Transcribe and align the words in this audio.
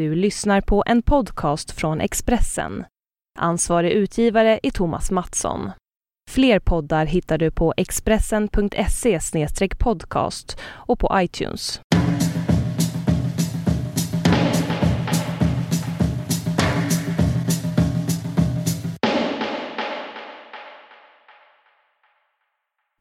Du 0.00 0.14
lyssnar 0.14 0.60
på 0.60 0.82
en 0.86 1.02
podcast 1.02 1.70
från 1.70 2.00
Expressen. 2.00 2.84
Ansvarig 3.38 3.92
utgivare 3.92 4.60
är 4.62 4.70
Thomas 4.70 5.10
Mattsson. 5.10 5.70
Fler 6.30 6.58
poddar 6.58 7.06
hittar 7.06 7.38
du 7.38 7.50
på 7.50 7.74
expressen.se 7.76 9.18
podcast 9.78 10.60
och 10.62 10.98
på 10.98 11.10
iTunes. 11.14 11.80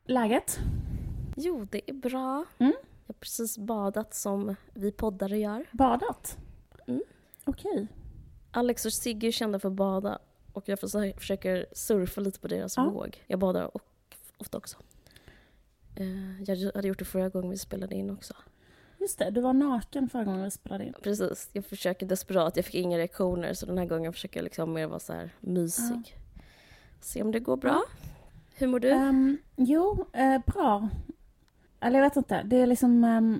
Läget? 0.05 0.59
Jo, 1.35 1.67
det 1.71 1.89
är 1.89 1.93
bra. 1.93 2.45
Mm. 2.57 2.73
Jag 3.05 3.13
har 3.13 3.19
precis 3.19 3.57
badat 3.57 4.13
som 4.13 4.55
vi 4.73 4.91
poddare 4.91 5.37
gör. 5.37 5.65
Badat? 5.71 6.37
Mm. 6.89 7.01
Okej. 7.45 7.87
Alex 8.51 8.85
och 8.85 8.93
Sigge 8.93 9.27
är 9.27 9.31
kända 9.31 9.59
för 9.59 9.67
att 9.69 9.73
bada 9.75 10.19
och 10.53 10.69
jag 10.69 10.79
försö- 10.79 11.17
försöker 11.17 11.65
surfa 11.71 12.21
lite 12.21 12.39
på 12.39 12.47
deras 12.47 12.77
Ja. 12.77 12.89
våg. 12.89 13.23
Jag 13.27 13.39
badar 13.39 13.75
och, 13.75 13.81
ofta 14.37 14.57
också. 14.57 14.77
Eh, 15.95 16.41
Jag 16.43 16.71
hade 16.75 16.87
gjort 16.87 16.99
det 16.99 17.05
förra 17.05 17.29
gången 17.29 17.49
vi 17.49 17.57
spelade 17.57 17.95
in 17.95 18.09
också. 18.09 18.33
Just 18.97 19.19
det, 19.19 19.29
du 19.29 19.41
var 19.41 19.53
naken 19.53 20.09
förra 20.09 20.23
gången 20.23 20.43
vi 20.43 20.51
spelade 20.51 20.85
in. 20.85 20.93
Precis, 21.03 21.49
jag 21.53 21.65
försöker 21.65 22.05
desperat. 22.05 22.55
Jag 22.55 22.65
fick 22.65 22.75
inga 22.75 22.97
reaktioner 22.97 23.53
så 23.53 23.65
den 23.65 23.77
här 23.77 23.85
gången 23.85 24.13
försöker 24.13 24.39
jag 24.39 24.43
liksom 24.43 24.73
mer 24.73 24.87
vara 24.87 24.99
så 24.99 25.13
här 25.13 25.29
mysig. 25.39 26.17
Se 27.01 27.21
om 27.21 27.31
det 27.31 27.39
går 27.39 27.57
bra. 27.57 27.81
Hur 28.53 28.67
mår 28.67 28.79
du? 28.79 28.89
Ehm, 28.91 29.37
jo, 29.55 30.05
eh, 30.13 30.41
bra. 30.45 30.89
Eller 31.79 31.99
jag 31.99 32.05
vet 32.09 32.15
inte. 32.15 32.43
Det 32.45 32.55
är 32.61 32.67
liksom... 32.67 33.03
ehm, 33.03 33.39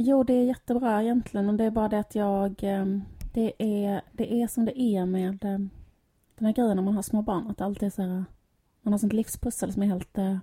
jo, 0.00 0.22
det 0.22 0.32
är 0.32 0.44
jättebra 0.44 1.02
egentligen. 1.02 1.46
men 1.46 1.56
det 1.56 1.64
är 1.64 1.70
bara 1.70 1.88
det 1.88 1.98
att 1.98 2.14
jag... 2.14 2.64
Eh, 2.64 2.86
det, 3.32 3.52
är, 3.58 4.02
det 4.12 4.42
är 4.42 4.46
som 4.46 4.64
det 4.64 4.80
är 4.80 5.06
med 5.06 5.44
eh, 5.44 5.58
den 6.38 6.46
här 6.46 6.52
grejen 6.52 6.76
när 6.76 6.82
man 6.82 6.94
har 6.94 7.02
små 7.02 7.22
barn. 7.22 7.46
Att 7.50 7.58
det 7.58 7.64
alltid 7.64 7.86
är 7.86 7.90
så 7.90 8.02
här... 8.02 8.24
Man 8.82 8.92
har 8.92 8.98
sånt 8.98 9.12
livspussel 9.12 9.72
som 9.72 9.82
är 9.82 9.86
helt 9.86 10.18
eh, 10.18 10.36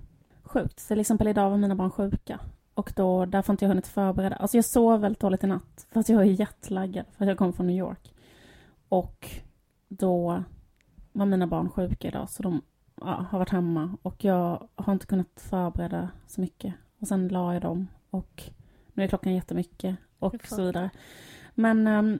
sjukt. 0.44 0.88
Till 0.88 1.00
exempel 1.00 1.28
idag 1.28 1.50
var 1.50 1.58
mina 1.58 1.76
barn 1.76 1.92
sjuka. 1.92 2.40
Och 2.74 2.94
då, 2.96 3.26
därför 3.26 3.48
har 3.48 3.54
inte 3.54 3.66
jag 3.66 3.70
hunnit 3.70 3.88
förbereda. 3.88 4.36
Alltså 4.36 4.58
jag 4.58 4.66
sov 4.66 5.02
väldigt 5.02 5.20
dåligt 5.20 5.44
i 5.44 5.48
natt. 5.48 5.88
För 5.92 6.00
att 6.00 6.10
jag 6.10 6.22
är 6.22 6.26
jetlaggad. 6.26 7.06
För 7.12 7.26
att 7.26 7.30
jag 7.30 7.38
kom 7.38 7.54
från 7.54 7.68
New 7.68 7.78
York. 7.78 8.14
Och 8.90 9.30
då 9.88 10.44
var 11.12 11.26
mina 11.26 11.48
barn 11.48 11.70
sjuka 11.70 12.08
idag. 12.08 12.30
Så 12.30 12.44
de 12.44 12.62
ja, 13.02 13.26
har 13.30 13.40
varit 13.40 13.50
hemma 13.50 13.98
och 14.02 14.24
jag 14.24 14.68
har 14.76 14.94
inte 14.94 15.06
kunnat 15.06 15.28
förbereda 15.36 16.10
så 16.28 16.42
mycket. 16.42 16.74
Och 17.00 17.08
sen 17.08 17.28
la 17.28 17.54
jag 17.54 17.62
dem 17.62 17.88
och 18.10 18.44
nu 18.98 19.04
är 19.04 19.08
klockan 19.08 19.34
jättemycket 19.36 19.96
och 20.20 20.48
så 20.48 20.66
vidare. 20.66 20.90
Men 21.56 21.88
ehm, 21.88 22.20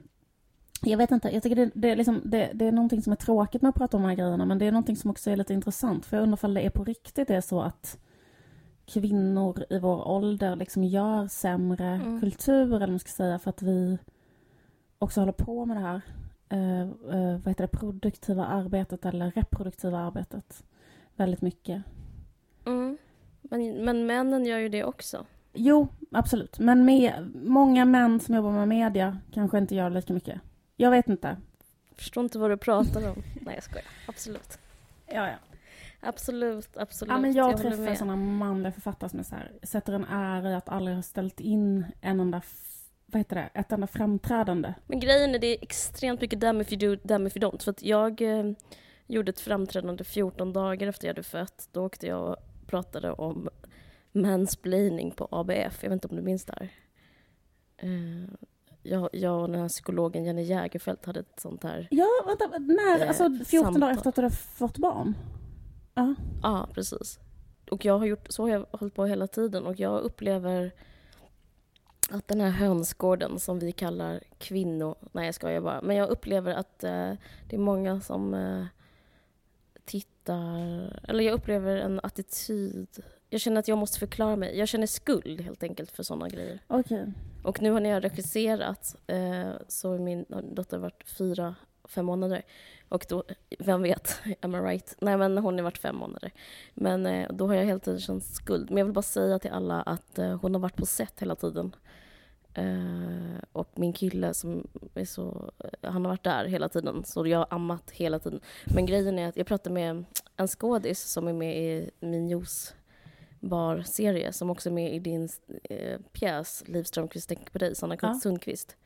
jag 0.82 0.98
vet 0.98 1.10
inte, 1.10 1.28
jag 1.28 1.42
tycker 1.42 1.56
det, 1.56 1.70
det, 1.74 1.90
är 1.90 1.96
liksom, 1.96 2.22
det, 2.24 2.50
det 2.54 2.64
är 2.64 2.72
någonting 2.72 3.02
som 3.02 3.12
är 3.12 3.16
tråkigt 3.16 3.62
med 3.62 3.68
att 3.68 3.74
prata 3.74 3.96
om 3.96 4.02
de 4.02 4.08
här 4.08 4.16
grejerna 4.16 4.44
men 4.44 4.58
det 4.58 4.66
är 4.66 4.72
någonting 4.72 4.96
som 4.96 5.10
också 5.10 5.30
är 5.30 5.36
lite 5.36 5.54
intressant 5.54 6.06
för 6.06 6.16
jag 6.16 6.22
undrar 6.22 6.44
om 6.44 6.54
det 6.54 6.60
är 6.60 6.70
på 6.70 6.84
riktigt 6.84 7.28
det 7.28 7.34
är 7.34 7.40
så 7.40 7.60
att 7.60 7.98
kvinnor 8.86 9.64
i 9.70 9.78
vår 9.78 10.08
ålder 10.08 10.56
liksom 10.56 10.84
gör 10.84 11.28
sämre 11.28 11.86
Mm. 11.86 12.20
kultur 12.20 12.74
eller 12.74 12.86
man 12.86 12.98
ska 12.98 13.10
säga 13.10 13.38
för 13.38 13.50
att 13.50 13.62
vi 13.62 13.98
också 14.98 15.20
håller 15.20 15.32
på 15.32 15.66
med 15.66 15.76
det 15.76 15.80
här 15.80 16.00
eh, 16.48 16.80
eh, 16.80 17.38
vad 17.38 17.48
heter 17.48 17.64
det, 17.64 17.78
produktiva 17.78 18.46
arbetet 18.46 19.04
eller 19.04 19.30
reproduktiva 19.30 19.98
arbetet 19.98 20.64
väldigt 21.16 21.42
mycket. 21.42 21.82
Mm. 22.66 22.98
Men, 23.42 23.84
men 23.84 24.06
männen 24.06 24.46
gör 24.46 24.58
ju 24.58 24.68
det 24.68 24.84
också. 24.84 25.26
Jo, 25.60 25.88
absolut. 26.12 26.58
Men 26.58 26.84
med, 26.84 27.30
många 27.34 27.84
män 27.84 28.20
som 28.20 28.34
jobbar 28.34 28.52
med 28.52 28.68
media 28.68 29.18
kanske 29.32 29.58
inte 29.58 29.74
gör 29.74 29.90
lika 29.90 30.12
mycket. 30.12 30.40
Jag 30.76 30.90
vet 30.90 31.08
inte. 31.08 31.36
Förstår 31.96 32.24
inte 32.24 32.38
vad 32.38 32.50
du 32.50 32.56
pratar 32.56 33.10
om. 33.10 33.22
Nej, 33.40 33.54
jag 33.54 33.64
skojar. 33.64 33.86
Absolut. 34.06 34.58
Ja, 35.06 35.26
ja. 35.28 35.36
Absolut, 36.00 36.76
absolut. 36.76 37.12
ja 37.12 37.18
men 37.18 37.32
jag, 37.32 37.44
håller 37.44 37.58
träffar 37.58 37.94
sådana 37.94 38.16
manliga 38.16 38.72
författare 38.72 39.10
som 39.10 39.18
är 39.18 39.22
så 39.22 39.34
här, 39.34 39.52
sätter 39.62 39.92
en 39.92 40.04
ära 40.04 40.50
i 40.50 40.54
att 40.54 40.68
aldrig 40.68 40.96
ha 40.96 41.02
ställt 41.02 41.40
in 41.40 41.86
en 42.00 42.20
enda, 42.20 42.42
vad 43.06 43.20
heter 43.20 43.36
det, 43.36 43.60
ett 43.60 43.72
enda 43.72 43.86
framträdande. 43.86 44.74
Men 44.86 45.00
grejen 45.00 45.34
är 45.34 45.38
det 45.38 45.46
är 45.46 45.62
extremt 45.62 46.20
mycket 46.20 46.40
damn 46.40 46.60
if 46.60 46.72
you 46.72 46.96
do, 46.96 47.02
damn 47.04 47.26
if 47.26 47.36
you 47.36 47.50
don't. 47.50 47.64
För 47.64 47.70
att 47.70 47.82
jag 47.82 48.22
eh, 48.22 48.52
gjorde 49.06 49.30
ett 49.30 49.40
framträdande 49.40 50.04
14 50.04 50.52
dagar 50.52 50.88
efter 50.88 51.06
jag 51.06 51.14
hade 51.14 51.22
fött. 51.22 51.68
Då 51.72 51.84
åkte 51.84 52.06
jag 52.06 52.28
och 52.28 52.36
pratade 52.66 53.12
om 53.12 53.48
mansplaining 54.12 55.10
på 55.10 55.28
ABF. 55.30 55.82
Jag 55.82 55.90
vet 55.90 55.92
inte 55.92 56.08
om 56.08 56.16
du 56.16 56.22
minns 56.22 56.44
det 56.44 56.52
här? 56.58 56.70
Eh, 57.76 58.28
jag, 58.82 59.08
jag 59.12 59.42
och 59.42 59.48
den 59.50 59.60
här 59.60 59.68
psykologen 59.68 60.24
Jenny 60.24 60.42
Jägerfeldt 60.42 61.04
hade 61.04 61.20
ett 61.20 61.40
sånt 61.40 61.62
här. 61.62 61.88
Ja, 61.90 62.06
vänta, 62.26 62.58
när, 62.58 63.00
Eh, 63.02 63.08
alltså 63.08 63.30
14 63.46 63.80
dagar 63.80 63.94
samtal. 63.94 63.96
efter 63.96 64.08
att 64.08 64.14
du 64.14 64.22
hade 64.22 64.34
fått 64.34 64.78
barn? 64.78 65.14
Ja. 65.94 66.14
Ja, 66.42 66.68
precis. 66.74 67.18
Och 67.70 67.84
jag 67.84 67.98
har 67.98 68.06
gjort, 68.06 68.26
så 68.30 68.42
har 68.42 68.48
jag 68.48 68.66
hållit 68.72 68.94
på 68.94 69.04
hela 69.06 69.26
tiden 69.26 69.66
och 69.66 69.80
jag 69.80 70.00
upplever 70.00 70.72
att 72.10 72.28
den 72.28 72.40
här 72.40 72.50
hönsgården 72.50 73.38
som 73.38 73.58
vi 73.58 73.72
kallar 73.72 74.20
kvinnor... 74.38 74.94
Nej, 75.12 75.24
jag 75.26 75.34
skojar 75.34 75.60
bara. 75.60 75.80
Men 75.82 75.96
jag 75.96 76.08
upplever 76.08 76.54
att 76.54 76.84
eh, 76.84 77.12
det 77.48 77.56
är 77.56 77.58
många 77.58 78.00
som 78.00 78.34
eh, 78.34 78.64
tittar... 79.84 80.58
Eller 81.08 81.24
jag 81.24 81.34
upplever 81.34 81.76
en 81.76 82.00
attityd. 82.02 82.88
Jag 83.30 83.40
känner 83.40 83.60
att 83.60 83.68
jag 83.68 83.78
måste 83.78 83.98
förklara 83.98 84.36
mig. 84.36 84.58
Jag 84.58 84.68
känner 84.68 84.86
skuld 84.86 85.40
helt 85.40 85.62
enkelt 85.62 85.90
för 85.90 86.02
sådana 86.02 86.28
grejer. 86.28 86.58
Okej. 86.66 87.12
Och 87.42 87.62
nu 87.62 87.70
har 87.70 87.80
när 87.80 87.90
jag 87.90 88.04
regisserat 88.04 88.96
eh, 89.06 89.50
så 89.68 89.90
har 89.90 89.98
min 89.98 90.24
dotter 90.28 90.78
varit 90.78 91.04
fyra, 91.06 91.54
fem 91.84 92.06
månader. 92.06 92.42
Och 92.88 93.06
då, 93.08 93.24
vem 93.58 93.82
vet, 93.82 94.20
am 94.40 94.54
I 94.54 94.58
right? 94.58 94.96
Nej 95.00 95.16
men 95.16 95.38
hon 95.38 95.54
har 95.54 95.62
varit 95.62 95.78
fem 95.78 95.96
månader. 95.96 96.32
Men 96.74 97.06
eh, 97.06 97.28
då 97.32 97.46
har 97.46 97.54
jag 97.54 97.64
hela 97.64 97.78
tiden 97.78 98.00
känt 98.00 98.24
skuld. 98.24 98.70
Men 98.70 98.78
jag 98.78 98.84
vill 98.84 98.94
bara 98.94 99.02
säga 99.02 99.38
till 99.38 99.50
alla 99.50 99.82
att 99.82 100.18
eh, 100.18 100.40
hon 100.40 100.54
har 100.54 100.60
varit 100.60 100.76
på 100.76 100.86
set 100.86 101.20
hela 101.20 101.34
tiden. 101.34 101.76
Eh, 102.54 103.38
och 103.52 103.68
min 103.74 103.92
kille 103.92 104.34
som 104.34 104.68
är 104.94 105.04
så, 105.04 105.52
han 105.82 106.04
har 106.04 106.10
varit 106.10 106.24
där 106.24 106.44
hela 106.44 106.68
tiden. 106.68 107.04
Så 107.04 107.26
jag 107.26 107.38
har 107.38 107.46
ammat 107.50 107.90
hela 107.90 108.18
tiden. 108.18 108.40
Men 108.64 108.86
grejen 108.86 109.18
är 109.18 109.28
att 109.28 109.36
jag 109.36 109.46
pratade 109.46 109.74
med 109.74 110.04
en 110.36 110.48
skådis 110.48 111.00
som 111.00 111.28
är 111.28 111.32
med 111.32 111.56
i 111.56 111.90
min 112.00 112.28
juice 112.28 112.74
bar-serie 113.40 114.32
som 114.32 114.50
också 114.50 114.68
är 114.68 114.72
med 114.72 114.94
i 114.94 114.98
din 114.98 115.28
eh, 115.64 116.00
pjäs 116.12 116.62
Liv 116.66 116.82
Strömquist 116.84 117.28
tänker 117.28 117.50
på 117.52 117.58
dig, 117.58 117.74
Sanna 117.74 117.96
Ja. 118.02 118.14
Sundqvist. 118.14 118.76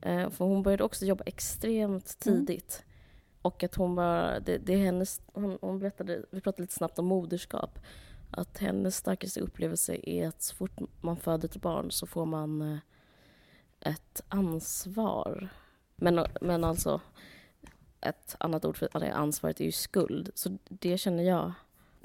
Eh, 0.00 0.30
för 0.30 0.44
hon 0.44 0.62
började 0.62 0.84
också 0.84 1.04
jobba 1.06 1.24
extremt 1.26 2.26
Mm. 2.26 2.46
tidigt. 2.46 2.84
Och 3.42 3.62
att 3.62 3.74
hon 3.74 3.94
bara, 3.94 4.40
det, 4.40 4.58
det 4.58 4.74
är 4.74 4.78
hennes, 4.78 5.20
hon, 5.32 5.58
hon 5.60 5.78
berättade, 5.78 6.24
vi 6.30 6.40
pratade 6.40 6.62
lite 6.62 6.74
snabbt 6.74 6.98
om 6.98 7.06
moderskap. 7.06 7.78
Att 8.30 8.58
hennes 8.58 8.96
starkaste 8.96 9.40
upplevelse 9.40 9.96
är 10.02 10.28
att 10.28 10.42
så 10.42 10.54
fort 10.54 10.80
man 11.00 11.16
föder 11.16 11.48
ett 11.48 11.56
barn 11.56 11.90
så 11.90 12.06
får 12.06 12.26
man 12.26 12.62
eh, 12.62 12.78
ett 13.80 14.22
ansvar. 14.28 15.48
Men, 15.96 16.26
men 16.40 16.64
alltså, 16.64 17.00
ett 18.00 18.36
annat 18.40 18.64
ord 18.64 18.76
för 18.76 19.00
det 19.00 19.12
ansvaret 19.12 19.60
är 19.60 19.64
ju 19.64 19.72
skuld. 19.72 20.30
Så 20.34 20.58
det 20.68 20.98
känner 20.98 21.22
jag. 21.22 21.52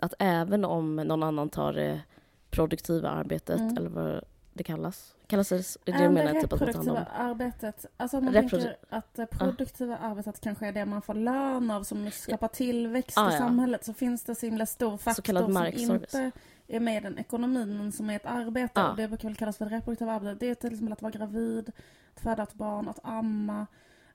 Att 0.04 0.14
även 0.20 0.66
om 0.66 0.96
någon 0.96 1.24
annan 1.24 1.50
tar 1.50 1.74
det 1.74 2.02
produktiva 2.50 3.10
arbetet, 3.10 3.60
Mm. 3.60 3.78
eller 3.78 3.90
vad 3.90 4.22
det 4.54 4.64
kallas. 4.64 5.16
Kallas 5.28 5.50
det, 5.50 5.58
det 5.86 5.92
du 5.92 6.10
menar? 6.10 6.42
Typ 6.42 6.54
att 6.54 6.60
man 6.60 6.74
tar 6.74 6.78
hand 6.78 6.90
om? 6.90 7.06
arbetet, 7.18 7.86
alltså 7.98 8.18
om 8.18 8.26
man 8.26 8.34
Reprodu- 8.34 8.50
tänker 8.50 8.78
att 8.90 9.14
det 9.16 9.26
produktiva 9.26 9.98
arbetet 9.98 10.42
kanske 10.42 10.68
är 10.68 10.72
det 10.72 10.86
man 10.86 11.02
får 11.02 11.14
lön 11.14 11.72
av 11.72 11.84
som 11.84 12.12
skapar 12.12 12.48
tillväxt 12.48 13.18
Ah, 13.18 13.30
i 13.30 13.34
ja. 13.34 13.38
samhället 13.40 13.86
så 13.86 13.94
finns 13.94 14.24
det 14.24 14.36
så 14.36 14.46
himla 14.46 14.66
stor 14.66 14.98
faktor 14.98 15.34
som 15.34 15.66
inte 15.92 16.32
är 16.68 16.80
med 16.80 16.98
i 16.98 17.00
den 17.00 17.18
ekonomin 17.20 17.78
men 17.78 17.92
som 17.92 18.10
är 18.10 18.16
ett 18.16 18.26
arbete. 18.26 18.84
Och 18.84 18.96
det 18.98 19.08
brukar 19.08 19.28
väl 19.28 19.36
kallas 19.36 19.58
för 19.58 19.66
det 19.66 19.76
reproduktiva 19.76 20.12
arbetet. 20.14 20.40
Det 20.40 20.50
är 20.50 20.56
till 20.56 20.74
exempel 20.74 20.94
att 20.94 21.02
vara 21.02 21.12
gravid, 21.12 21.72
att 22.16 22.22
föda 22.22 22.44
ett 22.44 22.54
barn, 22.54 22.88
att 22.90 23.00
amma. 23.04 23.68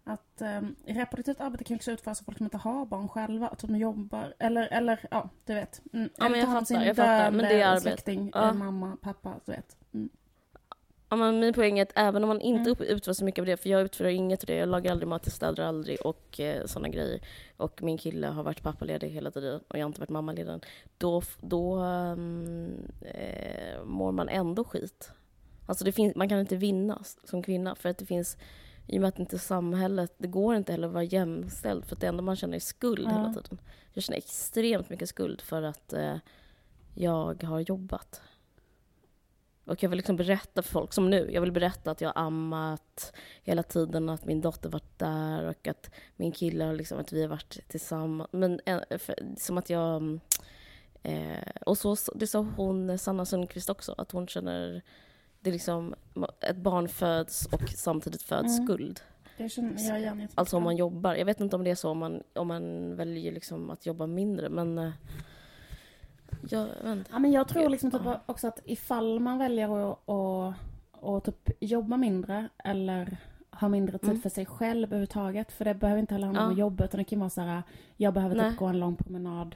Att 0.09 0.43
um, 0.43 0.77
reproduktivt 0.87 1.41
arbete 1.41 1.65
kan 1.65 1.77
också 1.77 1.91
utföras 1.91 2.21
av 2.21 2.25
folk 2.25 2.37
som 2.39 2.47
inte 2.47 2.57
har 2.57 2.87
barn 2.87 3.09
själva, 3.09 3.49
att 3.49 3.59
de 3.59 3.77
jobbar, 3.77 4.35
eller, 4.39 4.69
eller 4.73 5.01
ja, 5.11 5.29
du 5.45 5.55
vet. 5.55 5.83
Mm, 5.93 6.09
Ja, 6.19 6.29
men 6.29 6.41
jag 6.41 6.49
fattar, 6.49 6.65
sin 6.65 6.81
jag 6.81 6.97
fattar, 6.97 7.31
men 7.31 7.41
det 7.49 7.61
är 7.61 7.67
arbete. 7.67 7.81
släkting, 7.83 8.31
Ja. 8.35 8.49
eh, 8.49 8.55
mamma, 8.55 8.97
pappa, 9.03 9.35
du 9.45 9.53
vet. 9.53 9.77
Mm. 9.95 10.09
Ja, 11.11 11.17
men 11.17 11.41
min 11.41 11.53
poäng 11.55 11.79
är 11.79 11.83
att 11.83 11.93
även 11.95 12.23
om 12.25 12.29
man 12.29 12.41
inte 12.41 12.71
Mm. 12.71 12.83
utför 12.97 13.13
så 13.13 13.25
mycket 13.25 13.43
av 13.43 13.47
det, 13.47 13.57
för 13.57 13.69
jag 13.71 13.81
utför 13.83 14.05
inget 14.05 14.41
av 14.43 14.47
det, 14.47 14.55
jag 14.57 14.69
lagar 14.69 14.91
aldrig 14.93 15.09
mat, 15.09 15.23
jag 15.25 15.33
städar 15.33 15.65
aldrig 15.65 16.01
och 16.07 16.41
eh, 16.41 16.65
sådana 16.67 16.89
grejer. 16.89 17.21
Och 17.57 17.83
min 17.83 17.99
kille 17.99 18.27
har 18.27 18.43
varit 18.43 18.63
pappaledig 18.63 19.09
hela 19.09 19.31
tiden 19.31 19.61
och 19.69 19.79
jag 19.79 19.83
har 19.85 19.87
inte 19.89 20.01
varit 20.01 20.11
mammaledig. 20.11 20.65
Då, 20.99 21.23
då 21.41 21.75
ehm, 21.77 22.73
eh, 23.01 23.85
mår 23.85 24.13
man 24.13 24.29
ändå 24.29 24.65
skit. 24.65 25.11
Alltså 25.67 25.85
det 25.85 25.93
finns, 25.93 26.15
man 26.17 26.29
kan 26.29 26.41
inte 26.41 26.57
vinna 26.57 27.03
som 27.25 27.43
kvinna 27.43 27.75
för 27.75 27.89
att 27.89 27.99
det 27.99 28.07
finns 28.07 28.37
i 28.89 28.97
och 28.99 29.01
med 29.01 29.09
att 29.09 29.19
inte 29.19 29.39
samhället, 29.39 30.15
det 30.19 30.29
går 30.29 30.57
inte 30.57 30.73
heller 30.73 30.89
att 30.89 30.95
vara 30.95 31.05
jämställd 31.05 31.85
för 31.85 31.97
att 31.97 32.01
det 32.01 32.07
enda 32.07 32.23
man 32.23 32.37
känner 32.37 32.57
är 32.57 32.61
skuld 32.61 33.09
Ja. 33.11 33.17
hela 33.17 33.35
tiden. 33.35 33.61
Jag 33.93 34.05
känner 34.05 34.19
extremt 34.19 34.91
mycket 34.91 35.09
skuld 35.09 35.41
för 35.41 35.63
att 35.63 35.93
eh, 35.93 36.17
jag 36.95 37.43
har 37.43 37.61
jobbat. 37.61 38.21
Och 39.65 39.83
jag 39.83 39.89
vill 39.89 39.97
liksom 39.97 40.17
berätta 40.17 40.63
för 40.63 40.71
folk, 40.71 40.93
som 40.93 41.11
nu, 41.11 41.31
jag 41.33 41.41
vill 41.41 41.53
berätta 41.53 41.91
att 41.91 42.01
jag 42.01 42.09
har 42.09 42.23
ammat 42.23 43.13
hela 43.43 43.63
tiden, 43.63 44.09
att 44.09 44.25
min 44.25 44.41
dotter 44.41 44.69
varit 44.69 44.99
där 44.99 45.45
och 45.45 45.69
att 45.69 45.91
min 46.17 46.33
kille 46.33 46.65
har 46.65 46.75
liksom, 46.75 46.99
att 46.99 47.13
vi 47.13 47.21
har 47.23 47.29
varit 47.29 47.69
tillsammans. 47.69 48.29
Men 48.33 48.61
eh, 48.67 48.99
för, 48.99 49.15
som 49.37 49.59
att 49.59 49.71
jag... 49.71 50.21
Eh, 51.03 51.51
och 51.67 51.79
så, 51.79 51.97
det 52.15 52.27
sa 52.27 52.47
hon, 52.57 52.99
Sanna 52.99 53.25
Sundqvist 53.25 53.71
också, 53.71 53.95
att 53.99 54.13
hon 54.13 54.29
känner 54.29 54.83
det 55.41 55.51
är 55.51 55.53
liksom, 55.53 55.95
ett 56.41 56.57
barn 56.57 56.89
föds 56.89 57.47
och 57.47 57.69
samtidigt 57.69 58.23
föds 58.23 58.59
Mm. 58.59 58.67
skuld. 58.67 59.01
Det 59.37 59.49
känner. 59.49 60.29
Alltså 60.35 60.57
om 60.57 60.63
man 60.63 60.77
jobbar. 60.77 61.15
Jag 61.15 61.25
vet 61.25 61.41
inte 61.41 61.57
om 61.57 61.65
det 61.65 61.71
är 61.71 61.75
så 61.75 61.91
om 61.91 61.99
man, 61.99 62.23
om 62.35 62.49
man 62.49 62.97
väljer 62.97 63.33
liksom 63.33 63.71
att 63.71 63.87
jobba 63.87 64.07
mindre, 64.07 64.49
men... 64.49 64.79
eh, 64.79 64.91
Jag. 66.51 66.69
Ja, 67.11 67.19
men 67.19 67.33
jag 67.33 67.49
tror 67.49 67.69
liksom 67.69 67.91
typ 67.91 68.01
också 68.27 68.49
att 68.49 68.61
ifall 68.65 69.21
man 69.21 69.39
väljer 69.39 69.91
att, 69.93 70.09
att, 70.09 70.55
att 71.03 71.25
typ 71.25 71.57
jobba 71.61 71.97
mindre 71.97 72.49
eller 72.65 73.17
ha 73.51 73.69
mindre 73.69 73.99
tid 73.99 74.11
Mm. 74.11 74.23
för 74.23 74.31
sig 74.31 74.47
själv 74.47 74.85
överhuvudtaget. 74.89 75.53
För 75.53 75.65
det 75.65 75.75
behöver 75.75 76.01
inte 76.01 76.15
heller 76.15 76.27
handla 76.27 76.47
om 76.47 76.53
Ja. 76.53 76.59
jobba 76.59 76.85
utan 76.85 76.99
det 76.99 77.05
kan 77.05 77.19
vara 77.21 77.31
så 77.31 77.41
här, 77.41 77.63
jag 77.97 78.15
behöver 78.15 78.37
Nej. 78.37 78.51
typ 78.51 78.59
gå 78.59 78.67
en 78.67 78.79
lång 78.81 78.97
promenad 78.97 79.55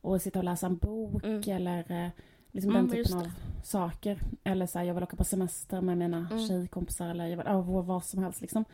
och 0.00 0.22
sitta 0.22 0.38
och 0.38 0.44
läsa 0.44 0.66
en 0.66 0.76
bok 0.76 1.24
Mm. 1.24 1.42
eller 1.56 2.04
eh, 2.04 2.08
liksom 2.54 2.70
Mm, 2.70 2.86
den 2.88 2.96
typen 3.04 3.18
av 3.18 3.30
saker. 3.64 4.20
Eller 4.44 4.66
så 4.66 4.78
här, 4.78 4.86
jag 4.86 4.94
vill 4.94 5.02
åka 5.04 5.16
på 5.16 5.24
semester 5.24 5.80
med 5.80 5.98
mina 5.98 6.28
Mm. 6.30 6.48
tjejkompisar 6.48 7.08
eller 7.08 7.26
jag 7.26 7.36
vill, 7.36 7.46
vad- 7.46 7.84
vad 7.86 8.04
som 8.04 8.22
helst 8.22 8.40
liksom. 8.40 8.64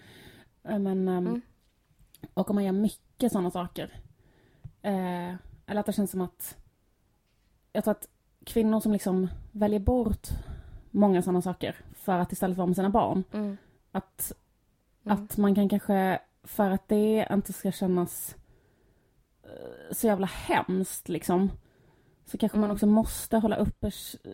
Eh, 0.65 0.79
Men, 0.79 1.09
ehm, 1.09 1.27
Mm. 1.27 1.41
och 2.35 2.51
om 2.51 2.55
man 2.57 2.65
gör 2.65 2.73
mycket 2.73 3.33
sådana 3.33 3.51
saker. 3.51 3.93
Eh, 4.83 5.35
eller 5.67 5.81
att 5.81 5.87
det 5.87 5.93
känns 5.93 6.11
som 6.11 6.21
att 6.21 6.57
jag 7.73 7.85
tror 7.85 7.93
att 7.93 8.09
kvinnor 8.45 8.81
som 8.81 8.93
liksom 8.93 9.29
väljer 9.53 9.81
bort 9.81 10.29
många 10.91 11.23
sådana 11.23 11.43
saker 11.43 11.77
för 11.95 12.19
att 12.19 12.33
istället 12.33 12.57
vara 12.59 12.67
med 12.67 12.77
sina 12.77 12.91
barn. 12.91 13.25
Mm. 13.33 13.57
Att, 13.93 14.33
Mm. 15.05 15.25
att 15.25 15.37
man 15.37 15.55
kan 15.55 15.69
kanske, 15.69 16.19
för 16.43 16.71
att 16.71 16.89
det 16.89 17.29
inte 17.33 17.53
ska 17.53 17.73
kännas 17.73 18.37
eh, 19.43 19.93
så 19.95 20.07
jävla 20.07 20.27
hemskt 20.27 21.09
liksom. 21.09 21.51
Så 22.31 22.39
kanske 22.39 22.59
man 22.59 22.65
Mm. 22.65 22.75
också 22.75 22.87
måste 22.87 23.39
hålla 23.39 23.57
uppe 23.57 23.91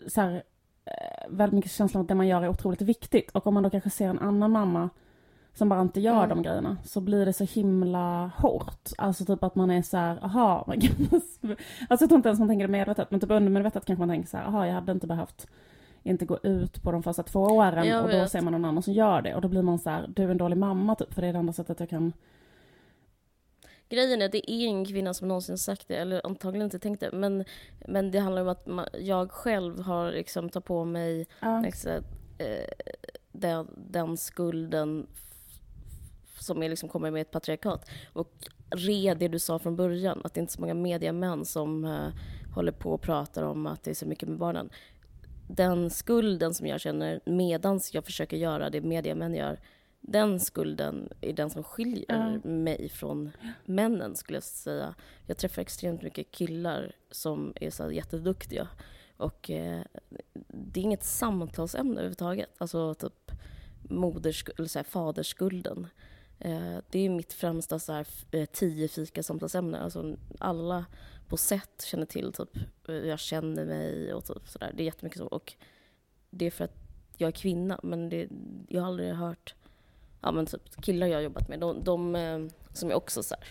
så 0.07 0.21
här, 0.21 0.43
eh, 0.85 1.27
väldigt 1.29 1.55
mycket 1.55 1.71
känslan 1.71 2.01
att 2.01 2.07
det 2.07 2.15
man 2.15 2.27
gör 2.27 2.41
är 2.43 2.47
otroligt 2.49 2.81
viktigt. 2.81 3.31
Och 3.31 3.47
om 3.47 3.53
man 3.53 3.63
då 3.63 3.69
kanske 3.69 3.89
ser 3.89 4.09
en 4.09 4.19
annan 4.19 4.51
mamma 4.51 4.89
som 5.53 5.69
bara 5.69 5.81
inte 5.81 5.99
gör 6.01 6.23
Mm. 6.23 6.29
de 6.29 6.41
grejerna 6.43 6.77
så 6.83 7.01
blir 7.01 7.25
det 7.25 7.33
så 7.33 7.43
himla 7.43 8.31
hårt. 8.37 8.89
Alltså 8.97 9.25
typ 9.25 9.43
att 9.43 9.55
man 9.55 9.71
är 9.71 9.81
så 9.81 9.97
här, 9.97 10.25
aha, 10.25 10.63
man 10.67 10.81
kan... 10.81 10.91
Alltså 11.11 11.57
jag 11.89 11.99
tror 11.99 12.15
inte 12.15 12.29
ens 12.29 12.39
man 12.39 12.47
tänker 12.47 12.67
det 12.67 12.71
medvetet, 12.71 13.11
men 13.11 13.19
typ 13.19 13.31
undermedvetet 13.31 13.85
kanske 13.85 13.99
man 13.99 14.09
tänker 14.09 14.29
så 14.29 14.37
här, 14.37 14.45
aha, 14.45 14.65
jag 14.65 14.73
hade 14.73 14.91
inte 14.91 15.07
behövt 15.07 15.47
inte 16.03 16.25
gå 16.25 16.37
ut 16.43 16.83
på 16.83 16.91
de 16.91 17.03
första 17.03 17.23
två 17.23 17.39
åren 17.41 17.85
och 18.03 18.09
då 18.11 18.27
ser 18.27 18.41
man 18.41 18.53
någon 18.53 18.65
annan 18.65 18.83
som 18.83 18.93
gör 18.93 19.21
det 19.21 19.35
och 19.35 19.41
då 19.41 19.47
blir 19.47 19.61
man 19.61 19.79
så 19.79 19.89
här, 19.89 20.05
du 20.15 20.23
är 20.23 20.29
en 20.29 20.37
dålig 20.37 20.57
mamma 20.57 20.95
typ, 20.95 21.13
för 21.13 21.21
det 21.21 21.27
är 21.27 21.33
det 21.33 21.39
enda 21.39 21.53
sättet 21.53 21.79
jag 21.79 21.89
kan... 21.89 22.13
Grejen 23.89 24.21
är, 24.21 24.29
det 24.29 24.51
är 24.51 24.65
ingen 24.67 24.85
kvinna 24.85 25.13
som 25.13 25.27
någonsin 25.27 25.57
sagt 25.57 25.87
det, 25.87 25.95
eller 25.95 26.21
antagligen 26.25 26.65
inte 26.65 26.79
tänkt 26.79 26.99
det, 26.99 27.11
men, 27.11 27.45
men 27.87 28.11
det 28.11 28.19
handlar 28.19 28.41
om 28.41 28.47
att 28.47 28.65
ma- 28.65 28.97
jag 28.99 29.31
själv 29.31 29.79
har 29.81 30.11
liksom 30.11 30.49
tagit 30.49 30.65
på 30.65 30.85
mig 30.85 31.27
Ja. 31.41 31.61
liksom, 31.61 31.91
eh, 32.37 32.93
den, 33.31 33.67
den 33.77 34.17
skulden 34.17 35.07
som 36.39 36.63
är 36.63 36.69
liksom 36.69 36.89
kommer 36.89 37.11
med 37.11 37.21
ett 37.21 37.31
patriarkat. 37.31 37.89
Och 38.13 38.31
re 38.69 39.13
det 39.13 39.27
du 39.27 39.39
sa 39.39 39.59
från 39.59 39.75
början, 39.75 40.21
att 40.23 40.33
det 40.33 40.39
inte 40.39 40.51
är 40.51 40.53
så 40.53 40.61
många 40.61 40.73
mediamän 40.73 41.45
som 41.45 41.85
eh, 41.85 42.07
håller 42.55 42.71
på 42.71 42.91
och 42.93 43.01
pratar 43.01 43.43
om 43.43 43.67
att 43.67 43.83
det 43.83 43.91
är 43.91 43.95
så 43.95 44.05
mycket 44.05 44.29
med 44.29 44.37
barnen. 44.37 44.69
Den 45.49 45.89
skulden 45.89 46.53
som 46.53 46.67
jag 46.67 46.81
känner 46.81 47.19
medans 47.25 47.93
jag 47.93 48.05
försöker 48.05 48.37
göra 48.37 48.69
det 48.69 48.81
mediamän 48.81 49.33
gör, 49.33 49.59
den 50.07 50.39
skulden 50.39 51.09
är 51.21 51.33
den 51.33 51.49
som 51.49 51.63
skiljer 51.63 52.05
Ja. 52.43 52.49
mig 52.49 52.89
från 52.89 53.31
männen 53.65 54.15
skulle 54.15 54.35
jag 54.35 54.43
säga. 54.43 54.95
Jag 55.25 55.37
träffar 55.37 55.61
extremt 55.61 56.01
mycket 56.01 56.31
killar 56.31 56.91
som 57.11 57.53
är 57.55 57.69
så 57.69 57.91
jätteduktiga. 57.91 58.67
Och 59.17 59.49
eh, 59.49 59.81
det 60.47 60.79
är 60.79 60.83
inget 60.83 61.03
samtalsämne 61.03 61.93
överhuvudtaget. 61.93 62.49
Alltså 62.57 62.93
typ 62.93 63.31
modersk- 63.89 64.49
eller 64.57 64.67
så 64.67 64.79
här, 64.79 64.83
fadersskulden. 64.83 65.87
Eh, 66.39 66.77
det 66.91 66.99
är 66.99 67.09
mitt 67.09 67.33
främsta 67.33 67.79
så 67.79 67.93
här, 67.93 68.07
eh, 68.31 68.45
tio 68.45 68.87
fika 68.87 69.23
samtalsämne. 69.23 69.79
Alltså 69.79 70.15
alla 70.39 70.85
på 71.27 71.37
sätt 71.37 71.81
känner 71.85 72.05
till 72.05 72.33
typ 72.33 72.57
eh, 72.87 72.95
jag 72.95 73.19
känner 73.19 73.65
mig 73.65 74.13
och 74.13 74.25
typ 74.25 74.47
sådär. 74.47 74.71
Det 74.75 74.83
är 74.83 74.85
jättemycket 74.85 75.19
så. 75.19 75.27
Och 75.27 75.53
det 76.29 76.45
är 76.45 76.51
för 76.51 76.63
att 76.63 76.75
jag 77.17 77.27
är 77.27 77.31
kvinna. 77.31 77.79
Men 77.83 78.09
det, 78.09 78.27
jag 78.69 78.81
har 78.81 78.87
aldrig 78.87 79.13
hört 79.13 79.55
ja, 80.21 80.31
men 80.31 80.45
typ 80.45 80.81
killar 80.81 81.07
jag 81.07 81.17
har 81.17 81.21
jobbat 81.21 81.47
med. 81.49 81.59
De, 81.59 81.83
de 81.83 82.15
eh, 82.15 82.39
som 82.73 82.89
är 82.89 82.93
också 82.95 83.23
så 83.23 83.35
här. 83.35 83.45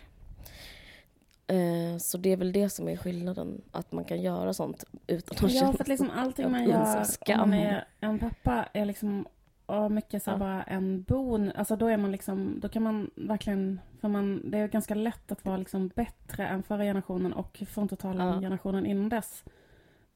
Eh, 1.48 1.98
så 1.98 2.18
det 2.18 2.32
är 2.32 2.36
väl 2.36 2.52
det 2.52 2.68
som 2.68 2.88
är 2.88 2.96
skillnaden. 2.96 3.62
Att 3.70 3.92
man 3.92 4.04
kan 4.04 4.22
göra 4.22 4.54
sånt 4.54 4.84
utan 5.06 5.36
att 5.36 5.42
Ja, 5.42 5.48
känna 5.60 5.72
för 5.72 5.80
att 5.84 5.88
liksom 5.88 6.10
allting 6.10 6.50
man 6.50 6.64
gör 6.64 7.04
är 7.52 7.84
en 8.00 8.18
pappa 8.18 8.68
är 8.72 8.84
liksom 8.84 9.26
och 9.66 9.92
mycket 9.92 10.22
så 10.22 10.30
Ja. 10.30 10.36
bara 10.36 10.62
en 10.62 11.02
bon. 11.02 11.52
Alltså 11.54 11.76
då 11.76 11.86
är 11.86 11.96
man 11.96 12.12
liksom, 12.12 12.60
då 12.60 12.68
kan 12.68 12.82
man 12.82 13.10
verkligen, 13.14 13.80
för 14.00 14.08
man, 14.08 14.50
det 14.50 14.58
är 14.58 14.68
ganska 14.68 14.94
lätt 14.94 15.32
att 15.32 15.44
vara 15.44 15.56
liksom 15.56 15.88
bättre 15.88 16.46
än 16.46 16.62
förra 16.62 16.82
generationen 16.82 17.32
och 17.32 17.62
tala 17.98 18.24
om 18.28 18.34
Ja. 18.34 18.40
generationen 18.40 18.86
innan 18.86 19.08
dess. 19.08 19.44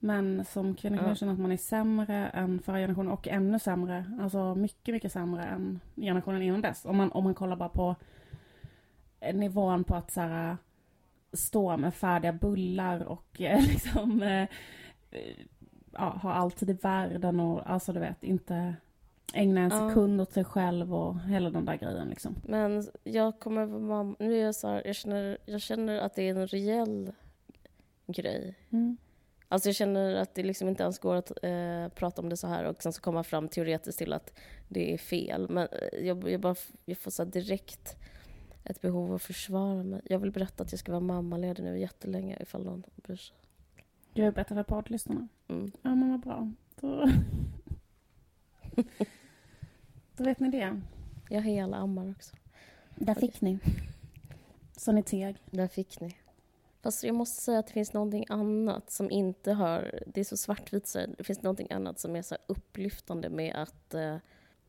Men 0.03 0.45
som 0.45 0.75
kvinna 0.75 0.97
kan 0.97 1.05
Ja. 1.07 1.11
jag 1.11 1.19
känna 1.19 1.33
att 1.33 1.39
man 1.39 1.53
är 1.53 1.57
sämre 1.57 2.29
än 2.29 2.59
förra 2.63 2.77
generationen 2.79 3.13
och 3.13 3.29
ännu 3.29 3.59
sämre. 3.59 4.05
Alltså 4.21 4.55
mycket, 4.55 4.93
mycket 4.95 5.13
sämre 5.13 5.45
än 5.45 5.81
generationen 5.97 6.43
innan 6.43 6.61
dess. 6.61 6.85
Om 6.85 6.97
man, 6.97 7.13
om 7.13 7.25
man 7.25 7.35
kollar 7.35 7.57
bara 7.57 7.69
på 7.69 7.97
nivån 9.35 9.85
på 9.85 9.95
att 9.95 10.11
så 10.13 10.21
här, 10.21 10.57
stå 11.33 11.77
med 11.77 11.95
färdiga 11.95 12.33
bullar 12.33 13.01
och 13.03 13.41
eh, 13.41 13.61
liksom 13.69 14.23
eh, 14.23 14.49
ja, 15.93 16.19
ha 16.23 16.33
alltid 16.33 16.71
i 16.71 16.73
världen 16.73 17.41
och 17.41 17.71
alltså 17.71 17.93
du 17.93 18.01
vet 18.01 18.25
inte 18.25 18.75
ägna 19.35 19.61
en 19.61 19.71
Ja. 19.71 19.89
sekund 19.89 20.21
åt 20.21 20.33
sig 20.33 20.45
själv 20.45 20.95
och 20.95 21.21
hela 21.21 21.51
den 21.51 21.65
där 21.65 21.77
grejen 21.77 22.09
liksom. 22.09 22.35
Men 22.45 22.89
jag 23.05 23.41
kommer 23.41 23.67
vara. 23.67 24.15
Nu 24.19 24.35
är 24.39 24.45
jag 24.45 24.55
så 24.55 24.69
här, 24.69 24.83
jag 24.87 24.97
känner, 24.97 25.39
jag 25.47 25.61
känner 25.61 25.99
att 26.01 26.15
det 26.15 26.29
är 26.29 26.35
en 26.35 26.47
reell 26.47 27.13
grej. 28.07 28.55
Mm. 28.71 28.97
Alltså 29.53 29.69
jag 29.69 29.77
känner 29.77 30.15
att 30.15 30.35
det 30.35 30.43
liksom 30.43 30.69
inte 30.69 30.83
ens 30.83 30.99
går 30.99 31.17
att 31.17 31.31
eh, 31.43 31.89
prata 31.89 32.23
om 32.23 32.29
det 32.29 32.37
så 32.37 32.47
här 32.47 32.65
och 32.65 32.83
sen 32.83 32.93
så 32.93 33.01
komma 33.01 33.25
fram 33.25 33.49
teoretiskt 33.49 33.99
till 33.99 34.13
att 34.13 34.33
det 34.69 34.95
är 34.95 34.99
fel. 34.99 35.47
Men 35.51 35.69
eh, 35.73 36.07
jag, 36.07 36.31
jag, 36.31 36.41
bara, 36.41 36.55
jag 36.85 36.99
får 36.99 37.11
så 37.11 37.25
direkt 37.25 37.97
ett 38.65 38.81
behov 38.81 39.09
av 39.09 39.15
att 39.15 39.23
försvara 39.23 39.83
mig. 39.83 40.01
Jag 40.05 40.19
vill 40.19 40.31
berätta 40.31 40.63
att 40.63 40.73
jag 40.73 40.79
ska 40.79 40.93
vara 40.93 41.01
mammaledig 41.01 41.63
nu 41.63 41.79
jättelänge 41.79 42.37
ifall 42.41 42.65
någon 42.65 42.83
bryr 42.97 43.17
sig. 43.17 43.37
Du 44.13 44.25
är 44.25 44.33
bättre 44.33 44.55
för 44.55 44.63
poddlyssnarna. 44.63 45.29
Mm. 45.49 45.73
Ja 45.83 45.95
men 45.95 46.11
vad 46.11 46.21
bra. 46.21 46.53
Då... 46.81 47.11
Då 50.17 50.25
vet 50.25 50.41
ni 50.41 50.51
det. 50.51 50.81
Jag 51.29 51.43
hela 51.43 51.77
ammar 51.77 52.11
också. 52.11 52.37
Där 52.95 53.15
fick 53.15 53.41
ni. 53.41 53.59
Så 54.77 54.93
ni 54.93 55.03
teg. 55.03 55.37
Där 55.51 55.69
fick 55.69 56.01
ni. 56.01 56.17
Fast 56.83 57.05
jag 57.05 57.15
måste 57.15 57.43
säga 57.43 57.59
att 57.59 57.67
det 57.67 57.73
finns 57.73 57.93
någonting 57.93 58.25
annat 58.29 58.91
som 58.91 59.11
inte 59.11 59.53
har... 59.53 60.03
Det 60.07 60.21
är 60.21 60.25
så 60.25 60.37
svartvitt 60.37 60.87
så 60.87 61.07
det 61.19 61.25
finns 61.25 61.43
någonting 61.43 61.73
annat 61.73 61.99
som 61.99 62.17
är 62.17 62.23
så 62.23 62.37
upplyftande 62.47 63.31
med 63.31 63.55
att, 63.57 63.95
eh, 63.95 64.17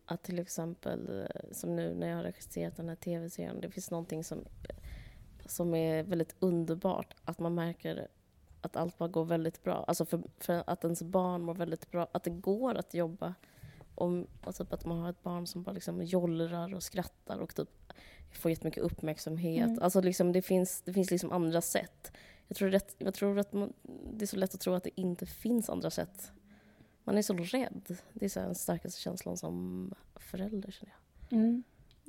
att 0.05 0.23
till 0.23 0.39
exempel, 0.39 1.19
eh, 1.19 1.51
som 1.51 1.75
nu 1.75 1.93
när 1.93 2.07
jag 2.07 2.15
har 2.15 2.23
regisserat 2.23 2.75
den 2.75 2.89
här 2.89 2.95
tv-serien, 2.95 3.61
det 3.61 3.71
finns 3.71 3.91
någonting 3.91 4.23
som, 4.23 4.45
som 5.45 5.75
är 5.75 6.03
väldigt 6.03 6.35
underbart. 6.39 7.15
Att 7.25 7.39
man 7.39 7.55
märker 7.55 8.07
att 8.61 8.75
allt 8.75 8.97
bara 8.97 9.09
går 9.09 9.25
väldigt 9.25 9.63
bra. 9.63 9.85
Alltså 9.87 10.05
för, 10.05 10.23
för 10.37 10.63
att 10.67 10.83
ens 10.83 11.03
barn 11.03 11.41
mår 11.41 11.55
väldigt 11.55 11.91
bra. 11.91 12.07
Att 12.11 12.23
det 12.23 12.29
går 12.29 12.75
att 12.75 12.93
jobba. 12.93 13.33
Om, 13.95 14.27
och 14.43 14.55
typ 14.55 14.73
att 14.73 14.85
man 14.85 14.99
har 14.99 15.09
ett 15.09 15.23
barn 15.23 15.47
som 15.47 15.63
bara 15.63 15.71
liksom 15.71 16.03
jollrar 16.03 16.75
och 16.75 16.83
skrattar 16.83 17.39
och 17.39 17.55
typ 17.55 17.69
får 18.31 18.51
jättemycket 18.51 18.83
uppmärksamhet. 18.83 19.69
Mm. 19.69 19.83
Alltså 19.83 20.01
liksom 20.01 20.31
det 20.31 20.41
finns, 20.41 20.81
det 20.81 20.93
finns 20.93 21.11
liksom 21.11 21.31
andra 21.31 21.61
sätt. 21.61 22.11
Jag 22.47 22.57
tror, 22.57 22.69
rätt, 22.69 22.95
jag 22.97 23.13
tror 23.13 23.39
att 23.39 23.53
man, 23.53 23.73
det 24.13 24.25
är 24.25 24.27
så 24.27 24.37
lätt 24.37 24.53
att 24.53 24.61
tro 24.61 24.73
att 24.73 24.83
det 24.83 25.01
inte 25.01 25.25
finns 25.25 25.69
andra 25.69 25.89
sätt. 25.89 26.31
Man 27.03 27.17
är 27.17 27.21
så 27.21 27.33
rädd. 27.33 27.97
Det 28.13 28.25
är 28.25 28.29
så 28.29 28.39
den 28.39 28.55
starkaste 28.55 29.01
känslan 29.01 29.37
som 29.37 29.93
förälder 30.15 30.71
känner 30.71 30.93
jag. 31.29 31.39
Mm. 31.39 31.63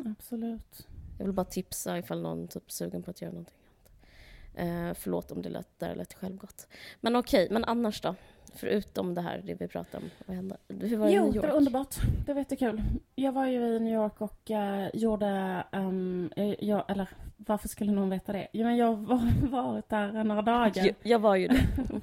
Absolut. 0.05 0.87
Jag 1.19 1.25
vill 1.25 1.35
bara 1.35 1.47
tipsa 1.47 1.99
ifall 1.99 2.23
någon 2.23 2.49
typ 2.49 2.69
är 2.69 2.73
sugen 2.73 3.03
på 3.03 3.11
att 3.11 3.21
göra 3.21 3.33
någonting. 3.33 3.57
Eh, 4.55 4.95
förlåt 4.95 5.31
om 5.31 5.43
det 5.43 5.49
lät, 5.49 5.79
där 5.79 5.95
lät 5.95 6.15
självgott. 6.15 6.67
Men 7.01 7.17
okej, 7.17 7.49
men 7.51 7.65
annars 7.65 8.01
då? 8.01 8.15
Förutom 8.55 9.15
det 9.15 9.21
här, 9.21 9.43
det 9.45 9.55
vi 9.55 9.69
pratade 9.69 10.05
om. 10.05 10.11
Vad 10.27 10.37
hände? 10.37 10.57
Hur 10.69 10.97
var 10.97 11.07
det 11.07 11.13
i 11.13 11.15
Jo, 11.17 11.23
New 11.25 11.33
det 11.33 11.37
York? 11.39 11.47
var 11.47 11.57
underbart. 11.57 11.95
Det 12.27 12.33
var 12.33 12.41
jättekul. 12.41 12.83
Jag 13.15 13.33
var 13.33 13.47
ju 13.47 13.77
i 13.77 13.81
New 13.81 13.95
York 13.95 14.21
och 14.21 14.51
eh, 14.51 14.91
gjorde... 14.95 15.65
Um, 15.73 16.31
jag, 16.59 16.91
eller 16.91 17.09
varför 17.37 17.69
skulle 17.69 17.93
någon 17.93 18.11
veta 18.11 18.33
det? 18.33 18.49
Jo, 18.53 18.65
men 18.67 18.77
jag 18.77 18.95
har 18.95 19.49
varit 19.51 19.89
där 19.89 20.25
några 20.25 20.43
dagar. 20.43 20.87
Jag, 20.87 20.95
jag 21.03 21.19
var 21.19 21.37
ju 21.37 21.49
det. 21.49 21.67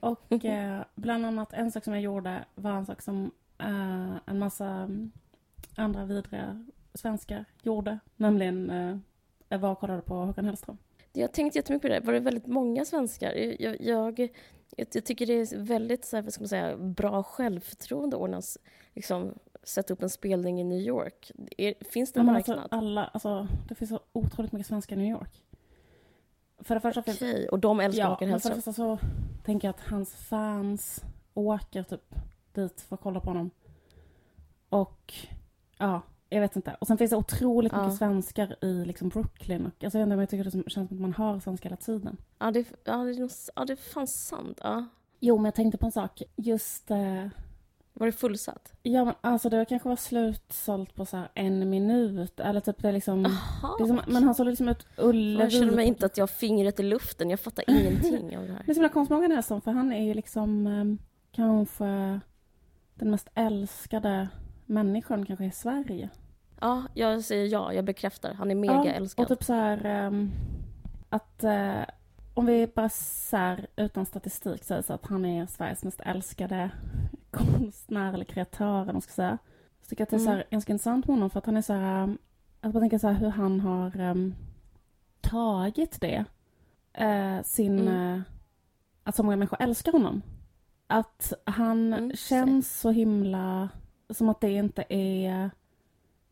Och 0.00 0.44
eh, 0.44 0.82
bland 0.94 1.26
annat 1.26 1.52
en 1.52 1.70
sak 1.72 1.84
som 1.84 1.92
jag 1.92 2.02
gjorde 2.02 2.44
var 2.54 2.70
en 2.70 2.86
sak 2.86 3.02
som 3.02 3.30
eh, 3.58 4.16
en 4.26 4.38
massa 4.38 4.66
mm, 4.66 5.10
andra 5.76 6.04
vidriga 6.04 6.66
svenskar 6.94 7.44
gjorde. 7.62 7.98
Nämligen 8.16 8.70
eh, 8.70 8.96
jag 9.48 9.58
var 9.58 9.70
och 9.70 9.78
kollade 9.78 10.02
på 10.02 10.14
Håkan 10.14 10.44
Hellström. 10.44 10.78
Jag 11.12 11.32
tänkte 11.32 11.58
jättemycket 11.58 11.82
på 11.82 11.94
det. 11.94 12.00
Var 12.00 12.12
det 12.12 12.20
väldigt 12.20 12.46
många 12.46 12.84
svenskar? 12.84 13.32
Jag, 13.58 13.80
jag, 13.80 14.28
jag, 14.76 14.86
jag 14.92 15.04
tycker 15.04 15.26
det 15.26 15.32
är 15.32 15.56
väldigt 15.58 16.04
så 16.04 16.16
här, 16.16 16.22
vad 16.22 16.32
ska 16.32 16.40
man 16.42 16.48
säga, 16.48 16.76
bra 16.76 17.22
självförtroende 17.22 18.16
att 18.16 18.22
ordnas, 18.22 18.58
liksom, 18.92 19.34
sätta 19.62 19.92
upp 19.92 20.02
en 20.02 20.10
spelning 20.10 20.60
i 20.60 20.64
New 20.64 20.78
York. 20.80 21.32
Är, 21.58 21.74
finns 21.90 22.12
det 22.12 22.20
en 22.20 22.26
Ja, 22.26 22.32
marknad? 22.32 22.58
Alltså, 22.58 22.76
alla, 22.76 23.04
alltså, 23.04 23.48
det 23.68 23.74
finns 23.74 23.90
så 23.90 24.00
otroligt 24.12 24.52
mycket 24.52 24.66
svenskar 24.66 24.96
i 24.96 24.98
New 24.98 25.10
York. 25.10 25.42
För 26.58 26.74
det 26.74 26.80
första 26.80 27.00
Okej, 27.00 27.48
och 27.48 27.58
de 27.58 27.80
älskar 27.80 28.02
Ja, 28.02 28.08
Håkan 28.08 28.28
men 28.28 28.40
för 28.40 28.48
det 28.48 28.54
Hellström? 28.54 28.74
så 28.74 28.98
tänker 29.44 29.68
jag 29.68 29.74
att 29.74 29.80
hans 29.80 30.14
fans 30.14 31.04
åker 31.34 31.82
typ 31.82 32.14
dit 32.52 32.80
för 32.80 32.94
att 32.94 33.00
kolla 33.02 33.20
på 33.20 33.30
honom. 33.30 33.50
Och 34.68 35.14
ja, 35.78 36.02
jag 36.34 36.40
vet 36.40 36.56
inte. 36.56 36.76
Och 36.80 36.86
sen 36.86 36.98
finns 36.98 37.10
det 37.10 37.16
otroligt 37.16 37.72
Ja. 37.72 37.82
mycket 37.82 37.98
svenskar 37.98 38.56
i 38.64 38.84
liksom 38.84 39.08
Brooklyn. 39.08 39.66
Och, 39.66 39.84
alltså, 39.84 39.98
jag, 39.98 40.06
vet 40.06 40.08
inte, 40.08 40.16
men 40.16 40.18
jag 40.20 40.28
tycker 40.28 40.44
det 40.44 40.50
som- 40.50 40.64
känns 40.66 40.88
som 40.88 40.96
att 40.96 41.00
man 41.00 41.14
hör 41.14 41.40
svenskar 41.40 41.70
hela 41.70 41.76
tiden. 41.76 42.16
Ja, 42.38 42.50
det, 42.50 42.64
ja, 42.84 42.96
det, 42.96 43.10
är 43.10 43.30
ja, 43.56 43.64
det 43.64 43.72
är 43.72 43.76
fan 43.76 44.06
sant. 44.06 44.58
Ja. 44.62 44.84
Jo, 45.20 45.36
men 45.36 45.44
jag 45.44 45.54
tänkte 45.54 45.78
på 45.78 45.86
en 45.86 45.92
sak. 45.92 46.22
Just... 46.36 46.90
Eh, 46.90 47.26
Var 47.92 48.06
det 48.06 48.12
fullsatt? 48.12 48.72
ja, 48.82 49.04
men 49.04 49.14
alltså 49.20 49.48
det 49.48 49.64
kanske 49.64 49.88
var 49.88 49.96
slutsålt 49.96 50.94
på 50.94 51.06
så 51.06 51.16
här 51.16 51.28
en 51.34 51.70
minut. 51.70 52.40
Eller 52.40 52.60
typ 52.60 52.82
det 52.82 52.88
är 52.88 52.92
liksom... 52.92 53.22
Jaha. 53.24 53.74
Det 53.78 53.84
är 53.84 53.86
som, 53.88 54.00
men 54.06 54.24
han 54.24 54.34
såg 54.34 54.46
liksom 54.46 54.68
ut 54.68 54.86
Ullevi. 54.98 55.40
jag 55.42 55.52
känner 55.52 55.72
mig 55.72 55.86
inte 55.86 56.06
att 56.06 56.16
jag 56.16 56.22
har 56.22 56.26
fingret 56.28 56.80
i 56.80 56.82
luften. 56.82 57.30
Jag 57.30 57.40
fattar 57.40 57.64
ingenting 57.70 58.36
av 58.38 58.46
det 58.46 58.52
här. 58.52 58.62
Det 58.66 58.72
är 58.72 58.74
så 58.74 58.80
himla 58.80 58.88
konstigt 58.88 59.18
med 59.18 59.30
Hellström 59.30 59.60
för 59.60 59.70
han 59.70 59.92
är 59.92 60.04
ju 60.04 60.14
liksom 60.14 60.66
eh, 60.66 61.06
kanske 61.32 62.20
den 62.94 63.10
mest 63.10 63.28
älskade 63.34 64.28
människan 64.66 65.26
kanske 65.26 65.44
i 65.44 65.50
Sverige. 65.50 66.08
Ja, 66.64 66.82
jag 66.94 67.24
säger 67.24 67.46
ja. 67.52 67.72
Jag 67.72 67.84
bekräftar. 67.84 68.34
Han 68.34 68.50
är 68.50 68.54
mega 68.54 68.84
ja, 68.84 68.90
älskad. 68.92 69.22
Och 69.22 69.28
typ 69.28 69.44
så 69.44 69.52
här 69.52 69.84
ehm, 69.84 70.30
att 71.08 71.44
eh, 71.44 71.80
om 72.34 72.46
vi 72.46 72.66
bara 72.66 72.88
så 72.88 73.36
här, 73.36 73.66
utan 73.76 74.06
statistik 74.06 74.64
säger 74.64 74.82
så 74.82 74.92
att 74.92 75.06
han 75.06 75.24
är 75.24 75.46
Sveriges 75.46 75.84
mest 75.84 76.00
älskade 76.00 76.70
konstnär 77.30 78.12
eller 78.14 78.24
kreatör 78.24 78.82
eller 78.82 78.92
man 78.92 79.02
ska 79.02 79.12
säga. 79.12 79.38
Så 79.82 79.88
tycker 79.88 80.00
jag 80.00 80.06
att 80.06 80.10
det 80.10 80.16
är 80.16 80.18
så 80.18 80.30
här, 80.30 80.34
Mm. 80.36 80.46
ganska 80.50 80.72
intressant 80.72 81.06
med 81.06 81.16
honom 81.16 81.30
för 81.30 81.38
att 81.38 81.46
han 81.46 81.56
är 81.56 81.62
så 81.62 81.72
här, 81.72 82.02
um, 82.02 82.18
jag 82.60 82.72
bara 82.72 82.80
tänker 82.80 82.98
så 82.98 83.06
här 83.08 83.14
hur 83.14 83.28
han 83.28 83.60
har 83.60 84.00
ehm, 84.00 84.34
tagit 85.20 86.00
det. 86.00 86.24
Eh, 86.92 87.42
sin, 87.42 87.78
Mm. 87.78 88.14
eh, 88.14 88.20
att 89.04 89.16
så 89.16 89.22
många 89.22 89.36
människor 89.36 89.62
älskar 89.62 89.92
honom. 89.92 90.22
Att 90.86 91.32
han 91.44 91.92
Mm, 91.92 92.16
känns 92.16 92.80
så 92.80 92.90
himla 92.90 93.68
som 94.10 94.28
att 94.28 94.40
det 94.40 94.50
inte 94.50 94.84
är 94.88 95.50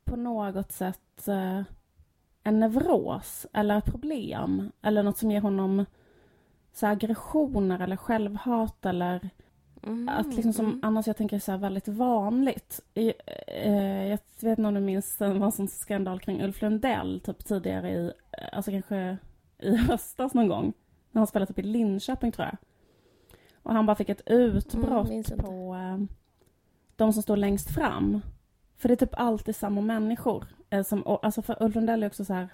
på 0.04 0.16
något 0.16 0.72
sätt 0.72 1.28
eh, 1.28 1.62
en 2.42 2.60
neuros 2.60 3.46
eller 3.52 3.78
ett 3.78 3.84
problem 3.84 4.72
eller 4.82 5.02
något 5.02 5.18
som 5.18 5.30
ger 5.30 5.40
honom 5.40 5.84
så 6.72 6.86
aggressioner 6.86 7.80
eller 7.80 7.96
självhat 7.96 8.86
eller 8.86 9.30
Mm, 9.86 10.08
att 10.08 10.34
liksom 10.34 10.52
som 10.52 10.66
mm. 10.66 10.80
annars 10.82 11.06
jag 11.06 11.16
tänker 11.16 11.38
så 11.38 11.50
här 11.50 11.58
väldigt 11.58 11.88
vanligt. 11.88 12.80
I, 12.94 13.12
eh, 13.46 14.04
jag 14.04 14.18
vet 14.40 14.58
inte 14.58 14.68
om 14.68 14.74
du 14.74 14.80
minns, 14.80 15.16
det 15.16 15.28
var 15.28 15.46
en 15.46 15.52
sån 15.52 15.68
skandal 15.68 16.20
kring 16.20 16.42
Ulf 16.42 16.62
Lundell 16.62 17.20
typ 17.20 17.44
tidigare 17.44 17.90
i, 17.90 18.06
eh, 18.06 18.48
alltså 18.52 18.70
kanske 18.70 19.16
i 19.58 19.76
höstas 19.88 20.34
någon 20.34 20.48
gång. 20.48 20.72
När 21.10 21.20
han 21.20 21.26
spelade 21.26 21.52
typ 21.52 21.64
i 21.64 21.68
Linköping 21.68 22.32
tror 22.32 22.46
jag. 22.46 22.56
Och 23.62 23.74
han 23.74 23.86
bara 23.86 23.96
fick 23.96 24.08
ett 24.08 24.22
utbrott 24.26 25.08
minns 25.08 25.30
inte. 25.30 25.42
på 25.42 25.74
eh, 25.74 26.04
de 26.96 27.12
som 27.12 27.22
står 27.22 27.36
längst 27.36 27.74
fram. 27.74 28.20
För 28.78 28.88
det 28.88 28.94
är 28.94 29.06
typ 29.06 29.14
alltid 29.20 29.56
samma 29.56 29.80
människor. 29.80 30.46
Eh, 30.70 30.82
som, 30.82 31.02
och, 31.02 31.24
alltså 31.24 31.42
för 31.42 31.62
Ulf 31.62 31.74
Lundell 31.74 32.02
är 32.02 32.06
också 32.06 32.24
så 32.24 32.34
här 32.34 32.48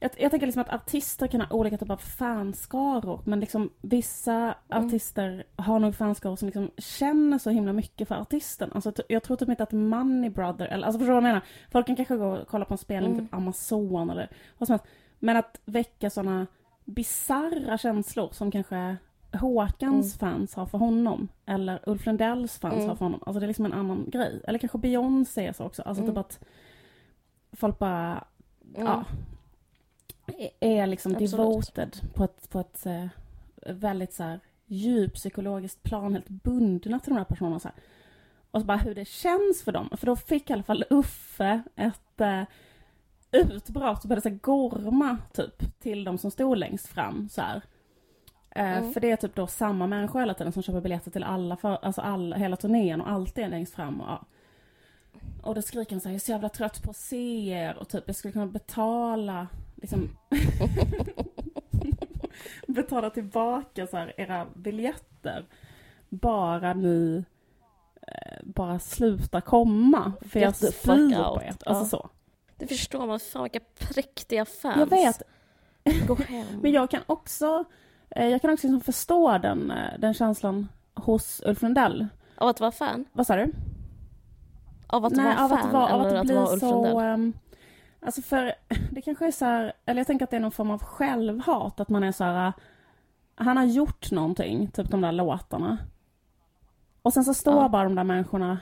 jag, 0.00 0.10
jag 0.18 0.30
tänker 0.30 0.46
liksom 0.46 0.62
att 0.62 0.72
artister 0.74 1.26
kan 1.26 1.40
ha 1.40 1.56
olika 1.56 1.78
typer 1.78 1.92
av 1.94 1.98
fanskaror 1.98 3.20
men 3.24 3.40
liksom 3.40 3.70
vissa 3.80 4.54
Mm. 4.68 4.86
artister 4.86 5.44
har 5.56 5.78
nog 5.78 5.94
fanskaror 5.94 6.36
som 6.36 6.46
liksom 6.48 6.70
känner 6.78 7.38
så 7.38 7.50
himla 7.50 7.72
mycket 7.72 8.08
för 8.08 8.14
artisten. 8.14 8.70
Alltså, 8.74 8.92
jag 9.08 9.22
tror 9.22 9.36
typ 9.36 9.48
inte 9.48 9.62
att 9.62 9.72
Money 9.72 10.30
Brother, 10.30 10.66
eller 10.66 10.86
alltså 10.86 10.98
förstår 10.98 11.14
du 11.14 11.20
vad 11.20 11.22
jag 11.22 11.28
menar? 11.28 11.42
Folk 11.72 11.86
kan 11.86 11.96
kanske 11.96 12.16
gå 12.16 12.26
och 12.26 12.48
kolla 12.48 12.64
på 12.64 12.74
en 12.74 12.78
spelning, 12.78 13.12
Mm. 13.12 13.24
typ 13.24 13.34
Amazon 13.34 14.10
eller 14.10 14.28
vad 14.58 14.66
som 14.66 14.72
helst. 14.72 14.86
Men 15.18 15.36
att 15.36 15.60
väcka 15.64 16.10
sådana 16.10 16.46
bizarra 16.84 17.78
känslor 17.78 18.28
som 18.32 18.50
kanske 18.50 18.96
Håkans 19.34 20.18
fans 20.18 20.54
har 20.54 20.66
för 20.66 20.78
honom. 20.78 21.28
Eller 21.46 21.80
Ulf 21.86 22.06
Lundells 22.06 22.58
fans 22.58 22.74
Mm. 22.74 22.88
har 22.88 22.96
för 22.96 23.04
honom. 23.04 23.20
Alltså 23.26 23.40
det 23.40 23.46
är 23.46 23.48
liksom 23.48 23.64
en 23.66 23.72
annan 23.72 24.10
grej. 24.10 24.40
Eller 24.46 24.58
kanske 24.58 24.78
Beyoncé 24.78 25.46
är 25.46 25.52
så 25.52 25.64
också. 25.64 25.82
Alltså 25.82 26.02
Mm. 26.02 26.14
typ 26.14 26.18
att 26.24 26.44
folk 27.52 27.78
bara 27.78 28.24
Mm. 28.74 28.86
ja, 28.86 29.04
är 30.60 30.86
liksom 30.86 31.12
Absolut. 31.12 31.30
devoted 31.30 31.96
på 32.14 32.24
ett, 32.24 32.50
på 32.50 32.60
ett 32.60 32.86
eh, 32.86 33.06
väldigt 33.66 34.12
så 34.14 34.22
här 34.22 34.40
djup 34.66 35.14
psykologiskt 35.14 35.82
plan, 35.82 36.12
helt 36.12 36.28
bundna 36.28 37.00
till 37.00 37.10
de 37.12 37.16
här 37.18 37.24
personerna. 37.24 37.60
Så 37.60 37.68
här. 37.68 37.76
Och 38.50 38.60
så 38.60 38.66
bara 38.66 38.78
hur 38.78 38.94
det 38.94 39.04
känns 39.04 39.62
för 39.64 39.72
dem. 39.72 39.88
För 39.96 40.06
då 40.06 40.16
fick 40.16 40.50
i 40.50 40.52
alla 40.52 40.62
fall 40.62 40.84
Uffe 40.90 41.62
ett 41.76 42.20
eh, 42.20 42.42
utbrott 43.32 44.02
och 44.02 44.08
började 44.08 44.20
så 44.22 44.28
här 44.28 44.36
gorma 44.36 45.18
typ 45.32 45.80
till 45.80 46.04
de 46.04 46.18
som 46.18 46.30
stod 46.30 46.56
längst 46.58 46.86
fram. 46.86 47.28
Så 47.28 47.40
här. 47.40 47.62
Eh, 48.54 48.78
Mm. 48.78 48.92
För 48.92 49.00
det 49.00 49.10
är 49.10 49.16
typ 49.16 49.34
då 49.34 49.46
samma 49.46 49.86
människor 49.86 50.20
hela 50.20 50.34
tiden 50.34 50.52
som 50.52 50.62
köper 50.62 50.80
biljetter 50.80 51.10
till 51.10 51.24
alla, 51.24 51.56
för, 51.56 51.78
alltså 51.82 52.00
all, 52.00 52.32
hela 52.32 52.56
turnén 52.56 53.00
och 53.00 53.10
alltid 53.10 53.44
är 53.44 53.48
längst 53.48 53.74
fram. 53.74 54.00
Och, 54.00 54.08
ja. 54.08 54.24
och 55.42 55.54
då 55.54 55.62
skriker 55.62 55.92
han 55.92 56.00
så 56.00 56.08
här, 56.08 56.12
jag 56.12 56.20
är 56.20 56.24
så 56.24 56.32
jävla 56.32 56.48
trött 56.48 56.82
på 56.82 56.90
att 56.90 56.96
se 56.96 57.48
er 57.48 57.76
och 57.76 57.88
typ 57.88 58.04
jag 58.06 58.16
skulle 58.16 58.32
kunna 58.32 58.46
betala 58.46 59.46
liksom 59.74 60.16
betala 62.66 63.10
tillbaka 63.10 63.86
så 63.86 63.96
här, 63.96 64.12
era 64.16 64.46
biljetter 64.54 65.46
bara 66.08 66.74
ni 66.74 67.24
eh, 68.06 68.38
bara 68.44 68.78
slutar 68.78 69.40
komma 69.40 70.12
för 70.20 70.40
jag 70.40 70.56
spyr 70.56 71.24
på 71.24 71.42
er. 71.42 71.54
Alltså 71.66 71.84
så. 71.84 72.10
Det 72.56 72.66
förstår 72.66 73.06
man. 73.06 73.20
Fan 73.20 73.42
vilka 73.42 73.60
präktiga 73.78 74.44
fans. 74.44 74.76
Jag 74.76 74.90
vet, 74.90 75.22
Gå 76.06 76.14
hem. 76.14 76.46
men 76.62 76.72
jag 76.72 76.90
kan 76.90 77.02
också 77.06 77.64
jag 78.14 78.42
kan 78.42 78.52
också 78.52 78.66
liksom 78.66 78.80
förstå 78.80 79.38
den, 79.38 79.70
eh, 79.70 79.98
den 79.98 80.14
känslan 80.14 80.68
hos 80.94 81.42
Ulf 81.46 81.62
Lundell. 81.62 82.06
Av 82.36 82.48
att 82.48 82.60
vara 82.60 82.72
fan? 82.72 83.04
Vad 83.12 83.26
sa 83.26 83.36
du? 83.36 83.52
Av 84.86 85.04
att 85.04 85.12
Nej, 85.12 85.24
vara 85.24 85.44
av 85.44 85.48
fan? 85.48 85.58
att 85.66 85.72
vara, 85.72 85.94
av 85.94 86.00
att 86.00 86.12
att 86.12 86.26
bli 86.26 86.34
Ulf 86.36 86.60
så... 86.60 87.00
Ehm, 87.00 87.32
alltså 88.00 88.22
för 88.22 88.54
det 88.90 89.02
kanske 89.02 89.26
är 89.26 89.30
så 89.30 89.44
här, 89.44 89.72
eller 89.86 90.00
jag 90.00 90.06
tänker 90.06 90.24
att 90.24 90.30
det 90.30 90.36
är 90.36 90.40
någon 90.40 90.50
form 90.50 90.70
av 90.70 90.82
självhat, 90.82 91.80
att 91.80 91.88
man 91.88 92.04
är 92.04 92.12
så 92.12 92.24
här... 92.24 92.52
Han 93.36 93.56
har 93.56 93.64
gjort 93.64 94.10
någonting, 94.10 94.70
typ 94.70 94.90
de 94.90 95.00
där 95.00 95.12
låtarna. 95.12 95.78
Och 97.02 97.12
sen 97.12 97.24
så 97.24 97.34
står 97.34 97.62
Ja. 97.62 97.68
bara 97.68 97.84
de 97.84 97.94
där 97.94 98.04
människorna 98.04 98.58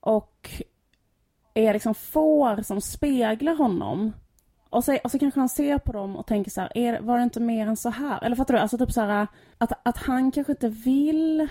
och 0.00 0.50
är 1.54 1.72
liksom 1.72 1.94
får 1.94 2.62
som 2.62 2.80
speglar 2.80 3.54
honom. 3.54 4.12
Och 4.70 4.84
så, 4.84 4.98
och 5.04 5.10
så 5.10 5.18
kanske 5.18 5.40
han 5.40 5.48
ser 5.48 5.78
på 5.78 5.92
dem 5.92 6.16
och 6.16 6.26
tänker 6.26 6.50
så 6.50 6.60
här, 6.60 6.72
är, 6.74 7.00
var 7.00 7.16
det 7.16 7.22
inte 7.22 7.40
mer 7.40 7.66
än 7.66 7.76
så 7.76 7.90
här? 7.90 8.24
Eller 8.24 8.36
fattar 8.36 8.54
du? 8.54 8.60
Alltså 8.60 8.78
typ 8.78 8.92
så 8.92 9.00
här, 9.00 9.26
att, 9.58 9.72
att 9.82 9.96
han 9.96 10.30
kanske 10.30 10.52
inte 10.52 10.68
vill 10.68 11.48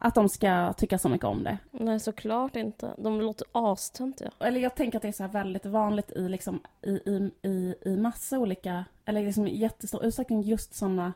att 0.00 0.14
de 0.14 0.28
ska 0.28 0.72
tycka 0.72 0.98
så 0.98 1.08
mycket 1.08 1.24
om 1.24 1.44
det. 1.44 1.58
Nej, 1.70 2.00
såklart 2.00 2.56
inte. 2.56 2.94
De 2.98 3.20
låter 3.20 3.46
astöntiga. 3.52 4.30
eller 4.38 4.60
jag 4.60 4.74
tänker 4.74 4.98
att 4.98 5.02
det 5.02 5.08
är 5.08 5.12
så 5.12 5.22
här 5.22 5.30
väldigt 5.30 5.66
vanligt 5.66 6.10
i, 6.10 6.28
liksom, 6.28 6.60
i, 6.82 6.90
i, 6.90 7.30
i, 7.42 7.74
i 7.82 7.96
massa 7.96 8.38
olika, 8.38 8.84
eller 9.04 9.24
liksom 9.24 9.46
i 9.46 9.56
jättestor 9.56 10.04
utsträckning 10.04 10.42
just 10.42 10.74
sådana 10.74 11.12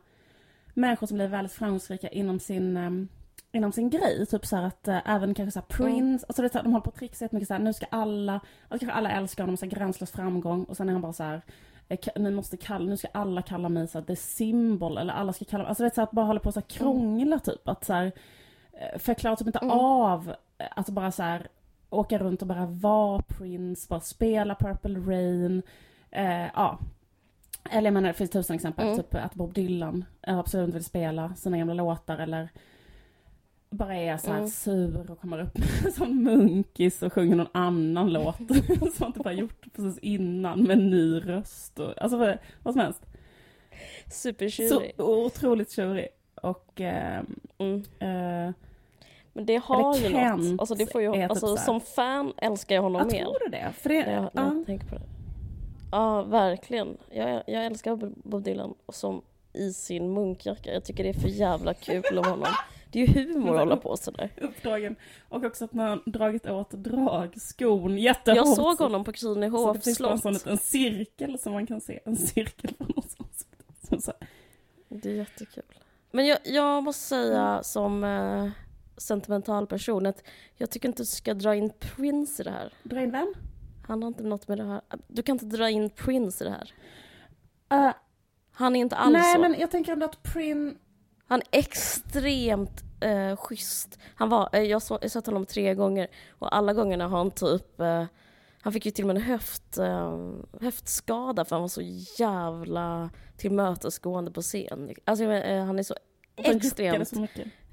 människor 0.74 1.06
som 1.06 1.16
blir 1.16 1.28
väldigt 1.28 1.52
framgångsrika 1.52 2.08
inom 2.08 2.40
sin, 2.40 2.76
um, 2.76 3.08
inom 3.54 3.72
sin 3.72 3.90
grej. 3.90 4.26
Typ 4.26 4.46
så 4.46 4.56
att 4.56 4.88
uh, 4.88 5.10
även 5.10 5.34
kanske 5.34 5.50
så 5.50 5.60
här 5.60 5.66
Prince, 5.66 6.26
alltså 6.28 6.42
det 6.42 6.46
är 6.46 6.50
så 6.50 6.58
här, 6.58 6.62
de 6.62 6.72
håller 6.72 6.84
på 6.84 6.90
att 6.90 6.96
trixa 6.96 7.24
jättemycket 7.24 7.48
så 7.48 7.54
här, 7.54 7.60
nu 7.60 7.72
ska 7.72 7.86
alla, 7.90 8.32
alltså 8.32 8.86
kanske 8.86 8.92
alla 8.98 9.10
älskar 9.10 9.42
honom, 9.44 9.56
så 9.56 9.64
här 9.64 9.70
gränslös 9.72 10.12
framgång 10.12 10.64
och 10.64 10.76
sen 10.76 10.88
är 10.88 10.92
han 10.92 11.02
bara 11.02 11.12
så 11.12 11.22
här 11.22 11.42
eh, 11.88 11.98
ni 12.16 12.30
måste 12.30 12.56
kalla, 12.56 12.84
nu 12.84 12.96
ska 12.96 13.08
alla 13.12 13.42
kalla 13.42 13.68
mig 13.68 13.88
så 13.88 13.98
här, 13.98 14.06
the 14.06 14.16
symbol 14.16 14.98
eller 14.98 15.12
alla 15.12 15.32
ska 15.32 15.44
kalla 15.44 15.64
mig, 15.64 15.68
alltså 15.68 15.82
det 15.82 15.88
är 15.88 15.94
så 15.94 16.00
här, 16.00 16.06
att 16.06 16.10
bara 16.10 16.26
hålla 16.26 16.40
på 16.40 16.52
så 16.52 16.60
här 16.60 16.68
krångla 16.68 17.38
typ. 17.38 17.68
Att 17.68 17.84
så 17.84 17.92
här, 17.92 18.12
eh, 18.72 18.98
för 18.98 19.10
jag 19.10 19.18
klarar 19.18 19.36
typ 19.36 19.46
inte 19.46 19.58
Mm. 19.58 19.78
av 19.78 20.34
att 20.70 20.88
bara 20.88 21.12
så 21.12 21.22
här 21.22 21.48
åka 21.90 22.18
runt 22.18 22.42
och 22.42 22.48
bara 22.48 22.66
vara 22.66 23.22
Prince, 23.22 23.86
bara 23.88 24.00
spela 24.00 24.54
Purple 24.54 24.98
Rain. 24.98 25.62
Eh, 26.10 26.46
ja. 26.54 26.78
Eller 27.70 27.86
jag 27.86 27.94
menar, 27.94 28.08
det 28.08 28.14
finns 28.14 28.30
tusen 28.30 28.56
exempel. 28.56 28.86
Mm. 28.86 28.96
Typ 28.96 29.14
att 29.14 29.34
Bob 29.34 29.54
Dylan 29.54 30.04
absolut 30.20 30.64
inte 30.66 30.78
vill 30.78 30.84
spela 30.84 31.34
sina 31.34 31.58
gamla 31.58 31.74
låtar 31.74 32.18
eller 32.18 32.48
bara 33.74 33.96
är 33.96 34.16
så 34.16 34.30
Mm. 34.30 34.48
sur 34.48 35.10
och 35.10 35.20
kommer 35.20 35.40
upp 35.40 35.58
som 35.94 36.22
munkis 36.24 37.02
och 37.02 37.12
sjunger 37.12 37.36
någon 37.36 37.46
annan 37.52 38.12
låt 38.12 38.36
som 38.96 39.12
typ 39.12 39.24
har 39.24 39.32
gjort 39.32 39.72
precis 39.74 39.98
innan 39.98 40.62
med 40.62 40.78
ny 40.78 41.20
röst 41.20 41.78
och 41.78 42.02
alltså 42.02 42.18
vad, 42.18 42.38
vad 42.62 42.74
som 42.74 42.80
helst. 42.80 43.02
Så 44.06 44.10
Supertjurig. 44.10 44.94
otroligt 44.98 45.70
tjurig. 45.72 46.08
och 46.42 46.80
eh, 46.80 47.22
Mm. 47.58 47.76
eh, 47.98 48.54
Men 49.32 49.46
det 49.46 49.56
har 49.64 49.96
ju 49.96 50.10
Kent 50.10 50.42
något. 50.42 50.60
Alltså, 50.60 50.74
det 50.74 50.92
får 50.92 51.02
ju, 51.02 51.12
typ 51.12 51.30
alltså, 51.30 51.46
så 51.46 51.56
här. 51.56 51.64
som 51.64 51.80
fan 51.80 52.32
älskar 52.36 52.74
jag 52.74 52.82
honom 52.82 53.00
jag 53.00 53.12
mer. 53.12 53.20
tror 53.24 53.36
du 53.44 53.50
det? 53.50 53.72
För 53.78 53.88
det, 53.88 54.06
När 54.06 54.12
jag, 54.12 54.22
när 54.34 54.42
ja. 54.42 54.54
jag 54.54 54.66
tänker 54.66 54.86
på 54.86 54.94
det. 54.94 55.02
Ja, 55.92 56.22
verkligen. 56.22 56.96
Jag, 57.10 57.42
jag 57.46 57.66
älskar 57.66 57.96
Bob 58.28 58.42
Dylan 58.42 58.74
som 58.88 59.22
i 59.52 59.72
sin 59.72 60.12
munkjacka. 60.12 60.72
Jag 60.72 60.84
tycker 60.84 61.04
det 61.04 61.10
är 61.10 61.14
för 61.20 61.28
jävla 61.28 61.74
kul 61.74 62.18
av 62.18 62.24
honom. 62.26 62.48
Det 62.94 63.02
är 63.02 63.06
ju 63.06 63.32
humor 63.32 63.52
att 63.54 63.58
hålla 63.58 63.76
på 63.76 63.96
sådär. 63.96 64.30
uppdragen. 64.40 64.96
Och 65.28 65.44
också 65.44 65.64
att 65.64 65.72
man 65.72 65.88
har 65.88 66.02
dragit 66.06 66.46
åt 66.46 66.70
dragskon 66.70 67.98
jättehårt. 67.98 68.36
Jag 68.36 68.48
såg 68.48 68.78
honom 68.78 69.04
på 69.04 69.12
så 69.12 69.34
det 69.34 69.50
finns 69.50 69.86
en 69.86 69.94
sån 69.94 70.18
slott. 70.18 70.34
liten 70.34 70.58
cirkel 70.58 71.38
som 71.38 71.52
man 71.52 71.66
kan 71.66 71.80
se. 71.80 72.00
En 72.04 72.16
cirkel 72.16 72.74
från 72.78 72.92
någon 72.96 73.08
som, 73.08 73.26
som 73.88 74.00
så 74.00 74.12
här. 74.20 74.28
Det 74.88 75.10
är 75.10 75.14
jättekul. 75.14 75.64
Men 76.10 76.26
jag, 76.26 76.38
jag 76.44 76.82
måste 76.82 77.02
säga 77.02 77.62
som 77.62 78.04
eh, 78.04 78.50
sentimental 78.96 79.66
person 79.66 80.06
att 80.06 80.22
jag 80.56 80.70
tycker 80.70 80.88
inte 80.88 81.02
du 81.02 81.06
ska 81.06 81.34
dra 81.34 81.54
in 81.54 81.70
Prince 81.70 82.42
i 82.42 82.44
det 82.44 82.50
här. 82.50 82.72
Dra 82.82 83.02
in 83.02 83.10
vem? 83.10 83.34
Han 83.86 84.02
har 84.02 84.08
inte 84.08 84.22
något 84.22 84.48
med 84.48 84.58
det 84.58 84.64
här. 84.64 84.80
Du 85.08 85.22
kan 85.22 85.34
inte 85.34 85.46
dra 85.56 85.70
in 85.70 85.90
Prince 85.90 86.44
i 86.44 86.48
det 86.48 86.54
här. 86.54 86.72
Uh, 87.86 87.94
Han 88.52 88.76
är 88.76 88.80
inte 88.80 88.96
alls 88.96 89.12
nej 89.12 89.34
så. 89.34 89.40
men 89.40 89.54
jag 89.58 89.70
tänker 89.70 89.92
ändå 89.92 90.06
att 90.06 90.22
Prin... 90.22 90.78
Han 91.26 91.40
är 91.50 91.58
extremt 91.58 92.84
eh, 93.00 93.36
schysst. 93.36 93.98
Han 94.14 94.28
var, 94.28 94.48
eh, 94.52 94.62
jag, 94.62 94.80
har 94.80 95.08
sett 95.08 95.26
honom 95.26 95.46
tre 95.46 95.74
gånger 95.74 96.08
och 96.30 96.56
alla 96.56 96.72
gångerna 96.72 97.08
har 97.08 97.18
han 97.18 97.30
typ 97.30 97.80
eh, 97.80 98.04
han 98.64 98.72
fick 98.72 98.86
ju 98.86 98.92
till 98.92 99.04
och 99.04 99.06
med 99.06 99.16
en 99.16 99.22
höft, 99.22 99.78
eh, 99.78 100.30
höftskada 100.60 101.44
för 101.44 101.56
han 101.56 101.60
var 101.60 101.68
så 101.68 101.82
jävla 102.18 103.10
tillmötesgående 103.36 104.30
på 104.30 104.42
scen. 104.42 104.94
Alltså, 105.04 105.24
eh, 105.24 105.64
han 105.64 105.78
är 105.78 105.82
så 105.82 105.94
extremt 106.36 107.08
så 107.08 107.26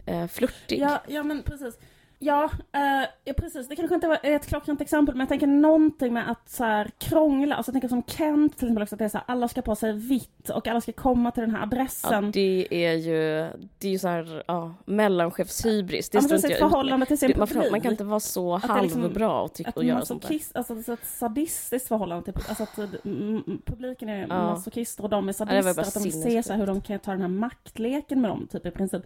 eh, 0.06 0.28
flörtig. 0.28 0.80
Ja, 0.80 1.04
ja 1.08 1.24
men 1.24 1.44
precis. 1.44 1.80
Ja, 2.24 2.44
eh, 2.72 3.10
ja, 3.24 3.34
precis. 3.38 3.68
Det 3.70 3.76
kanske 3.76 3.96
inte 3.96 4.08
var 4.08 4.20
ett 4.24 4.46
klockrent 4.48 4.82
exempel, 4.82 5.16
men 5.16 5.20
jag 5.20 5.30
tänker 5.30 5.48
någonting 5.48 6.14
med 6.14 6.32
att 6.32 6.50
så 6.50 6.64
här, 6.64 6.90
krångla. 6.98 7.56
Alltså, 7.56 7.70
jag 7.70 7.74
tänker 7.74 7.88
som 7.88 8.04
Kent 8.04 8.58
till 8.58 8.66
exempel 8.68 8.84
också, 8.84 8.96
att 8.96 9.00
det 9.00 9.06
är 9.06 9.10
så 9.10 9.18
här, 9.18 9.26
alla 9.28 9.48
ska 9.48 9.62
på 9.62 9.76
sig 9.76 9.94
vitt 9.94 10.50
och 10.50 10.68
alla 10.68 10.82
ska 10.82 10.92
komma 10.92 11.32
till 11.32 11.42
den 11.42 11.52
här 11.52 11.58
Ja, 11.60 11.64
adressen. 11.64 12.32
det 12.32 12.68
är 12.72 12.94
ju, 12.94 13.48
det 13.80 13.88
är 13.88 13.92
ju 13.92 14.00
så 14.00 14.08
här, 14.08 14.44
ja, 14.48 14.74
mellanchefshybris. 14.86 16.10
Det 16.10 16.18
Ja, 16.18 16.22
struntar 16.22 16.50
jag 16.50 16.60
förhållande 16.60 17.06
till 17.06 17.18
sin 17.18 17.34
man, 17.38 17.48
får- 17.48 17.72
man 17.72 17.82
kan 17.82 17.92
inte 17.92 18.04
vara 18.04 18.20
så 18.20 18.56
liksom- 18.82 19.02
halvbra 19.02 19.42
och, 19.42 19.54
tycka 19.54 19.72
och 19.76 19.84
göra 19.84 20.06
sånt 20.06 20.28
där. 20.28 20.40
alltså 20.54 20.76
det 20.76 20.88
är 20.88 20.94
ett 20.94 21.06
sadistiskt 21.08 21.88
förhållande 21.88 22.24
till, 22.32 22.34
alltså 22.50 22.64
att 22.64 22.78
mm, 22.78 23.28
mm, 23.48 23.62
publiken 23.66 24.10
är 24.10 24.20
Ja. 24.22 24.28
masochister 24.28 25.04
och 25.04 25.10
de 25.10 25.30
är 25.30 25.34
sadister, 25.34 25.74
bara 25.74 25.82
att 25.88 25.94
de 25.94 26.00
ser 26.00 26.10
sinnessjukt. 26.10 26.46
så 26.48 26.54
här 26.54 26.60
hur 26.60 26.68
de 26.68 26.82
kan 26.82 27.00
ta 27.00 27.12
den 27.12 27.22
här 27.22 27.28
maktleken 27.28 28.22
med 28.22 28.30
dem, 28.32 28.48
typ 28.52 28.66
i 28.66 28.72
princip. 28.72 29.02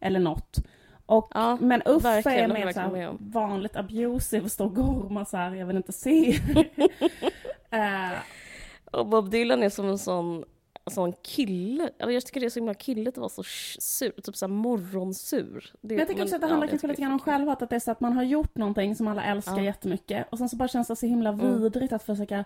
Eller 0.00 0.20
något. 0.20 0.58
Och, 1.08 1.28
Ja, 1.34 1.58
men 1.60 1.82
Uffe 1.84 2.08
är 2.30 2.48
mer 2.48 2.72
så 2.72 2.80
här 2.80 3.16
vanligt 3.20 3.76
abusive 3.76 4.44
och 4.44 4.52
står 4.52 4.64
och 4.64 4.74
gormar 4.74 5.24
så 5.24 5.36
här, 5.36 5.54
jag 5.54 5.66
vill 5.66 5.76
inte 5.76 5.92
se. 5.92 6.38
Eh, 7.70 8.18
Och 8.92 9.06
Bob 9.06 9.30
Dylan 9.30 9.62
är 9.62 9.68
som 9.68 9.88
en 9.88 9.98
sån, 9.98 10.44
sån 10.90 11.12
kille. 11.12 11.90
Eller 11.98 12.12
jag 12.12 12.26
tycker 12.26 12.40
det 12.40 12.46
är 12.46 12.50
så 12.50 12.58
himla 12.58 12.74
killigt 12.74 13.08
att 13.08 13.20
vara 13.20 13.28
så 13.28 13.42
sur, 13.78 14.10
typ 14.22 14.36
såhär 14.36 14.52
morgonsur. 14.52 15.70
Det, 15.80 15.88
Men 15.88 15.98
jag 15.98 16.08
tycker 16.08 16.22
också 16.22 16.34
att 16.34 16.40
det 16.40 16.46
ja, 16.46 16.50
handlar 16.50 16.64
jag 16.66 16.70
kanske 16.70 16.86
lite 16.86 17.02
grann 17.02 17.12
om 17.12 17.18
självhat, 17.18 17.62
att 17.62 17.70
det 17.70 17.76
är 17.76 17.80
så 17.80 17.90
att 17.90 18.00
man 18.00 18.12
har 18.12 18.22
gjort 18.22 18.56
någonting 18.56 18.96
som 18.96 19.08
alla 19.08 19.24
älskar 19.24 19.56
Ja. 19.56 19.62
jättemycket 19.62 20.26
och 20.30 20.38
sen 20.38 20.48
så 20.48 20.56
bara 20.56 20.68
känns 20.68 20.88
det 20.88 20.96
så 20.96 21.06
himla 21.06 21.30
Mm. 21.30 21.62
vidrigt 21.62 21.92
att 21.92 22.02
försöka 22.02 22.44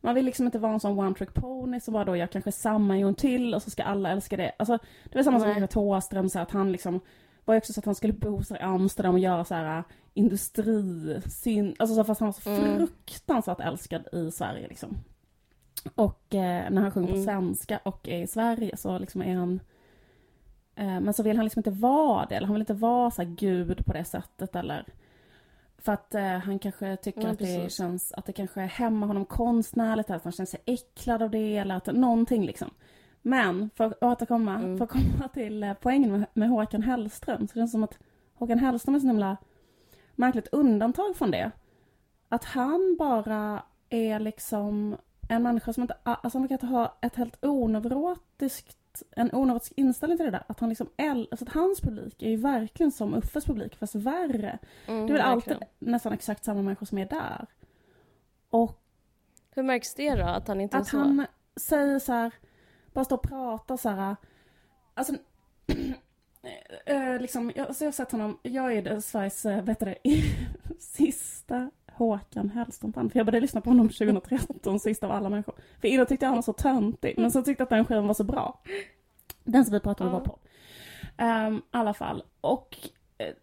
man 0.00 0.14
vill 0.14 0.24
liksom 0.24 0.46
inte 0.46 0.58
vara 0.58 0.72
en 0.72 0.80
sån 0.80 0.98
one 0.98 1.14
trick 1.14 1.34
pony 1.34 1.80
som 1.80 1.94
bara 1.94 2.04
då 2.04 2.16
gör 2.16 2.26
kanske 2.26 2.52
samma 2.52 2.94
en 2.96 3.02
gång 3.02 3.14
till 3.14 3.54
och 3.54 3.62
så 3.62 3.70
ska 3.70 3.82
alla 3.82 4.10
älska 4.10 4.36
det. 4.36 4.52
Alltså 4.58 4.78
det 5.04 5.14
var 5.18 5.22
samma 5.22 5.40
som 5.40 5.48
Nej. 5.48 5.60
med 5.60 5.70
Thåström, 5.70 6.28
att 6.34 6.50
han 6.50 6.72
liksom 6.72 7.00
var 7.44 7.54
ju 7.54 7.58
också 7.58 7.72
så 7.72 7.80
att 7.80 7.84
han 7.86 7.94
skulle 7.94 8.12
bo 8.12 8.42
så 8.42 8.56
i 8.56 8.58
Amsterdam 8.58 9.14
och 9.14 9.20
göra 9.20 9.44
så 9.44 9.54
här 9.54 9.78
äh, 9.78 9.84
industri, 10.14 11.20
syn, 11.26 11.74
alltså 11.78 11.96
så 11.96 12.04
fast 12.04 12.20
han 12.20 12.26
var 12.28 12.32
så 12.32 12.50
Mm. 12.50 12.78
fruktansvärt 12.78 13.60
älskad 13.60 14.02
i 14.12 14.30
Sverige 14.30 14.68
liksom. 14.68 14.98
Och 15.94 16.34
eh, 16.34 16.70
när 16.70 16.82
han 16.82 16.90
sjunger 16.90 17.08
på 17.08 17.14
Mm. 17.14 17.24
svenska 17.24 17.80
och 17.82 18.08
är 18.08 18.22
i 18.22 18.26
Sverige 18.26 18.76
så 18.76 18.98
liksom 18.98 19.22
är 19.22 19.34
han 19.36 19.60
eh, 20.74 21.00
men 21.00 21.14
så 21.14 21.22
vill 21.22 21.36
han 21.36 21.44
liksom 21.46 21.60
inte 21.60 21.70
vara 21.70 22.26
det, 22.26 22.34
eller 22.34 22.46
han 22.46 22.54
vill 22.54 22.62
inte 22.62 22.74
vara 22.74 23.10
så 23.10 23.24
gud 23.24 23.86
på 23.86 23.92
det 23.92 24.04
sättet 24.04 24.56
eller 24.56 24.84
för 25.78 25.92
att 25.92 26.14
eh, 26.14 26.22
han 26.38 26.58
kanske 26.58 26.96
tycker 26.96 27.20
Ja, 27.22 27.28
att 27.30 27.38
det 27.38 27.44
precis. 27.58 27.76
känns, 27.76 28.12
att 28.12 28.26
det 28.26 28.32
kanske 28.32 28.60
hämmar 28.60 29.06
honom 29.06 29.24
konstnärligt, 29.24 30.08
eller 30.10 30.16
att 30.16 30.24
han 30.24 30.32
känner 30.32 30.46
sig 30.46 30.60
äcklad 30.66 31.22
av 31.22 31.30
det 31.30 31.56
eller 31.56 31.74
att 31.74 31.86
någonting 31.86 32.46
liksom. 32.46 32.70
Men 33.22 33.70
för 33.74 33.84
att 33.84 34.02
återkomma, 34.02 34.54
Mm. 34.54 34.78
för 34.78 34.84
att 34.84 34.90
komma 34.90 35.28
till 35.28 35.62
eh, 35.62 35.74
poängen 35.80 36.12
med, 36.12 36.26
med 36.34 36.48
Håkan 36.48 36.82
Hellström 36.82 37.38
så 37.48 37.54
det 37.54 37.60
känns 37.60 37.72
som 37.72 37.84
att 37.84 37.98
Håkan 38.34 38.58
Hellström 38.58 38.94
är 38.94 38.98
så 38.98 39.06
himla 39.06 39.36
märkligt 40.14 40.48
undantag 40.52 41.16
från 41.16 41.30
det. 41.30 41.50
Att 42.28 42.44
han 42.44 42.96
bara 42.98 43.62
är 43.88 44.18
liksom 44.20 44.96
en 45.28 45.42
människa 45.42 45.72
som 45.72 45.82
inte, 45.82 45.94
alltså 46.02 46.38
han 46.38 46.48
verkar 46.48 46.66
ha 46.66 46.98
ett 47.00 47.16
helt 47.16 47.44
oneurotiskt, 47.44 49.02
en 49.10 49.30
oneurotisk 49.34 49.72
inställning 49.76 50.18
till 50.18 50.24
det 50.24 50.30
där. 50.30 50.44
Att 50.46 50.60
han 50.60 50.68
liksom, 50.68 50.88
äl, 50.96 51.28
alltså 51.30 51.44
att 51.44 51.52
hans 51.54 51.80
publik 51.80 52.22
är 52.22 52.30
ju 52.30 52.36
verkligen 52.36 52.92
som 52.92 53.14
Uffes 53.14 53.44
publik 53.44 53.76
fast 53.76 53.94
värre. 53.94 54.58
Mm, 54.86 55.06
Det 55.06 55.12
är 55.12 55.16
väl 55.16 55.26
alltid 55.26 55.56
nästan 55.78 56.12
exakt 56.12 56.44
samma 56.44 56.62
människor 56.62 56.86
som 56.86 56.98
är 56.98 57.06
där. 57.06 57.46
Och 58.50 58.78
Hur 59.50 59.62
märks 59.62 59.94
det 59.94 60.14
då, 60.14 60.24
att 60.24 60.48
han 60.48 60.60
inte 60.60 60.76
är 60.76 60.80
att 60.80 60.88
så? 60.88 60.98
han 60.98 61.26
säger 61.56 61.98
så 61.98 62.12
här, 62.12 62.32
bara 62.92 63.04
står 63.04 63.16
och 63.16 63.22
pratar 63.28 63.76
så 63.76 63.88
här. 63.88 64.16
Alltså, 64.94 65.12
eh, 66.86 67.18
liksom, 67.20 67.52
jag, 67.56 67.66
alltså 67.66 67.84
jag 67.84 67.86
har 67.88 67.92
sett 67.92 68.12
honom, 68.12 68.38
jag 68.42 68.72
är 68.72 69.00
Sveriges, 69.00 69.44
eh, 69.46 69.62
vet 69.64 69.80
det, 69.80 69.96
sista 70.78 71.70
Håkan 71.92 72.50
Hellström-fan. 72.50 73.10
För 73.10 73.18
jag 73.18 73.26
började 73.26 73.40
lyssna 73.40 73.60
på 73.60 73.70
honom 73.70 73.88
2013, 73.88 74.80
sista 74.80 75.06
av 75.06 75.12
alla 75.12 75.28
människor. 75.28 75.54
För 75.80 75.88
innan 75.88 76.06
tyckte 76.06 76.24
jag 76.24 76.30
han 76.30 76.36
var 76.36 76.42
så 76.42 76.52
töntig, 76.52 77.14
men 77.18 77.30
så 77.30 77.42
tyckte 77.42 77.60
jag 77.60 77.66
att 77.66 77.70
den 77.70 77.84
skivan 77.84 78.06
var 78.06 78.14
så 78.14 78.24
bra. 78.24 78.62
Den 79.44 79.64
som 79.64 79.72
vi 79.74 79.80
pratade 79.80 80.10
om 80.10 80.14
var 80.14 80.20
på. 80.20 80.38
Um, 81.48 81.56
I 81.56 81.60
alla 81.70 81.94
fall. 81.94 82.22
Och 82.40 82.76
eh, 83.18 83.34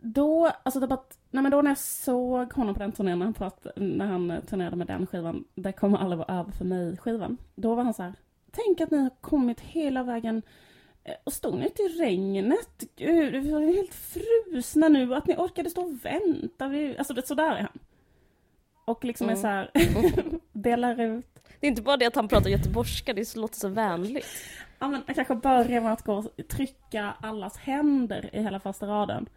då, 0.00 0.50
alltså 0.62 0.80
det 0.80 0.86
bara, 0.86 0.94
att- 0.94 1.18
nej 1.30 1.42
men 1.42 1.52
då 1.52 1.62
när 1.62 1.70
jag 1.70 1.78
såg 1.78 2.52
honom 2.52 2.74
på 2.74 2.80
den 2.80 2.92
turnén, 2.92 3.18
när 3.18 3.26
han, 3.26 3.34
prat, 3.34 3.66
när 3.76 4.06
han 4.06 4.30
eh, 4.30 4.40
turnerade 4.40 4.76
med 4.76 4.86
den 4.86 5.06
skivan, 5.06 5.44
Det 5.54 5.72
kommer 5.72 5.98
aldrig 5.98 6.18
vara 6.18 6.38
över 6.40 6.52
för 6.52 6.64
mig-skivan. 6.64 7.36
Då 7.54 7.74
var 7.74 7.84
han 7.84 7.94
så 7.94 8.02
här, 8.02 8.14
tänk 8.52 8.80
att 8.80 8.90
ni 8.90 8.98
har 8.98 9.10
kommit 9.20 9.60
hela 9.60 10.02
vägen 10.02 10.42
eh, 11.04 11.14
och 11.24 11.32
stod 11.32 11.54
ni 11.58 11.66
ute 11.66 11.82
i 11.82 11.88
regnet, 11.88 12.84
gud, 12.96 13.32
vi 13.42 13.50
var 13.52 13.60
helt 13.60 13.94
frusna 13.94 14.88
nu, 14.88 15.14
att 15.14 15.26
ni 15.26 15.34
orkade 15.36 15.70
stå 15.70 15.82
och 15.82 16.04
vänta. 16.04 16.68
Vi, 16.68 16.98
alltså 16.98 17.14
det, 17.14 17.26
sådär 17.26 17.50
är 17.56 17.60
han. 17.60 17.78
Och 18.84 19.04
liksom 19.04 19.28
är 19.28 19.32
Mm. 19.32 19.40
så 19.42 19.46
här, 19.46 19.70
delar 20.52 21.00
ut 21.00 21.26
Det 21.60 21.66
är 21.66 21.68
inte 21.68 21.82
bara 21.82 21.96
det 21.96 22.06
att 22.06 22.14
han 22.14 22.28
pratar 22.28 22.50
göteborgska, 22.50 23.12
det 23.14 23.36
låter 23.36 23.56
så 23.58 23.68
vänligt. 23.68 24.26
Ja, 24.78 24.88
men 24.88 25.02
jag 25.06 25.16
kanske 25.16 25.34
börjar 25.34 25.80
med 25.80 25.92
att 25.92 26.02
gå 26.02 26.14
och 26.14 26.48
trycka 26.48 27.14
allas 27.20 27.56
händer 27.56 28.30
i 28.32 28.42
hela 28.42 28.60
första 28.60 28.86
raden. 28.86 29.28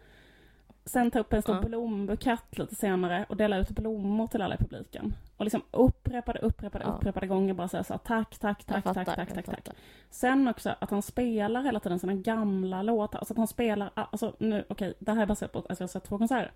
Sen 0.86 1.10
ta 1.10 1.18
upp 1.18 1.32
en 1.32 1.42
stor 1.42 1.54
Ja. 1.54 1.60
blombukett 1.62 2.58
lite 2.58 2.74
senare 2.74 3.26
och 3.28 3.36
dela 3.36 3.56
ut 3.58 3.70
blommor 3.70 4.26
till 4.26 4.42
alla 4.42 4.54
i 4.54 4.58
publiken. 4.58 5.14
Och 5.36 5.44
liksom 5.44 5.62
upprepade, 5.70 6.38
upprepade, 6.38 6.84
Ja. 6.84 6.90
upprepade 6.92 7.26
gånger 7.26 7.54
bara 7.54 7.68
säga 7.68 7.84
så 7.84 7.92
här, 7.92 7.98
tack, 7.98 8.38
tack, 8.38 8.64
tack, 8.64 8.84
tack, 8.84 8.84
fattar, 8.84 9.04
tack, 9.04 9.16
tack, 9.34 9.34
tack. 9.34 9.56
fattar. 9.56 9.74
Sen 10.10 10.48
också 10.48 10.74
att 10.78 10.90
han 10.90 11.02
spelar 11.02 11.62
hela 11.62 11.80
tiden 11.80 11.98
sina 11.98 12.14
gamla 12.14 12.82
låtar. 12.82 13.18
Alltså 13.18 13.34
att 13.34 13.38
han 13.38 13.46
spelar, 13.46 13.90
alltså 13.94 14.34
nu, 14.38 14.64
okej, 14.68 14.94
det 14.98 15.12
här 15.12 15.22
är 15.22 15.26
baserat 15.26 15.52
på 15.52 15.58
att 15.58 15.64
jag 15.68 15.76
har 15.80 15.86
sett 15.88 16.04
två 16.04 16.18
konserter. 16.18 16.52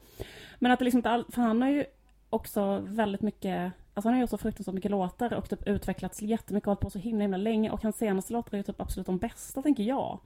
Men 0.58 0.72
att 0.72 0.78
det 0.78 0.84
liksom 0.84 0.98
inte 0.98 1.10
all, 1.10 1.24
för 1.28 1.42
han 1.42 1.62
har 1.62 1.68
ju 1.68 1.84
också 2.30 2.82
väldigt 2.84 3.22
mycket, 3.22 3.72
alltså 3.94 4.08
han 4.08 4.14
har 4.14 4.20
gjort 4.20 4.30
så 4.30 4.38
fruktansvärt 4.38 4.74
mycket 4.74 4.90
låtar 4.90 5.32
och 5.34 5.50
typ 5.50 5.66
utvecklats 5.68 6.22
jättemycket 6.22 6.66
och 6.66 6.70
hållit 6.70 6.80
på 6.80 6.90
så 6.90 6.98
himla 6.98 7.22
himla 7.22 7.36
länge 7.36 7.70
och 7.70 7.82
hans 7.82 7.96
senaste 7.96 8.32
låtar 8.32 8.52
är 8.52 8.56
ju 8.56 8.62
typ 8.62 8.80
absolut 8.80 9.06
de 9.06 9.18
bästa 9.18 9.62
tänker 9.62 9.82
jag. 9.82 10.18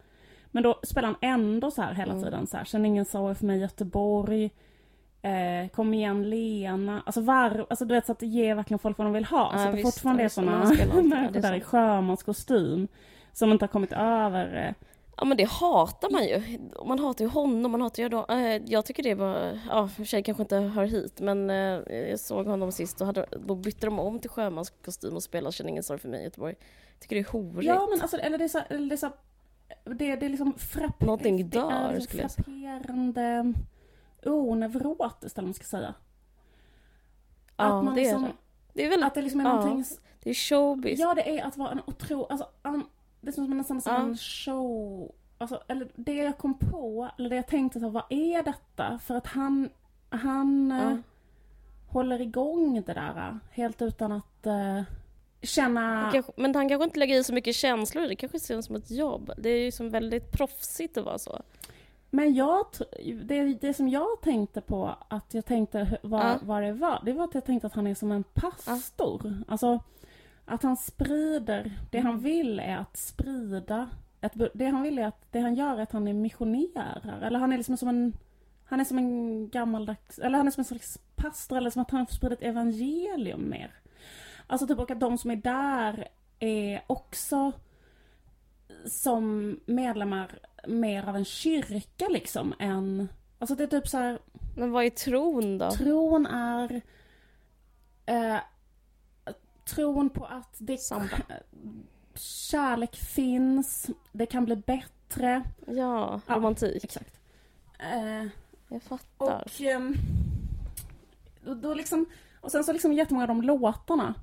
Men 0.55 0.63
då 0.63 0.81
spelar 0.83 1.09
han 1.09 1.17
ändå 1.21 1.71
så 1.71 1.83
här 1.83 1.95
hela 1.95 2.13
Mm. 2.13 2.25
tiden 2.25 2.47
så 2.47 2.57
här, 2.57 2.65
känn 2.65 2.87
ingen 2.87 3.05
sorg 3.05 3.35
för 3.35 3.47
mig 3.47 3.61
Göteborg, 3.61 4.51
eh, 5.23 5.69
kom 5.73 5.95
igen 5.95 6.31
Lena, 6.31 7.03
alltså 7.07 7.21
var, 7.21 7.67
alltså 7.71 7.85
du 7.85 7.95
vet 7.95 8.07
så 8.07 8.13
att 8.13 8.19
det 8.19 8.27
ger 8.27 8.55
verkligen 8.55 8.79
folk 8.79 8.99
vad 8.99 9.07
de 9.07 9.13
vill 9.13 9.25
ha. 9.25 9.51
Ja, 9.53 9.59
så 9.59 9.65
att 9.65 9.71
det 9.71 9.77
visst, 9.77 9.95
fortfarande 9.95 10.23
ja, 10.23 10.25
är 10.25 10.29
sådana 10.29 10.59
människor 10.69 11.37
är 11.37 11.43
där 11.43 11.55
i 11.55 11.61
sjömanskostym 11.61 12.89
som 13.33 13.53
inte 13.53 13.63
har 13.63 13.69
kommit 13.69 13.93
över 13.93 14.67
eh, 14.69 14.87
Ja 15.17 15.25
men 15.25 15.37
det 15.37 15.49
hatar 15.49 16.11
man 16.11 16.25
ju. 16.25 16.59
Man 16.87 16.99
hatar 16.99 17.25
ju 17.25 17.31
honom, 17.31 17.73
man 17.73 17.81
hatar 17.81 18.03
ju 18.03 18.09
då. 18.09 18.27
Eh, 18.29 18.63
jag 18.67 18.85
tycker 18.87 19.03
det 19.03 19.15
var, 19.15 19.59
ja 19.71 19.89
för 19.89 20.05
sig 20.05 20.23
kanske 20.23 20.43
inte 20.43 20.57
hör 20.57 20.85
hit 20.85 21.21
men 21.21 21.51
eh, 21.51 21.57
jag 22.11 22.21
såg 22.21 22.47
honom 22.47 22.73
sist 22.73 23.01
och 23.01 23.07
hade, 23.07 23.27
då 23.47 23.55
bytte 23.55 23.87
de 23.87 23.99
om 23.99 24.19
till 24.19 24.31
sjömanskostym 24.31 25.15
och 25.17 25.23
spelade 25.23 25.53
Känn 25.53 25.69
ingen 25.69 25.83
sorg 25.83 25.99
för 25.99 26.09
mig 26.09 26.21
i 26.21 26.25
Göteborg. 26.25 26.55
Tycker 27.01 27.17
det 27.17 27.23
är 27.23 27.33
horigt. 27.33 27.67
Ja 27.67 27.87
men 27.91 28.01
alltså, 28.01 28.17
eller 28.17 28.39
det 28.39 28.45
är 28.45 28.49
så, 28.49 28.61
eller 28.69 28.89
det 28.89 28.95
är 28.95 28.97
så 28.97 29.11
det, 29.85 30.17
det 30.17 30.27
är 30.27 30.31
liksom 30.31 30.53
frapp, 30.55 31.01
Någonting 31.01 31.37
det 31.51 31.59
är 31.59 31.63
dör, 31.63 31.93
liksom 31.93 32.07
skulle 32.09 32.23
jag 32.23 32.31
säga. 32.31 32.45
frapperande 32.45 33.55
oneurotiskt 34.27 35.39
eller 35.39 35.43
vad 35.43 35.49
man 35.49 35.55
ska 35.55 35.65
säga. 35.65 35.95
ja, 37.57 37.79
att 37.79 37.85
man 37.85 37.95
det 37.95 38.01
liksom, 38.01 38.25
är 38.25 38.29
det. 38.29 38.35
Det 38.73 38.85
är 38.85 38.91
väl, 38.91 39.03
Att 39.03 39.15
det 39.15 39.23
liksom 39.23 39.41
är 39.41 39.45
ja, 39.45 39.55
någonting 39.55 39.85
det 40.23 40.31
är 40.31 40.35
showbiz. 40.35 41.01
Ja, 41.01 41.15
det 41.15 41.39
är 41.39 41.45
att 41.45 41.57
vara 41.57 41.71
en 41.71 41.81
otro... 41.87 42.25
Alltså, 42.25 42.49
an, 42.63 42.85
det 43.21 43.29
är 43.29 43.33
som 43.33 43.57
nästan 43.59 43.81
som 43.81 43.93
Ja. 43.93 44.01
en 44.01 44.17
show... 44.17 45.13
alltså, 45.39 45.63
eller 45.69 45.89
det 45.95 46.15
jag 46.15 46.39
kom 46.39 46.59
på, 46.59 47.11
eller 47.19 47.31
det 47.31 47.37
jag 47.37 47.47
tänkte 47.47 47.81
så, 47.81 47.89
vad 47.89 48.05
är 48.11 48.43
detta? 48.43 48.99
För 48.99 49.15
att 49.15 49.27
han, 49.27 49.71
han 50.11 50.71
Ja. 50.71 50.91
eh, 50.91 50.97
håller 51.87 52.21
igång 52.21 52.83
det 52.87 52.93
där 52.93 53.29
eh, 53.29 53.35
helt 53.51 53.83
utan 53.83 54.13
att 54.13 54.47
eh, 54.47 54.83
känna... 55.47 56.11
Kanske, 56.13 56.33
men 56.37 56.55
han 56.55 56.69
kanske 56.69 56.85
inte 56.85 56.99
lägger 56.99 57.21
i 57.21 57.25
så 57.25 57.35
mycket 57.35 57.57
känslor 57.57 58.03
det. 58.09 58.17
kanske 58.17 58.41
ser 58.41 58.57
det 58.57 58.63
som 58.63 58.77
ett 58.77 58.91
jobb. 58.91 59.33
Det 59.39 59.49
är 59.49 59.65
ju 59.65 59.71
som 59.71 59.91
väldigt 59.91 60.33
proffsigt 60.33 60.97
att 60.97 61.05
vara 61.05 61.19
så. 61.19 61.43
Men 62.11 62.35
jag, 62.35 62.67
det, 63.25 63.43
det 63.61 63.75
som 63.75 63.89
jag 63.89 64.21
tänkte 64.23 64.61
på, 64.61 64.97
att 65.09 65.35
jag 65.35 65.45
tänkte 65.45 65.99
vad, 66.03 66.27
Ja. 66.27 66.39
vad 66.43 66.63
det 66.63 66.73
var, 66.73 67.03
det 67.05 67.13
var 67.13 67.25
att 67.25 67.35
jag 67.35 67.45
tänkte 67.45 67.67
att 67.67 67.75
han 67.75 67.87
är 67.87 67.95
som 67.95 68.13
en 68.13 68.25
pastor. 68.25 69.43
Alltså, 69.49 69.81
att 70.45 70.63
han 70.63 70.77
sprider, 70.77 71.73
det 71.91 71.99
han 71.99 72.19
vill 72.19 72.59
är 72.61 72.77
att 72.77 72.97
sprida, 72.97 73.89
ett, 74.21 74.33
det 74.55 74.67
han 74.67 74.83
vill 74.83 74.99
är 74.99 75.07
att, 75.07 75.33
det 75.33 75.41
han 75.41 75.55
gör 75.55 75.79
är 75.79 75.83
att 75.83 75.93
han 75.93 76.09
är 76.09 76.13
missionär. 76.15 77.21
Eller 77.23 77.39
han 77.39 77.53
är 77.53 77.57
liksom 77.57 77.77
som 77.77 77.89
en, 77.89 78.17
han 78.65 78.81
är 78.81 78.85
som 78.85 78.99
en 78.99 79.49
gammaldags, 79.49 80.19
eller 80.19 80.39
han 80.39 80.47
är 80.47 80.51
som 80.51 80.61
en 80.61 80.65
slags 80.65 80.99
pastor, 81.17 81.57
eller 81.57 81.71
som 81.71 81.83
att 81.83 81.91
han 81.91 82.07
sprider 82.07 82.37
ett 82.37 82.43
evangelium 82.43 83.51
mer. 83.51 83.71
Alltså 84.47 84.67
typ 84.67 84.79
och 84.79 84.91
att 84.91 85.01
de 85.01 85.19
som 85.19 85.31
är 85.31 85.37
där 85.37 86.09
är 86.39 86.83
också 86.87 87.53
som 88.87 89.57
medlemmar 89.67 90.39
mer 90.67 91.09
av 91.09 91.17
en 91.17 91.25
kyrka 91.25 92.09
liksom 92.09 92.55
än... 92.59 93.09
Alltså 93.39 93.55
det 93.55 93.63
är 93.63 93.67
typ 93.67 93.89
så 93.89 93.99
här, 93.99 94.19
Men 94.57 94.71
vad 94.73 94.85
är 94.85 94.91
tron 94.91 95.59
då? 95.59 95.71
tron 95.71 96.27
är... 96.27 96.81
Eh, 98.07 98.37
tron 99.65 100.11
på 100.11 100.25
att 100.25 100.55
det, 100.59 100.79
Samba. 100.79 101.17
kärlek 102.15 102.97
finns, 102.97 103.91
det 104.13 104.27
kan 104.27 104.45
bli 104.45 104.57
bättre. 104.57 105.43
Ja, 105.67 106.21
Ja, 106.27 106.35
romantik. 106.37 106.85
Exakt. 106.85 107.21
Eh, 107.79 108.27
Jag 108.69 108.83
fattar. 108.83 109.45
och... 109.45 109.51
då, 111.45 111.55
då 111.55 111.75
liksom, 111.75 112.07
och 112.41 112.51
sen 112.51 112.65
så 112.65 112.73
liksom 112.73 112.93
jättemånga 112.93 113.25
av 113.25 113.29
de 113.29 113.43
låtarna. 113.43 114.15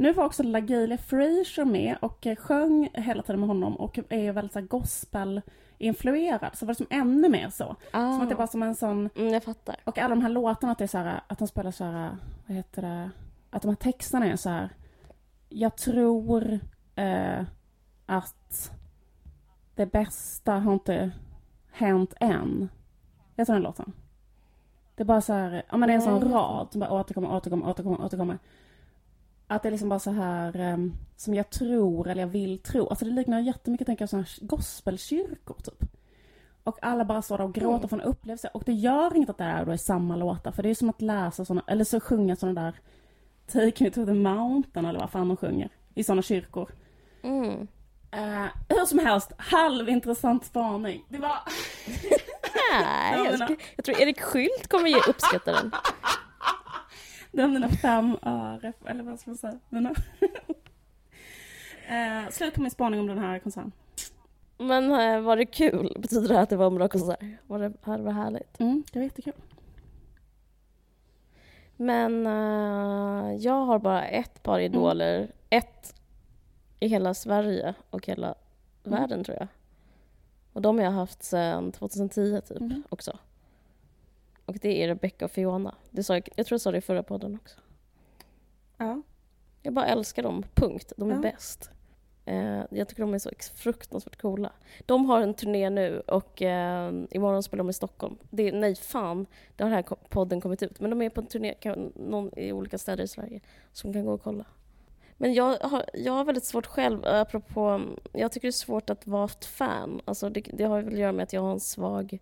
Nu 0.00 0.12
var 0.12 0.24
också 0.24 0.42
LaGalia 0.42 0.98
Frazier 0.98 1.64
med 1.64 1.96
och 2.00 2.26
eh, 2.26 2.36
sjöng 2.36 2.90
hela 2.94 3.22
tiden 3.22 3.40
med 3.40 3.48
honom 3.48 3.76
och 3.76 3.98
är 4.08 4.32
väldigt 4.32 4.52
så 4.52 4.58
här 4.58 4.66
gospel-influerad. 4.66 6.50
Så 6.56 6.64
det 6.64 6.66
var 6.66 6.72
liksom 6.72 6.86
ännu 6.90 7.28
mer 7.28 7.50
så. 7.50 7.76
Ah. 7.90 8.12
Som 8.12 8.20
att 8.20 8.28
det 8.28 8.34
var 8.34 8.46
som 8.46 8.62
en 8.62 8.74
sån... 8.74 9.10
mm, 9.16 9.32
jag 9.32 9.44
fattar. 9.44 9.76
Och 9.84 9.98
alla 9.98 10.14
de 10.14 10.22
här 10.22 10.28
låtarna, 10.28 10.72
att 10.72 10.78
det 10.78 10.84
är 10.84 10.88
så 10.88 10.98
här, 10.98 11.20
att 11.26 11.38
de 11.38 11.48
spelar 11.48 11.70
så 11.70 11.84
här, 11.84 12.16
vad 12.46 12.56
heter 12.56 12.82
det, 12.82 13.10
att 13.50 13.62
de 13.62 13.68
här 13.68 13.76
texterna 13.76 14.26
är 14.26 14.36
så 14.36 14.50
här, 14.50 14.70
jag 15.48 15.76
tror 15.76 16.60
eh, 16.94 17.44
att 18.06 18.72
det 19.74 19.86
bästa 19.86 20.52
har 20.52 20.72
inte 20.72 21.10
hänt 21.72 22.14
än. 22.20 22.68
Jag 23.34 23.46
tror 23.46 23.54
den 23.54 23.62
låten. 23.62 23.92
Det 24.94 25.02
är 25.02 25.06
bara 25.06 25.20
så 25.20 25.32
här, 25.32 25.62
ja 25.70 25.76
men 25.76 25.86
det 25.86 25.92
är 25.92 25.96
en 25.96 26.02
sån 26.02 26.20
Nej. 26.20 26.32
rad 26.32 26.68
som 26.70 26.80
bara 26.80 26.92
återkommer, 26.92 27.32
återkommer, 27.32 27.68
återkommer, 27.68 28.04
återkommer. 28.04 28.38
Att 29.50 29.62
det 29.62 29.68
är 29.68 29.70
liksom 29.70 29.88
bara 29.88 29.98
så 29.98 30.10
här 30.10 30.56
ehm, 30.56 30.92
som 31.16 31.34
jag 31.34 31.50
tror 31.50 32.08
eller 32.08 32.20
jag 32.22 32.28
vill 32.28 32.58
tro. 32.58 32.88
Alltså 32.88 33.04
det 33.04 33.10
liknar 33.10 33.40
jättemycket 33.40 33.86
tänker 33.86 34.02
jag 34.02 34.08
sådana 34.10 34.26
här 34.40 34.46
gospelkyrkor 34.46 35.56
typ. 35.64 35.84
Och 36.64 36.78
alla 36.82 37.04
bara 37.04 37.22
står 37.22 37.38
där 37.38 37.44
och 37.44 37.54
gråter 37.54 37.76
Mm. 37.78 37.88
från 37.88 38.00
en 38.00 38.06
upplevelse. 38.06 38.48
Och 38.54 38.62
det 38.66 38.72
gör 38.72 39.16
inget 39.16 39.30
att 39.30 39.38
det 39.38 39.44
är, 39.44 39.64
då 39.64 39.72
är 39.72 39.76
samma 39.76 40.16
låtar. 40.16 40.52
För 40.52 40.62
det 40.62 40.70
är 40.70 40.74
som 40.74 40.90
att 40.90 41.02
läsa 41.02 41.44
såna, 41.44 41.62
eller 41.66 41.84
så 41.84 42.00
sjunga 42.00 42.36
sådana 42.36 42.60
där 42.62 42.74
Take 43.52 43.84
me 43.84 43.90
to 43.90 44.06
the 44.06 44.12
mountain 44.14 44.84
eller 44.86 45.00
vad 45.00 45.10
fan 45.10 45.28
de 45.28 45.36
sjunger. 45.36 45.68
I 45.94 46.04
sådana 46.04 46.22
kyrkor. 46.22 46.70
Mm. 47.22 47.68
Eh, 48.10 48.46
hur 48.68 48.86
som 48.86 48.98
helst, 48.98 49.32
halvintressant 49.38 50.44
spaning. 50.44 51.04
Det 51.08 51.18
var... 51.18 51.38
Nej, 52.72 53.18
Ja, 53.24 53.36
jag, 53.48 53.56
jag 53.76 53.84
tror 53.84 54.00
Erik 54.00 54.20
Skylt 54.20 54.68
kommer 54.68 54.88
ge 54.88 54.96
uppskatta 55.08 55.52
den. 55.52 55.70
Det 57.32 57.42
var 57.42 57.48
mina 57.48 57.68
fem 57.68 58.16
öre, 58.22 58.72
eller 58.86 59.02
vad 59.02 59.20
ska 59.20 59.30
man 59.30 59.36
säga? 59.38 59.58
Mina... 59.68 59.90
eh, 61.88 62.30
slut 62.30 62.54
på 62.54 62.60
min 62.62 62.70
spaning 62.70 63.00
om 63.00 63.06
den 63.06 63.18
här 63.18 63.38
konserten. 63.38 63.72
Men 64.58 64.92
eh, 65.00 65.20
var 65.20 65.36
det 65.36 65.46
kul? 65.46 65.96
Betyder 65.98 66.28
det 66.28 66.40
att 66.40 66.50
det 66.50 66.56
var 66.56 66.66
en 66.66 66.74
bra 66.74 66.88
konsert? 66.88 67.20
Var 67.46 67.58
det, 67.58 67.72
här 67.82 67.98
var 67.98 68.12
härligt? 68.12 68.60
Mm, 68.60 68.84
det 68.92 68.98
var 68.98 69.04
jättekul. 69.04 69.32
Men 71.76 72.26
eh, 72.26 73.34
jag 73.36 73.64
har 73.64 73.78
bara 73.78 74.04
ett 74.06 74.42
par 74.42 74.60
idoler. 74.60 75.32
Ett 75.50 75.94
i 76.80 76.88
hela 76.88 77.14
Sverige 77.14 77.74
och 77.90 78.06
hela 78.06 78.34
Mm. 78.86 79.00
världen 79.00 79.24
tror 79.24 79.36
jag. 79.38 79.48
Och 80.52 80.62
de 80.62 80.78
har 80.78 80.84
jag 80.84 80.92
haft 80.92 81.22
sedan 81.22 81.72
2010 81.72 82.40
typ 82.40 82.60
Mhm. 82.60 82.82
också. 82.88 83.18
Och 84.50 84.58
det 84.60 84.82
är 84.82 84.88
Rebecca 84.88 85.24
och 85.24 85.30
Fiona. 85.30 85.74
Det 85.90 86.02
sa 86.02 86.14
jag, 86.14 86.28
jag 86.36 86.46
tror 86.46 86.54
jag 86.54 86.60
sa 86.60 86.70
det 86.70 86.78
i 86.78 86.80
förra 86.80 87.02
podden 87.02 87.38
också. 87.42 87.60
Ja. 88.76 89.02
Jag 89.62 89.74
bara 89.74 89.86
älskar 89.86 90.22
dem, 90.22 90.44
punkt. 90.54 90.92
De 90.96 91.10
är 91.10 91.14
Ja. 91.14 91.20
bäst. 91.20 91.70
Eh, 92.24 92.62
jag 92.70 92.88
tycker 92.88 93.02
de 93.02 93.14
är 93.14 93.18
så 93.18 93.30
fruktansvärt 93.54 94.20
coola. 94.20 94.52
De 94.86 95.06
har 95.06 95.20
en 95.20 95.34
turné 95.34 95.70
nu 95.70 96.00
och 96.00 96.42
eh, 96.42 96.92
imorgon 97.10 97.42
spelar 97.42 97.64
de 97.64 97.70
i 97.70 97.72
Stockholm. 97.72 98.16
Det 98.30 98.52
nej, 98.52 98.74
fan, 98.74 99.26
det 99.56 99.62
har 99.64 99.70
den 99.70 99.76
här 99.76 99.96
podden 100.08 100.40
kommit 100.40 100.62
ut. 100.62 100.80
Men 100.80 100.90
de 100.90 101.02
är 101.02 101.10
på 101.10 101.20
en 101.20 101.26
turné 101.26 101.54
kan, 101.54 101.92
någon, 101.96 102.38
i 102.38 102.52
olika 102.52 102.78
städer 102.78 103.04
i 103.04 103.08
Sverige 103.08 103.40
som 103.72 103.92
kan 103.92 104.04
gå 104.04 104.12
och 104.12 104.22
kolla. 104.22 104.44
Men 105.16 105.34
jag 105.34 105.58
har, 105.58 105.84
jag 105.94 106.12
har 106.12 106.24
väldigt 106.24 106.44
svårt 106.44 106.66
själv, 106.66 107.04
apropå... 107.04 107.80
Jag 108.12 108.32
tycker 108.32 108.48
det 108.48 108.50
är 108.50 108.52
svårt 108.52 108.90
att 108.90 109.06
vara 109.06 109.24
ett 109.24 109.44
fan. 109.44 110.00
Alltså 110.04 110.30
det, 110.30 110.40
det 110.52 110.64
har 110.64 110.82
väl 110.82 110.92
att 110.94 111.00
göra 111.00 111.12
med 111.12 111.22
att 111.22 111.32
jag 111.32 111.40
har 111.40 111.52
en 111.52 111.60
svag 111.60 112.18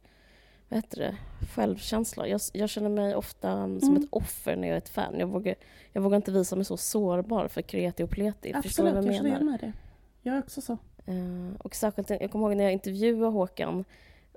vad 0.69 0.77
heter 0.79 0.99
det, 0.99 1.17
självkänsla. 1.55 2.27
Jag, 2.29 2.41
jag 2.53 2.69
känner 2.69 2.89
mig 2.89 3.15
ofta 3.15 3.53
um, 3.53 3.81
som 3.81 3.89
Mm. 3.91 4.03
ett 4.03 4.09
offer 4.13 4.57
när 4.57 4.69
jag 4.69 4.75
är 4.75 4.79
ett 4.79 4.89
fan. 4.89 5.19
Jag 5.19 5.27
vågar, 5.27 5.55
jag 5.93 6.03
vågar 6.03 6.17
inte 6.17 6.33
visa 6.33 6.57
mig 6.57 6.65
så 6.65 6.77
sårbar 6.77 7.49
för 7.49 7.63
kreti 7.63 8.03
och 8.03 8.11
pleti. 8.11 8.53
Förstår 8.63 8.85
du 8.85 8.89
Absolut, 8.91 9.07
vad 9.07 9.15
jag 9.31 9.35
jag 9.35 9.45
menar? 9.45 9.55
i 9.55 9.67
det. 9.67 9.73
Jag 10.23 10.35
är 10.37 10.39
också 10.39 10.61
så. 10.61 10.73
Eh, 11.07 11.57
och 11.59 11.75
särskilt, 11.75 12.11
jag 12.11 12.31
kommer 12.31 12.47
ihåg 12.49 12.57
när 12.57 12.65
jag 12.65 12.73
intervjuade 12.73 13.27
Håkan. 13.33 13.85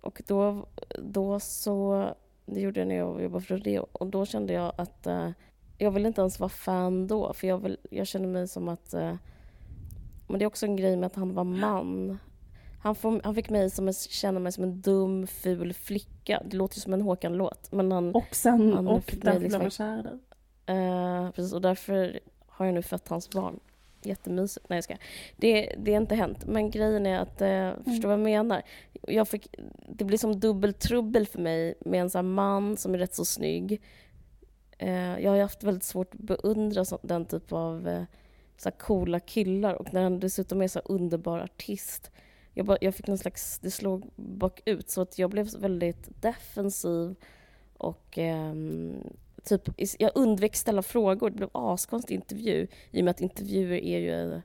Och 0.01 0.21
då, 0.27 0.65
då 1.03 1.39
så, 1.39 2.05
det 2.45 2.59
gjorde 2.61 2.79
jag 2.79 2.87
när 2.87 2.95
jag 2.95 3.23
jobbade 3.23 3.45
för 3.45 3.55
Rodeo. 3.57 3.87
Och 3.91 4.07
då 4.07 4.25
kände 4.25 4.53
jag 4.53 4.73
att 4.77 5.07
eh, 5.07 5.29
jag 5.77 5.91
vill 5.91 6.05
inte 6.05 6.21
ens 6.21 6.39
vara 6.39 6.49
fan 6.49 7.07
då. 7.07 7.33
För 7.33 7.47
jag, 7.47 7.57
vill, 7.57 7.77
jag 7.89 8.07
känner 8.07 8.27
mig 8.27 8.47
som 8.47 8.69
att... 8.69 8.93
eh, 8.93 9.15
men 10.27 10.39
det 10.39 10.45
är 10.45 10.47
också 10.47 10.65
en 10.65 10.75
grej 10.75 10.97
med 10.97 11.07
att 11.07 11.15
han 11.15 11.33
var 11.33 11.43
man. 11.61 12.19
Han, 12.81 12.95
får, 12.95 13.21
han 13.23 13.35
fick 13.35 13.49
mig 13.49 13.69
som 13.69 13.87
att 13.87 13.95
känna 13.97 14.39
mig 14.39 14.51
som 14.51 14.63
en 14.63 14.81
dum, 14.81 15.27
ful 15.27 15.73
flicka. 15.73 16.43
Det 16.45 16.57
låter 16.57 16.77
ju 16.77 16.81
som 16.81 16.93
en 16.93 17.01
Håkan-låt. 17.01 17.71
Men 17.71 17.91
han, 17.91 18.15
Och 18.15 18.35
sen, 18.35 18.73
Han 18.73 18.87
och 18.87 19.13
därför 19.21 19.39
liksom- 19.39 19.59
blev 19.59 19.69
kär 19.69 20.13
i. 20.13 20.19
Eh, 20.65 21.31
precis, 21.31 21.53
och 21.53 21.61
därför 21.61 22.19
har 22.47 22.65
jag 22.65 22.75
nu 22.75 22.81
fött 22.81 23.07
hans 23.07 23.29
barn. 23.29 23.59
Jättemysigt. 24.03 24.69
Nej, 24.69 24.77
jag 24.77 24.83
ska. 24.83 24.95
Det, 25.37 25.75
det 25.77 25.93
har 25.93 26.01
inte 26.01 26.15
hänt. 26.15 26.45
Men 26.45 26.69
grejen 26.71 27.05
är 27.05 27.19
att, 27.19 27.41
eh, 27.41 27.83
förstår 27.91 28.07
vad 28.09 28.13
jag 28.19 28.19
menar? 28.19 28.61
Jag 29.01 29.27
fick, 29.27 29.55
det 29.87 30.03
blir 30.05 30.17
som 30.17 30.39
dubbeltrubbel 30.39 31.27
för 31.27 31.39
mig 31.39 31.73
med 31.85 32.01
en 32.01 32.09
sån 32.09 32.33
man 32.33 32.77
som 32.77 32.93
är 32.93 32.97
rätt 32.97 33.15
så 33.15 33.25
snygg. 33.25 33.81
Eh, 34.77 35.19
jag 35.19 35.31
har 35.31 35.35
ju 35.35 35.41
haft 35.41 35.63
väldigt 35.63 35.83
svårt 35.83 36.13
att 36.13 36.19
beundra 36.21 36.85
så, 36.85 36.99
den 37.01 37.25
typ 37.25 37.51
av 37.51 37.87
eh, 37.87 38.03
så 38.57 38.71
coola 38.71 39.19
killar 39.19 39.73
och 39.73 39.93
när 39.93 40.03
han 40.03 40.19
dessutom 40.19 40.61
är 40.61 40.67
så 40.67 40.79
underbar 40.79 41.39
artist. 41.39 42.11
Jag, 42.53 42.65
bara, 42.65 42.77
jag 42.81 42.95
fick 42.95 43.07
någon 43.07 43.17
slags, 43.17 43.59
det 43.59 43.71
slog 43.71 44.09
bakut 44.15 44.89
så 44.89 45.01
att 45.01 45.19
jag 45.19 45.29
blev 45.29 45.55
väldigt 45.59 46.21
defensiv 46.21 47.15
och 47.77 48.17
ehm, 48.17 49.03
typ, 49.43 49.61
jag 49.99 50.11
undvek 50.15 50.55
ställa 50.55 50.81
frågor. 50.81 51.29
Det 51.29 51.35
blev 51.35 51.49
askonstig 51.53 52.15
intervju 52.15 52.67
i 52.91 53.01
och 53.01 53.05
med 53.05 53.11
att 53.11 53.21
intervjuer 53.21 53.77
är 53.83 53.99
ju 53.99 54.41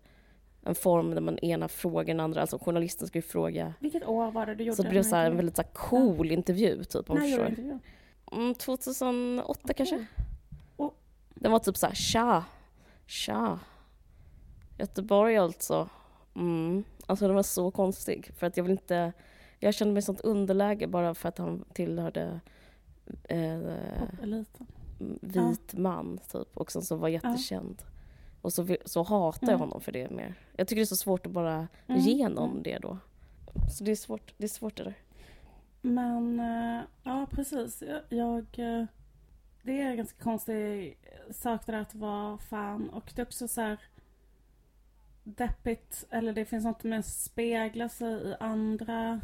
en 0.62 0.74
form 0.74 1.10
där 1.14 1.20
man 1.20 1.38
ena 1.38 1.68
frågar 1.68 2.04
den 2.14 2.20
andra. 2.20 2.40
Alltså 2.40 2.58
journalisten 2.58 3.08
ska 3.08 3.18
ju 3.18 3.22
fråga. 3.22 3.74
Vilket 3.80 4.04
år 4.04 4.30
var 4.30 4.46
det 4.46 4.54
du 4.54 4.64
gjorde 4.64 4.76
Så 4.76 4.82
det 4.82 4.88
blev 4.88 5.02
så 5.02 5.16
en 5.16 5.36
väldigt 5.36 5.56
så 5.56 5.62
cool 5.72 6.30
intervju 6.32 6.84
typ 6.84 7.10
om 7.10 7.18
När 7.18 7.26
gjorde 7.26 7.44
du 7.44 7.48
intervjun? 7.50 7.80
Mm, 8.32 8.54
2008 8.54 9.72
kanske? 9.74 10.06
Och- 10.76 10.96
Den 11.34 11.52
var 11.52 11.58
typ 11.58 11.76
så 11.76 11.86
här, 11.86 11.94
tja, 11.94 12.44
tja. 13.06 13.58
Göteborg 14.78 15.36
alltså. 15.36 15.88
Mm. 16.36 16.84
Alltså 17.06 17.26
den 17.26 17.34
var 17.36 17.42
så 17.42 17.70
konstig 17.70 18.30
för 18.36 18.46
att 18.46 18.56
jag 18.56 18.64
vill 18.64 18.72
inte, 18.72 19.12
jag 19.58 19.74
kände 19.74 19.94
mig 19.94 19.98
i 19.98 20.02
sånt 20.02 20.20
underläge 20.20 20.86
bara 20.86 21.14
för 21.14 21.28
att 21.28 21.38
han 21.38 21.64
tillhörde 21.72 22.40
eh, 23.24 23.60
Popeliten. 24.10 24.66
vit 25.20 25.74
man 25.74 26.18
typ 26.32 26.56
och 26.56 26.72
sen 26.72 26.82
så 26.82 26.96
var 26.96 27.08
jättekänd. 27.08 27.82
Och 28.42 28.52
så, 28.52 28.76
så 28.84 29.02
hatar 29.02 29.46
jag 29.46 29.48
Mm. 29.48 29.60
honom 29.60 29.80
för 29.80 29.92
det 29.92 30.10
mer. 30.10 30.34
Jag 30.56 30.68
tycker 30.68 30.80
det 30.80 30.84
är 30.84 30.86
så 30.86 30.96
svårt 30.96 31.26
att 31.26 31.32
bara 31.32 31.68
Mm, 31.86 32.00
ge 32.00 32.28
någon 32.28 32.50
mm. 32.50 32.62
det 32.62 32.78
då. 32.78 32.98
Så 33.78 33.84
det 33.84 33.90
är 33.90 33.96
svårt, 33.96 34.34
det 34.36 34.44
är 34.44 34.48
svårt 34.48 34.76
det 34.76 34.84
där. 34.84 34.94
Men, 35.82 36.40
eh, 36.40 36.80
ja 37.02 37.26
precis. 37.30 37.82
Jag, 37.82 38.00
jag... 38.08 38.44
eh, 38.80 38.86
Det 39.62 39.80
är 39.80 39.90
en 39.90 39.96
ganska 39.96 40.22
konstig 40.22 40.98
sak 41.30 41.66
det 41.66 41.72
där 41.72 41.80
att 41.80 41.94
vara 41.94 42.38
fan. 42.38 42.88
Och 42.90 43.12
det 43.14 43.22
är 43.22 43.26
också 43.26 43.48
så 43.48 43.60
här 43.60 43.78
deppigt. 45.26 46.04
Eller 46.10 46.32
det 46.32 46.44
finns 46.44 46.64
något 46.64 46.84
med 46.84 46.98
att 46.98 47.06
spegla 47.06 47.88
sig 47.88 48.12
i 48.14 48.34
andra 48.40 49.20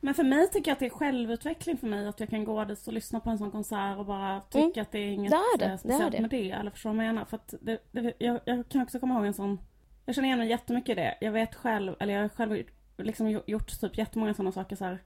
Men 0.00 0.14
för 0.14 0.24
mig 0.24 0.48
tycker 0.48 0.70
jag 0.70 0.72
att 0.72 0.78
det 0.80 0.86
är 0.86 0.90
självutveckling 0.90 1.76
för 1.76 1.86
mig 1.86 2.06
att 2.06 2.20
jag 2.20 2.28
kan 2.28 2.44
gå 2.44 2.64
dit 2.64 2.86
och 2.86 2.92
lyssna 2.92 3.20
på 3.20 3.30
en 3.30 3.38
sån 3.38 3.50
konsert 3.50 3.98
och 3.98 4.06
bara 4.06 4.40
tycka 4.40 4.58
Mm. 4.64 4.82
att 4.82 4.92
det 4.92 4.98
är 4.98 5.08
inget 5.08 5.30
Det 5.30 5.36
är 5.36 5.58
det, 5.58 5.64
eh, 5.64 5.68
det 5.68 5.74
är 5.74 5.76
speciellt 5.76 6.12
det. 6.12 6.20
med 6.20 6.30
det. 6.30 6.50
Eller 6.50 6.70
förstår 6.70 6.90
du 6.90 6.96
vad 6.96 7.06
jag 7.06 7.14
menar? 7.14 7.24
För 7.26 7.36
att 7.36 7.54
det, 7.60 7.78
det, 7.92 8.12
jag, 8.18 8.40
jag 8.44 8.68
kan 8.68 8.82
också 8.82 9.00
komma 9.00 9.14
ihåg 9.14 9.26
en 9.26 9.34
sån... 9.34 9.58
Jag 10.06 10.14
känner 10.14 10.26
igen 10.26 10.38
mig 10.38 10.48
jättemycket 10.48 10.88
i 10.92 10.94
det. 11.00 11.18
Jag 11.20 11.32
vet 11.32 11.54
själv, 11.54 11.94
eller 12.00 12.14
jag 12.14 12.20
har 12.22 12.28
själv 12.28 12.62
liksom 12.96 13.30
gjort- 13.30 13.48
gjort 13.48 13.80
typ 13.80 13.98
jättemånga 13.98 14.34
sådana 14.34 14.52
saker 14.52 14.76
så 14.76 14.84
här. 14.84 14.98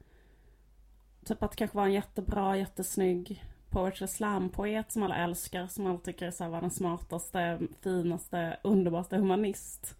Typ 1.24 1.42
att 1.42 1.56
kanske 1.56 1.76
vara 1.76 1.86
en 1.86 1.92
jättebra, 1.92 2.56
jättesnygg 2.56 3.44
poetry 3.72 4.06
slam-poet 4.06 4.92
som 4.92 5.02
alla 5.02 5.16
älskar. 5.16 5.66
Som 5.66 5.86
alla 5.86 5.98
tycker 5.98 6.26
är 6.26 6.30
så 6.30 6.44
här, 6.44 6.50
var 6.50 6.60
den 6.60 6.70
smartaste, 6.70 7.58
finaste, 7.80 8.56
underbaraste 8.62 9.16
humanist. 9.16 9.96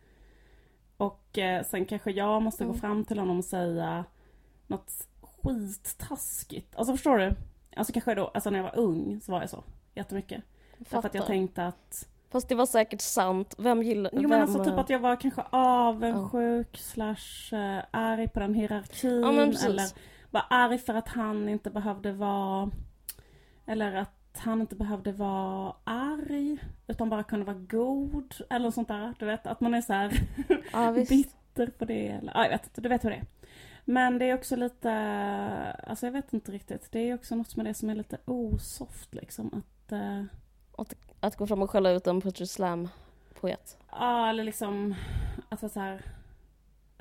Och 0.97 1.39
eh, 1.39 1.65
sen 1.65 1.85
kanske 1.85 2.11
jag 2.11 2.43
måste 2.43 2.65
gå 2.65 2.71
Mm. 2.71 2.81
fram 2.81 3.05
till 3.05 3.19
honom 3.19 3.39
och 3.39 3.45
säga 3.45 4.05
något 4.67 4.93
skittaskigt. 5.23 6.77
Alltså 6.77 6.93
förstår 6.95 7.19
du? 7.19 7.35
Alltså 7.77 7.93
kanske 7.93 8.15
då, 8.15 8.27
alltså 8.35 8.51
när 8.51 8.59
jag 8.59 8.65
var 8.65 8.79
ung 8.79 9.21
så 9.21 9.33
var 9.33 9.41
jag 9.41 9.51
så 9.51 9.65
jättemycket. 9.95 10.43
Därför 10.79 11.09
att 11.09 11.15
jag 11.15 11.27
tänkte 11.27 11.67
att 11.67 12.09
Fast 12.31 12.49
det 12.49 12.55
var 12.55 12.67
säkert 12.67 13.01
sant. 13.01 13.55
Vem 13.59 13.83
gillar... 13.83 14.11
Jo 14.15 14.21
vem, 14.21 14.31
men 14.31 14.41
alltså 14.43 14.65
typ 14.65 14.73
eh, 14.73 14.79
att 14.79 14.91
jag 14.91 14.99
var 14.99 15.17
kanske 15.17 15.43
avundsjuk 15.51 16.77
slash 16.79 17.53
eh, 17.59 17.85
arg 17.91 18.29
på 18.29 18.41
den 18.41 18.55
hierarkin. 18.55 19.21
Ja, 19.21 19.33
men 19.33 19.57
eller 19.57 19.85
var 20.31 20.45
arg 20.51 20.79
för 20.79 20.95
att 20.95 21.09
han 21.09 21.49
inte 21.49 21.71
behövde 21.71 22.13
vara... 22.13 22.71
Eller 23.67 23.95
att 23.95 24.39
han 24.39 24.61
inte 24.61 24.75
behövde 24.77 25.13
vara 25.13 25.75
arg. 25.85 26.59
Utan 26.87 27.09
bara 27.11 27.23
kunde 27.23 27.45
vara 27.47 27.57
god. 27.57 28.35
Eller 28.51 28.71
sånt 28.71 28.89
där. 28.89 29.15
Du 29.19 29.27
vet 29.27 29.47
att 29.47 29.61
man 29.61 29.75
är 29.75 29.81
så 29.81 29.93
här 29.93 30.21
Ja, 30.73 30.93
bitter 31.09 31.67
på 31.67 31.85
det. 31.85 32.09
Eller, 32.09 32.33
ja, 32.35 32.43
jag 32.45 32.51
vet 32.51 32.65
inte, 32.67 32.81
du 32.81 32.89
vet 32.89 33.05
hur 33.05 33.11
det 33.11 33.17
är. 33.17 33.27
Men 33.85 34.19
det 34.19 34.25
är 34.31 34.35
också 34.35 34.57
lite... 34.57 34.93
Alltså 35.87 36.07
jag 36.07 36.13
vet 36.13 36.33
inte 36.33 36.53
riktigt. 36.53 36.89
Det 36.93 36.99
är 37.11 37.15
också 37.15 37.35
något 37.37 37.57
med 37.57 37.67
det 37.67 37.75
som 37.75 37.91
är 37.91 37.95
lite 37.95 38.19
osoft 38.25 39.15
liksom. 39.15 39.51
Att... 39.55 39.93
eh, 39.93 40.25
Att 41.21 41.37
gå 41.37 41.47
fram 41.47 41.63
och 41.63 41.71
skälla 41.71 41.91
ut 41.91 42.07
en 42.07 42.21
poetry 42.21 42.47
slam-poet. 42.47 43.79
Ja, 43.91 44.29
eller 44.29 44.45
liksom 44.45 44.95
att 45.49 45.63
vara 45.63 45.71
så 45.73 45.81
här. 45.81 46.03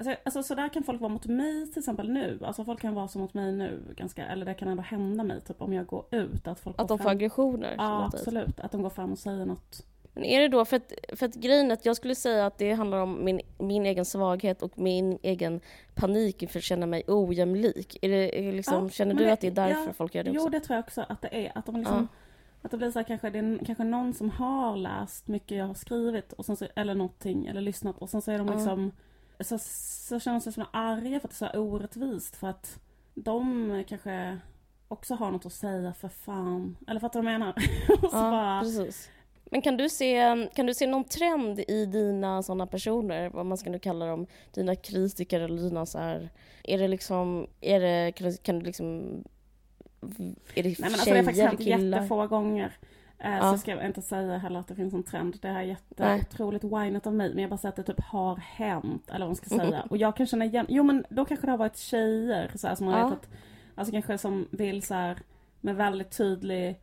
Alltså, 0.10 0.16
alltså 0.26 0.44
så 0.44 0.56
där 0.56 0.70
kan 0.70 0.84
folk 0.84 1.02
vara 1.02 1.12
mot 1.14 1.26
mig 1.26 1.68
till 1.72 1.80
exempel 1.80 2.10
nu. 2.12 2.40
Alltså 2.44 2.64
folk 2.66 2.80
kan 2.82 2.94
vara 2.94 3.08
så 3.08 3.20
mot 3.20 3.34
mig 3.34 3.52
nu 3.52 3.80
ganska, 3.96 4.26
eller 4.26 4.46
det 4.46 4.54
kan 4.54 4.68
ändå 4.68 4.84
hända 4.84 5.24
mig 5.24 5.42
typ 5.42 5.62
om 5.62 5.74
jag 5.74 5.86
går 5.86 6.06
ut. 6.12 6.48
Att 6.48 6.60
folk 6.60 6.76
Att 6.80 6.88
de 6.88 6.98
får 6.98 7.04
fram. 7.04 7.12
aggressioner. 7.12 7.76
Ja, 7.78 8.10
dig. 8.12 8.20
absolut. 8.20 8.60
Att 8.60 8.72
de 8.72 8.82
går 8.82 8.90
fram 8.90 9.12
och 9.12 9.20
säger 9.20 9.46
något. 9.46 9.86
Men 10.14 10.24
är 10.24 10.40
det 10.42 10.48
då, 10.48 10.66
för 10.66 10.78
att, 10.78 10.94
för 11.14 11.26
att 11.26 11.36
grejen 11.36 11.72
att 11.72 11.86
jag 11.86 11.96
skulle 11.96 12.16
säga 12.16 12.46
att 12.46 12.58
det 12.58 12.74
handlar 12.74 12.98
om 13.02 13.26
min, 13.26 13.42
min 13.58 13.86
egen 13.86 14.06
svaghet 14.06 14.62
och 14.62 14.80
min 14.80 15.20
egen 15.22 15.62
panik 15.96 16.42
inför 16.44 16.60
att 16.60 16.64
känna 16.64 16.86
mig 16.86 17.04
ojämlik. 17.08 17.98
Är 18.02 18.10
det, 18.10 18.40
är 18.40 18.44
det 18.44 18.52
liksom, 18.52 18.84
Ja, 18.84 18.90
känner 18.90 19.14
du 19.14 19.24
det- 19.26 19.34
att 19.34 19.40
det 19.42 19.48
är 19.48 19.52
därför 19.52 19.88
ja, 19.88 19.94
folk 19.94 20.16
gör 20.16 20.24
det 20.24 20.30
också? 20.32 20.42
Jo, 20.44 20.50
det 20.50 20.60
tror 20.60 20.76
jag 20.76 20.84
också 20.84 21.06
att 21.10 21.22
det 21.22 21.46
är. 21.48 21.52
Att 21.58 21.66
de 21.66 21.76
liksom, 21.76 22.08
Att 22.62 22.72
det 22.72 22.78
blir 22.78 22.92
så 22.92 23.00
här, 23.00 23.04
kanske 23.04 23.30
det 23.30 23.40
är 23.40 23.66
kanske 23.66 23.84
någon 23.84 24.14
som 24.14 24.30
har 24.30 24.78
läst 24.78 25.28
mycket 25.28 25.58
jag 25.58 25.66
har 25.66 25.74
skrivit 25.74 26.34
och 26.34 26.46
sen 26.46 26.56
så, 26.56 26.66
eller 26.76 26.96
någonting, 26.96 27.48
eller 27.48 27.62
lyssnat 27.62 27.98
och 27.98 28.10
sen 28.10 28.22
så 28.22 28.32
är 28.32 28.38
de 28.38 28.48
Ja. 28.48 28.54
liksom 28.54 28.92
så, 29.44 29.58
så 29.60 30.20
känner 30.20 30.40
de 30.40 30.42
sig 30.42 30.54
som 30.54 30.66
arga 30.74 31.20
för 31.20 31.28
att 31.28 31.40
det 31.40 31.46
är 31.46 31.52
så 31.52 31.60
orättvist 31.60 32.36
för 32.36 32.48
att 32.48 32.80
de 33.14 33.84
kanske 33.88 34.38
också 34.88 35.16
har 35.16 35.32
något 35.32 35.46
att 35.46 35.54
säga 35.54 35.94
för 35.94 36.10
fan. 36.10 36.78
Eller 36.88 37.00
fattar 37.00 37.20
du 37.20 37.26
vad 37.26 37.34
jag 37.34 37.40
menar? 37.40 37.56
Ja, 38.02 38.10
bara, 38.12 38.62
precis. 38.62 39.10
Men 39.46 39.62
kan 39.62 39.78
du, 39.78 39.90
se, 39.90 40.48
kan 40.56 40.66
du 40.66 40.74
se 40.74 40.88
någon 40.88 41.04
trend 41.04 41.60
i 41.60 41.86
dina 41.86 42.44
sådana 42.44 42.68
personer, 42.68 43.30
vad 43.30 43.46
man 43.46 43.58
ska 43.58 43.70
nu 43.70 43.80
kalla 43.80 44.06
dem, 44.06 44.28
dina 44.54 44.76
kritiker 44.76 45.40
eller 45.40 45.62
dina 45.64 45.86
så 45.86 46.00
här, 46.00 46.30
är 46.64 46.78
det 46.78 46.88
liksom, 46.88 47.48
är 47.62 47.80
det, 47.80 48.12
kan 48.44 48.60
du, 48.60 48.66
liksom, 48.66 49.02
är 50.56 50.64
det 50.64 50.70
Nej 50.70 50.76
men 50.80 50.86
alltså 50.86 51.06
tjejer, 51.06 51.16
det 51.16 51.20
har 51.20 51.26
faktiskt 51.26 51.70
hänt 51.70 51.84
jättefå 51.94 52.28
gånger. 52.28 52.78
Eh, 53.24 53.36
Ja. 53.38 53.52
Så 53.52 53.58
ska 53.58 53.72
jag 53.72 53.86
inte 53.86 54.02
säga 54.02 54.38
heller 54.38 54.60
att 54.60 54.68
det 54.68 54.76
finns 54.76 54.94
en 54.94 55.04
trend. 55.04 55.38
Det 55.42 55.48
här 55.48 55.60
är 55.60 55.64
jätteotroligt 55.64 56.64
winat 56.64 57.08
av 57.08 57.14
mig. 57.14 57.30
Men 57.30 57.42
jag 57.42 57.50
bara 57.50 57.58
säger 57.58 57.70
att 57.70 57.76
det 57.76 57.84
typ 57.94 58.02
har 58.06 58.36
hänt. 58.36 59.10
Eller 59.10 59.20
vad 59.20 59.30
man 59.30 59.36
ska 59.36 59.50
säga. 59.50 59.64
Mm. 59.78 59.88
Och 59.90 59.98
jag 59.98 60.16
kan 60.16 60.26
känna 60.28 60.46
igen. 60.46 60.66
Jo 60.70 60.84
men 60.84 61.06
då 61.10 61.26
kanske 61.26 61.48
det 61.48 61.52
har 61.52 61.58
varit 61.58 61.78
tjejer. 61.78 62.52
Så 62.56 62.68
här, 62.68 62.76
som 62.76 62.86
man 62.86 63.00
Ja. 63.00 63.08
vet 63.08 63.18
att. 63.18 63.30
Alltså 63.76 63.92
kanske 63.92 64.18
som 64.18 64.48
vill 64.52 64.82
så 64.84 64.94
här. 64.94 65.18
Med 65.62 65.76
väldigt 65.76 66.18
tydlig. 66.18 66.80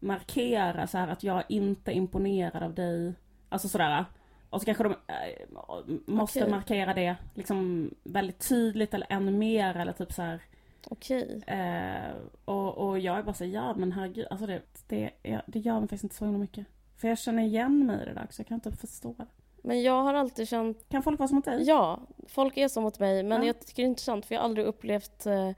Markera 0.00 0.86
så 0.86 0.98
här 0.98 1.08
att 1.08 1.22
jag 1.22 1.36
är 1.38 1.44
inte 1.48 1.92
imponerad 1.92 2.62
av 2.62 2.74
dig. 2.74 3.12
Alltså 3.48 3.68
sådär. 3.68 4.04
Och 4.50 4.60
så 4.60 4.64
kanske 4.64 4.84
de 4.84 4.92
eh, 4.92 5.96
måste 6.06 6.38
Okej. 6.40 6.50
markera 6.50 6.94
det 6.94 7.16
liksom 7.34 7.90
väldigt 8.04 8.48
tydligt 8.48 8.94
eller 8.94 9.06
ännu 9.10 9.32
mer 9.32 9.76
eller 9.76 9.92
typ 9.92 10.12
så 10.12 10.22
här. 10.22 10.40
Okej. 10.86 11.40
Eh, 11.46 12.14
och, 12.44 12.78
och 12.78 12.98
jag 12.98 13.18
är 13.18 13.22
bara 13.22 13.34
så 13.34 13.44
ja 13.44 13.74
men 13.76 13.92
herregud, 13.92 14.26
alltså 14.30 14.46
det, 14.46 14.62
det, 14.86 15.10
det 15.46 15.58
gör 15.58 15.74
mig 15.80 15.82
faktiskt 15.88 16.04
inte 16.04 16.16
så 16.16 16.24
himla 16.24 16.38
mycket. 16.38 16.66
För 16.96 17.08
jag 17.08 17.18
känner 17.18 17.42
igen 17.42 17.86
mig 17.86 18.02
i 18.02 18.04
det 18.04 18.14
där 18.14 18.26
så 18.30 18.40
jag 18.40 18.46
kan 18.46 18.54
inte 18.54 18.72
förstå 18.72 19.14
det. 19.18 19.26
Men 19.62 19.82
jag 19.82 20.02
har 20.02 20.14
alltid 20.14 20.48
känt, 20.48 20.88
Kan 20.88 21.02
folk 21.02 21.18
vara 21.18 21.28
som 21.28 21.36
mot 21.36 21.44
dig? 21.44 21.62
ja, 21.62 22.00
folk 22.28 22.56
är 22.56 22.68
som 22.68 22.82
mot 22.82 22.98
mig, 22.98 23.22
men 23.22 23.40
Ja. 23.42 23.46
jag 23.46 23.60
tycker 23.60 23.82
det 23.82 23.86
är 23.86 23.88
intressant 23.90 24.26
för 24.26 24.34
jag 24.34 24.40
har 24.42 24.44
aldrig 24.48 24.66
upplevt 24.66 25.26
eh, 25.26 25.50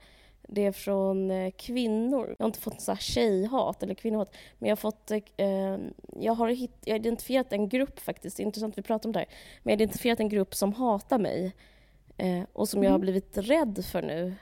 det 0.47 0.73
från 0.73 1.31
eh, 1.31 1.51
kvinnor. 1.51 2.27
Jag 2.39 2.43
har 2.43 2.47
inte 2.49 2.59
fått 2.59 2.81
så 2.81 2.91
här 2.91 2.99
tjejhat 2.99 3.83
eller 3.83 3.93
kvinnohat, 3.93 4.35
men 4.59 4.69
jag 4.69 4.75
har 4.75 4.81
fått, 4.81 5.11
eh, 5.11 5.77
jag 6.21 6.33
har, 6.33 6.47
hitt, 6.49 6.77
jag 6.85 6.93
har 6.93 6.99
identifierat 6.99 7.53
en 7.53 7.69
grupp 7.69 7.99
faktiskt, 7.99 8.37
det 8.37 8.43
är 8.43 8.45
intressant 8.45 8.73
att 8.73 8.77
vi 8.77 8.81
pratar 8.81 9.09
om 9.09 9.13
det 9.13 9.19
här, 9.19 9.27
men 9.63 9.71
jag 9.71 9.77
har 9.77 9.81
identifierat 9.83 10.19
en 10.19 10.29
grupp 10.29 10.55
som 10.55 10.73
hatar 10.73 11.19
mig 11.19 11.53
eh, 12.17 12.43
och 12.53 12.69
som 12.69 12.83
jag 12.83 12.89
har 12.91 12.95
Mm. 12.95 13.01
blivit 13.01 13.37
rädd 13.37 13.85
för 13.91 14.01
nu. 14.01 14.33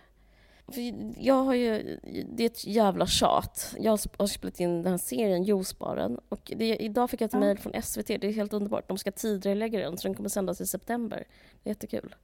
Jag 1.17 1.43
har 1.43 1.53
ju, 1.53 1.99
det 2.33 2.43
är 2.43 2.47
ett 2.47 2.65
jävla 2.67 3.07
tjat. 3.07 3.75
Jag 3.79 3.91
har 3.91 3.97
sp- 3.97 4.15
har 4.17 4.27
spelat 4.27 4.59
in 4.59 4.83
den 4.83 4.91
här 4.91 4.97
serien 4.97 5.43
Juicebaren 5.43 6.19
och 6.29 6.51
det, 6.55 6.75
idag 6.75 7.09
fick 7.09 7.21
jag 7.21 7.25
ett 7.27 7.33
Ja. 7.33 7.39
mejl 7.39 7.57
från 7.57 7.81
SVT, 7.81 8.07
det 8.07 8.23
är 8.27 8.31
helt 8.31 8.53
underbart. 8.53 8.87
De 8.87 8.97
ska 8.97 9.11
tidigarelägga 9.11 9.79
den 9.79 9.97
så 9.97 10.07
den 10.07 10.15
kommer 10.15 10.29
sändas 10.29 10.61
i 10.61 10.67
september. 10.67 11.23
Det 11.63 11.69
är 11.69 11.71
jättekul. 11.71 12.15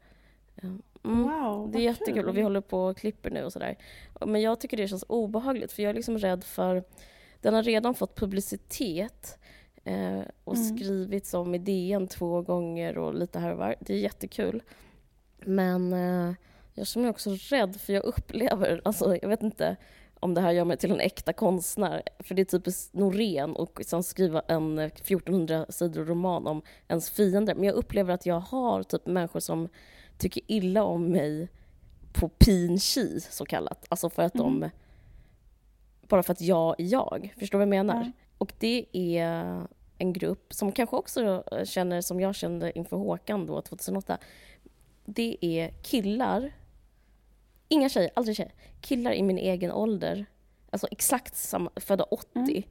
Mm. 0.63 0.81
Wow, 1.03 1.71
Det 1.71 1.77
är 1.77 1.81
jättekul 1.81 2.13
kul. 2.15 2.27
och 2.29 2.37
vi 2.37 2.41
håller 2.41 2.61
på 2.61 2.79
och 2.85 2.97
klipper 2.97 3.29
nu 3.29 3.43
och 3.43 3.53
sådär. 3.53 3.77
Men 4.25 4.41
jag 4.41 4.59
tycker 4.59 4.77
det 4.77 4.87
känns 4.87 5.05
obehagligt 5.07 5.71
för 5.71 5.83
jag 5.83 5.89
är 5.89 5.93
liksom 5.93 6.17
rädd 6.17 6.43
för... 6.43 6.83
Den 7.41 7.53
har 7.53 7.63
redan 7.63 7.93
fått 7.95 8.15
publicitet 8.15 9.37
eh, 9.83 10.19
och 10.43 10.55
Mm. 10.55 10.77
skrivits 10.77 11.33
om 11.33 11.55
i 11.55 11.57
DN 11.57 12.07
två 12.07 12.41
gånger 12.41 12.97
och 12.97 13.13
lite 13.15 13.39
här 13.39 13.51
och 13.51 13.57
var. 13.57 13.75
Det 13.79 13.93
är 13.93 13.97
jättekul. 13.99 14.63
Men 15.39 15.93
eh, 15.93 16.33
jag 16.75 16.87
känner 16.87 17.03
mig 17.03 17.09
också 17.09 17.29
rädd 17.49 17.75
för 17.81 17.93
jag 17.93 18.03
upplever, 18.03 18.81
alltså 18.85 19.17
jag 19.21 19.29
vet 19.29 19.43
inte 19.43 19.75
om 20.19 20.33
det 20.33 20.41
här 20.41 20.51
gör 20.51 20.65
mig 20.65 20.77
till 20.77 20.91
en 20.91 20.99
äkta 20.99 21.33
konstnär. 21.33 22.03
För 22.19 22.35
det 22.35 22.41
är 22.41 22.45
typiskt 22.45 22.93
Norén 22.93 23.55
och 23.55 23.81
sen 23.85 24.03
skriva 24.03 24.41
en 24.47 24.79
eh, 24.79 24.85
1400 24.85 25.65
sidor 25.69 26.05
roman 26.05 26.47
om 26.47 26.61
ens 26.87 27.09
fiender. 27.09 27.55
Men 27.55 27.63
jag 27.63 27.75
upplever 27.75 28.13
att 28.13 28.25
jag 28.25 28.39
har 28.39 28.83
typ 28.83 29.05
människor 29.05 29.39
som 29.39 29.69
tycker 30.17 30.43
illa 30.47 30.83
om 30.83 31.11
mig 31.11 31.49
på 32.13 32.29
pin 32.29 32.79
chi, 32.79 33.19
så 33.19 33.45
kallat. 33.45 33.85
Alltså 33.89 34.09
för 34.09 34.23
att 34.23 34.33
de... 34.33 34.57
Mhm. 34.57 34.69
Bara 36.01 36.23
för 36.23 36.31
att 36.33 36.41
jag 36.41 36.79
är 36.79 36.85
jag. 36.85 37.33
Förstår 37.39 37.59
du 37.59 37.65
vad 37.65 37.77
jag 37.77 37.85
menar? 37.85 38.03
Ja. 38.03 38.11
Och 38.37 38.53
det 38.59 38.85
är 38.91 39.61
en 39.97 40.13
grupp 40.13 40.53
som 40.53 40.71
kanske 40.71 40.95
också 40.95 41.43
känner 41.65 42.01
som 42.01 42.19
jag 42.19 42.35
kände 42.35 42.77
inför 42.77 42.97
Håkan 42.97 43.45
då 43.45 43.61
2008. 43.61 44.17
Det 45.05 45.37
är 45.41 45.69
killar, 45.69 46.51
inga 47.67 47.89
tjejer, 47.89 48.11
aldrig 48.15 48.37
tjejer, 48.37 48.53
killar 48.81 49.11
i 49.13 49.23
min 49.23 49.37
egen 49.37 49.71
ålder, 49.71 50.25
alltså 50.69 50.87
exakt 50.91 51.35
samma, 51.35 51.71
födda 51.75 52.03
80, 52.03 52.27
Mm. 52.37 52.63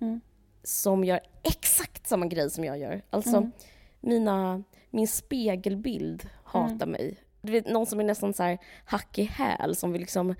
Mm. 0.00 0.20
som 0.62 1.04
gör 1.04 1.20
exakt 1.42 2.06
samma 2.06 2.26
grej 2.26 2.50
som 2.50 2.64
jag 2.64 2.78
gör. 2.78 3.02
Alltså 3.10 3.36
Mm. 3.36 3.52
mina, 4.00 4.62
min 4.90 5.08
spegelbild 5.08 6.28
hatar 6.44 6.86
mig. 6.86 7.16
Du 7.42 7.52
vet, 7.52 7.68
någon 7.68 7.86
som 7.86 8.00
är 8.00 8.04
nästan 8.04 8.34
så 8.34 8.42
här 8.42 8.58
hack 8.84 9.18
i 9.18 9.22
häl, 9.22 9.76
som 9.76 9.92
vill 9.92 10.00
liksom, 10.00 10.34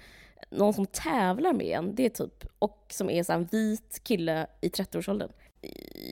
någon 0.50 0.74
som 0.74 0.86
tävlar 0.86 1.52
med 1.52 1.66
en, 1.78 1.94
det 1.94 2.04
är 2.04 2.08
typ, 2.10 2.44
och 2.58 2.86
som 2.90 3.10
är 3.10 3.22
så 3.22 3.32
en 3.32 3.44
vit 3.44 4.00
kille 4.02 4.46
i 4.60 4.68
30-årsåldern. 4.68 5.30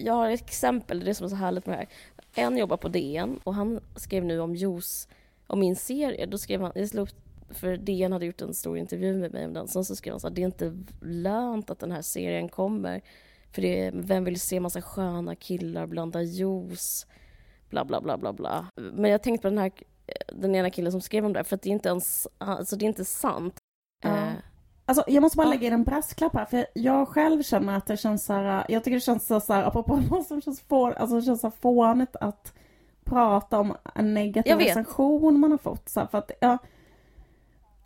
Jag 0.04 0.12
har 0.14 0.30
ett 0.30 0.40
exempel, 0.40 1.00
det 1.04 1.10
är 1.10 1.14
som 1.14 1.24
är 1.24 1.30
så 1.30 1.36
härligt 1.36 1.66
med 1.66 1.74
det 1.78 1.78
här. 1.78 1.88
En 2.46 2.56
jobbar 2.58 2.76
på 2.76 2.88
DN 2.88 3.40
och 3.44 3.54
han 3.54 3.80
skrev 3.96 4.24
nu 4.24 4.40
om 4.40 4.54
juice, 4.54 5.08
om 5.46 5.60
min 5.60 5.76
serie. 5.76 6.26
Då 6.26 6.38
skrev 6.38 6.60
han, 6.62 6.72
jag 6.74 6.88
slog 6.88 7.08
upp, 7.08 7.14
för 7.50 7.76
DN 7.76 8.12
hade 8.12 8.26
gjort 8.26 8.40
en 8.40 8.54
stor 8.54 8.78
intervju 8.78 9.16
med 9.16 9.32
mig 9.32 9.44
om 9.46 9.52
den. 9.52 9.68
Sen 9.68 9.84
så 9.84 9.96
skrev 9.96 10.12
han 10.12 10.20
så 10.20 10.28
här, 10.28 10.34
det 10.34 10.42
är 10.42 10.46
inte 10.46 10.76
lönt 11.00 11.70
att 11.70 11.78
den 11.78 11.92
här 11.92 12.02
serien 12.02 12.48
kommer. 12.48 13.00
För 13.52 13.62
det 13.62 13.80
är, 13.86 13.92
vem 13.94 14.24
vill 14.24 14.40
se 14.40 14.60
massa 14.60 14.82
sköna 14.82 15.34
killar 15.34 15.86
blanda 15.86 16.22
juice? 16.22 17.06
Bla, 17.70 17.84
bla, 17.84 18.00
bla, 18.00 18.18
bla, 18.18 18.32
bla. 18.32 18.66
Men 18.92 19.10
jag 19.10 19.22
tänkte 19.22 19.42
på 19.42 19.48
den 19.48 19.58
här, 19.58 19.72
den 20.32 20.54
ena 20.54 20.70
killen 20.70 20.92
som 20.92 21.00
skrev 21.00 21.26
om 21.26 21.32
det 21.32 21.38
här, 21.38 21.44
för 21.44 21.56
att 21.56 21.62
det 21.62 21.68
är 21.68 21.72
inte 21.72 21.88
ens, 21.88 22.28
alltså 22.38 22.76
det 22.76 22.84
är 22.84 22.88
inte 22.88 23.04
sant. 23.04 23.56
Ja. 24.04 24.16
Eh, 24.16 24.32
Alltså 24.84 25.04
jag 25.06 25.20
måste 25.20 25.36
bara 25.36 25.46
Ja. 25.46 25.50
lägga 25.50 25.66
in 25.66 25.72
en 25.72 25.84
brasklapp 25.84 26.34
här 26.34 26.44
för 26.44 26.66
jag 26.74 27.08
själv 27.08 27.42
känner 27.42 27.76
att 27.76 27.86
det 27.86 27.96
känns 27.96 28.24
så 28.24 28.32
här, 28.32 28.66
jag 28.68 28.84
tycker 28.84 28.94
det 28.96 29.00
känns 29.00 29.26
så, 29.26 29.52
här, 29.52 29.62
apropå 29.64 30.00
vad 30.10 30.26
som 30.26 30.40
känns 30.40 30.60
få, 30.60 30.86
alltså 30.86 31.16
det 31.16 31.22
känns 31.22 31.40
så 31.40 31.50
fånigt 31.50 32.16
att 32.16 32.52
prata 33.04 33.58
om 33.58 33.76
en 33.94 34.14
negativ 34.14 34.52
recension 34.58 35.40
man 35.40 35.50
har 35.50 35.58
fått 35.58 35.88
så 35.88 36.00
här, 36.00 36.06
för 36.06 36.18
att 36.18 36.30
jag 36.40 36.58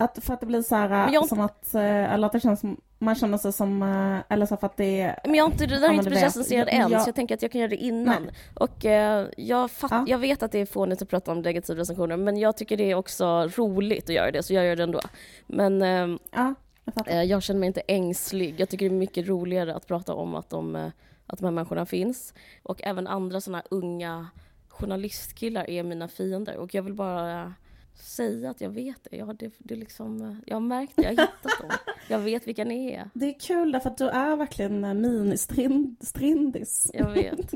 Att 0.03 0.23
för 0.23 0.33
att 0.33 0.39
det 0.39 0.45
blir 0.45 0.61
så 0.61 0.75
här, 0.75 1.13
jag- 1.13 1.27
som 1.27 1.39
att, 1.39 1.75
eh, 1.75 2.13
eller 2.13 2.25
att 2.27 2.33
det 2.33 2.39
känns 2.39 2.59
som, 2.59 2.81
man 2.99 3.15
känner 3.15 3.37
sig 3.37 3.53
som, 3.53 3.83
eh, 3.83 4.33
eller 4.33 4.45
så 4.45 4.57
för 4.57 4.67
att 4.67 4.77
det 4.77 5.01
är, 5.01 5.19
Men 5.25 5.35
jag 5.35 5.43
har 5.45 5.51
inte, 5.51 5.63
Ja, 5.65 5.79
har 5.87 5.93
inte 5.93 6.09
blivit 6.09 6.23
recenserad 6.25 6.67
Jag- 6.67 6.73
än, 6.75 6.91
jag- 6.91 7.01
så 7.01 7.07
jag 7.07 7.15
tänker 7.15 7.35
att 7.35 7.41
jag 7.41 7.51
kan 7.51 7.61
göra 7.61 7.69
det 7.69 7.75
innan. 7.77 8.23
Nej. 8.23 8.33
Och 8.53 8.85
eh, 8.85 9.27
jag, 9.37 9.71
fatt, 9.71 9.91
Ja. 9.91 10.05
jag 10.07 10.17
vet 10.17 10.43
att 10.43 10.51
det 10.51 10.59
är 10.59 10.65
fånigt 10.65 11.01
att 11.01 11.09
prata 11.09 11.31
om 11.31 11.41
negativa 11.41 11.79
recensioner, 11.79 12.17
men 12.17 12.37
jag 12.37 12.57
tycker 12.57 12.77
det 12.77 12.91
är 12.91 12.95
också 12.95 13.49
roligt 13.55 14.03
att 14.03 14.15
göra 14.15 14.31
det, 14.31 14.43
så 14.43 14.53
jag 14.53 14.65
gör 14.65 14.75
det 14.75 14.83
ändå. 14.83 14.99
Men 15.47 15.81
eh, 15.81 16.17
ja, 16.31 16.53
jag 16.95 17.07
eh, 17.07 17.23
jag 17.23 17.43
känner 17.43 17.59
mig 17.59 17.67
inte 17.67 17.81
ängslig. 17.87 18.55
Jag 18.59 18.69
tycker 18.69 18.89
det 18.89 18.95
är 18.95 18.99
mycket 18.99 19.27
roligare 19.27 19.75
att 19.75 19.87
prata 19.87 20.13
om 20.13 20.35
att 20.35 20.49
de, 20.49 20.75
eh, 20.75 20.87
att 21.27 21.39
de 21.39 21.45
här 21.45 21.51
människorna 21.51 21.85
finns. 21.85 22.33
Och 22.63 22.81
även 22.83 23.07
andra 23.07 23.41
sådana 23.41 23.63
unga 23.71 24.27
journalistkillar 24.69 25.69
är 25.69 25.83
mina 25.83 26.07
fiender. 26.07 26.57
Och 26.57 26.73
jag 26.75 26.81
vill 26.83 26.93
bara 26.93 27.53
säga 27.93 28.49
att 28.49 28.61
jag 28.61 28.69
vet 28.69 29.07
det. 29.11 29.17
Jag 29.17 29.25
har, 29.25 29.33
det, 29.33 29.53
det 29.57 29.75
liksom, 29.75 30.41
jag 30.45 30.55
har 30.55 30.61
märkt 30.61 30.95
det, 30.95 31.03
jag 31.03 31.09
har 31.09 31.15
hittat 31.15 31.59
dem. 31.59 31.69
Jag 32.07 32.19
vet 32.19 32.47
vilka 32.47 32.63
ni 32.63 32.91
är. 32.91 33.09
Det 33.13 33.25
är 33.25 33.39
kul 33.39 33.71
därför 33.71 33.89
att 33.89 33.97
du 33.97 34.09
är 34.09 34.35
verkligen 34.35 34.83
eh, 34.83 34.93
mini-strindis. 34.93 36.91
Jag 36.93 37.11
vet. 37.11 37.53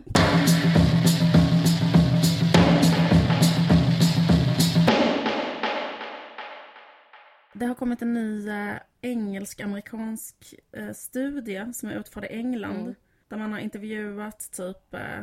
Det 7.54 7.65
har 7.65 7.76
kommit 7.76 8.02
en 8.02 8.13
ny 8.13 8.50
eh, 8.50 8.76
engelsk-amerikansk 9.02 10.54
eh, 10.71 10.91
studie 10.93 11.73
som 11.73 11.89
är 11.89 12.00
utförd 12.00 12.23
i 12.23 12.28
England. 12.28 12.82
Mm. 12.82 12.95
Där 13.28 13.38
man 13.38 13.54
har 13.54 13.60
intervjuat 13.60 14.52
typ 14.52 14.93
eh, 14.93 15.19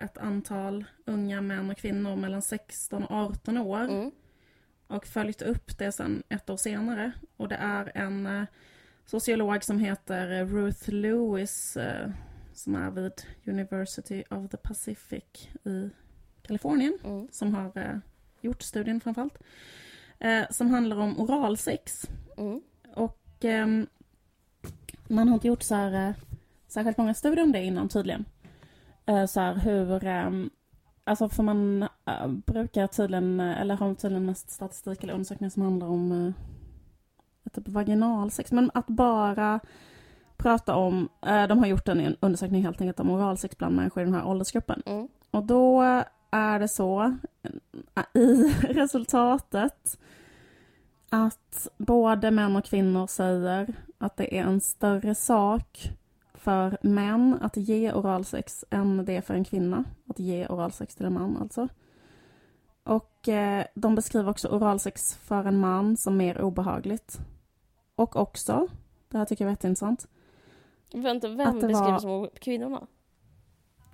ett 0.00 0.18
antal 0.18 0.84
unga 1.04 1.40
män 1.40 1.70
och 1.70 1.76
kvinnor 1.76 2.16
mellan 2.16 2.42
16 2.42 3.04
och 3.04 3.10
18 3.16 3.58
år. 3.58 3.80
Mm. 3.84 4.10
Och 4.86 5.06
följt 5.06 5.42
upp 5.42 5.78
det 5.78 5.92
sen 5.92 6.22
ett 6.28 6.50
år 6.50 6.56
senare. 6.56 7.12
Och 7.36 7.48
det 7.48 7.54
är 7.56 7.92
en 7.94 8.26
eh, 8.26 8.44
sociolog 9.06 9.64
som 9.64 9.78
heter 9.78 10.30
eh, 10.40 10.46
Ruth 10.46 10.90
Lewis 10.90 11.76
eh, 11.76 12.10
som 12.54 12.74
är 12.74 12.90
vid 12.90 13.12
University 13.46 14.24
of 14.30 14.50
the 14.50 14.56
Pacific 14.56 15.48
i 15.64 15.90
Kalifornien 16.42 16.98
Mm. 17.04 17.28
som 17.30 17.54
har 17.54 17.72
eh, 17.78 17.96
gjort 18.40 18.62
studien 18.62 19.00
framförallt. 19.00 19.38
Eh, 20.18 20.44
som 20.50 20.70
handlar 20.70 20.96
om 20.96 21.20
oralsex. 21.20 22.08
Mm. 22.36 22.60
Och 22.94 23.20
ehm, 23.40 23.86
man 25.08 25.28
har 25.28 25.34
inte 25.34 25.46
gjort 25.46 25.62
så 25.62 25.74
här, 25.74 26.08
eh, 26.08 26.14
särskilt 26.68 26.98
många 26.98 27.14
studier 27.14 27.44
om 27.44 27.52
det 27.52 27.62
innan 27.64 27.88
tydligen. 27.88 28.24
Eh, 29.08 29.26
så 29.26 29.40
här 29.40 29.54
hur, 29.54 30.04
ehm, 30.04 30.50
alltså 31.04 31.28
för 31.28 31.42
man 31.42 31.82
eh, 31.82 32.26
brukar 32.26 32.86
tydligen, 32.86 33.40
eh, 33.40 33.60
eller 33.60 33.76
har 33.76 33.94
tydligen 33.94 34.26
mest 34.26 34.50
statistik 34.50 35.02
eller 35.02 35.14
undersökningar 35.14 35.50
som 35.50 35.62
handlar 35.62 35.86
om 35.86 36.34
typ 37.52 37.68
vaginalsex. 37.68 38.52
Men 38.52 38.70
att 38.74 38.86
bara 38.86 39.60
prata 40.36 40.74
om, 40.74 41.08
de 41.20 41.58
har 41.58 41.66
gjort 41.66 41.88
en 41.88 42.16
undersökning 42.20 42.64
helt 42.64 42.80
enkelt 42.80 43.00
om 43.00 43.10
oralsex 43.10 43.58
bland 43.58 43.76
människor 43.76 44.02
i 44.02 44.06
den 44.06 44.14
här 44.14 44.26
åldersgruppen. 44.26 44.82
Mm. 44.86 45.08
Och 45.30 45.44
då 45.44 45.82
är 46.30 46.58
det 46.58 46.68
så 46.68 47.16
i 48.14 48.54
resultatet 48.60 49.98
att 51.10 51.68
både 51.78 52.30
män 52.30 52.56
och 52.56 52.64
kvinnor 52.64 53.06
säger 53.06 53.74
att 53.98 54.16
det 54.16 54.38
är 54.38 54.42
en 54.42 54.60
större 54.60 55.14
sak 55.14 55.97
för 56.38 56.78
män 56.82 57.38
att 57.42 57.56
ge 57.56 57.92
oralsex 57.92 58.64
än 58.70 59.04
det 59.04 59.16
är 59.16 59.20
för 59.20 59.34
en 59.34 59.44
kvinna 59.44 59.84
att 60.08 60.18
ge 60.18 60.46
oralsex 60.46 60.94
till 60.94 61.06
en 61.06 61.12
man 61.12 61.36
alltså. 61.36 61.68
Och 62.84 63.28
eh, 63.28 63.64
de 63.74 63.94
beskriver 63.94 64.30
också 64.30 64.48
oralsex 64.48 65.14
för 65.14 65.44
en 65.44 65.58
man 65.60 65.96
som 65.96 66.16
mer 66.16 66.40
obehagligt. 66.40 67.18
Och 67.94 68.16
också, 68.16 68.66
det 69.08 69.18
här 69.18 69.24
tycker 69.24 69.44
jag 69.44 69.48
är 69.48 69.52
jätteintressant, 69.52 70.08
Vänta, 70.94 71.28
vem 71.28 71.48
Att 71.48 71.60
det 71.60 71.66
beskriver 71.66 71.90
var- 71.92 71.98
som 71.98 72.28
kvinnorna? 72.40 72.86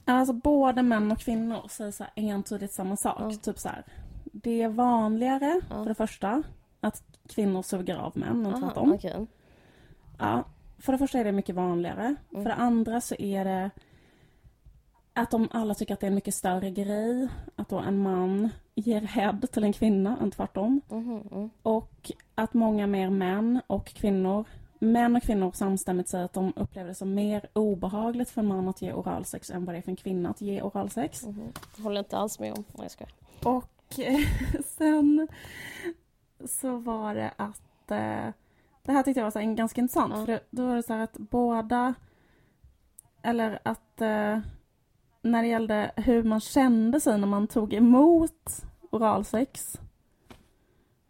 Alltså 0.04 0.32
både 0.32 0.82
män 0.82 1.12
och 1.12 1.18
kvinnor 1.18 1.68
säger 1.68 1.90
så 1.90 2.04
här 2.04 2.12
entydigt 2.16 2.72
samma 2.72 2.96
sak. 2.96 3.16
Ja. 3.20 3.30
Typ 3.42 3.58
så 3.58 3.68
här. 3.68 3.84
Det 4.24 4.62
är 4.62 4.68
vanligare, 4.68 5.60
Ja. 5.70 5.76
för 5.76 5.84
det 5.84 5.94
första, 5.94 6.42
att 6.80 7.02
kvinnor 7.28 7.62
suger 7.62 7.96
av 7.96 8.18
män 8.18 8.46
än 8.46 8.60
tvärtom. 8.60 8.92
okej. 8.92 9.26
Ja, 10.18 10.44
för 10.84 10.92
det 10.92 10.98
första 10.98 11.18
är 11.18 11.24
det 11.24 11.32
mycket 11.32 11.54
vanligare. 11.54 12.04
Mm. 12.04 12.42
För 12.42 12.44
det 12.44 12.54
andra 12.54 13.00
så 13.00 13.14
är 13.14 13.44
det 13.44 13.70
att 15.12 15.30
de 15.30 15.48
alla 15.50 15.74
tycker 15.74 15.94
att 15.94 16.00
det 16.00 16.06
är 16.06 16.08
en 16.08 16.14
mycket 16.14 16.34
större 16.34 16.70
grej 16.70 17.28
att 17.56 17.68
då 17.68 17.78
en 17.78 17.98
man 17.98 18.48
ger 18.74 19.00
head 19.00 19.40
till 19.52 19.64
en 19.64 19.72
kvinna 19.72 20.18
än 20.22 20.30
tvärtom. 20.30 20.80
Mhm, 20.88 21.28
mm. 21.32 21.50
Och 21.62 22.12
att 22.34 22.54
många 22.54 22.86
mer 22.86 23.10
män 23.10 23.60
och 23.66 23.86
kvinnor, 23.86 24.44
män 24.78 25.16
och 25.16 25.22
kvinnor 25.22 25.52
samstämmigt 25.52 26.08
säger 26.08 26.24
att 26.24 26.32
de 26.32 26.52
upplever 26.56 26.88
det 26.88 26.94
som 26.94 27.14
mer 27.14 27.46
obehagligt 27.52 28.30
för 28.30 28.40
en 28.40 28.48
man 28.48 28.68
att 28.68 28.82
ge 28.82 28.92
oralsex 28.92 29.50
än 29.50 29.64
vad 29.64 29.74
det 29.74 29.78
är 29.78 29.82
för 29.82 29.90
en 29.90 29.96
kvinna 29.96 30.30
att 30.30 30.40
ge 30.40 30.62
oralsex. 30.62 31.20
Det 31.76 31.82
håller 31.82 31.98
inte 31.98 32.18
alls 32.18 32.38
med 32.38 32.52
om. 32.52 32.64
Nej, 32.68 32.84
jag 32.84 32.90
skojar. 32.90 33.12
Och 33.42 33.98
eh, 33.98 34.20
sen 34.66 35.28
så 36.44 36.76
var 36.76 37.14
det 37.14 37.30
att... 37.36 37.92
Det 38.84 38.92
här 38.92 39.02
tyckte 39.02 39.20
jag 39.20 39.24
var 39.24 39.30
så 39.30 39.38
här, 39.38 39.54
ganska 39.54 39.80
intressant. 39.80 40.14
Ja. 40.16 40.20
För 40.26 40.32
det, 40.32 40.40
då 40.50 40.66
var 40.66 40.76
det 40.76 40.82
så 40.82 40.92
här 40.92 41.00
att 41.00 41.18
båda... 41.18 41.94
Eller 43.22 43.58
att 43.62 44.00
eh, 44.00 44.38
när 45.22 45.42
det 45.42 45.48
gällde 45.48 45.90
hur 45.96 46.22
man 46.22 46.40
kände 46.40 47.00
sig 47.00 47.18
när 47.18 47.26
man 47.26 47.46
tog 47.46 47.74
emot 47.74 48.64
oralsex 48.90 49.80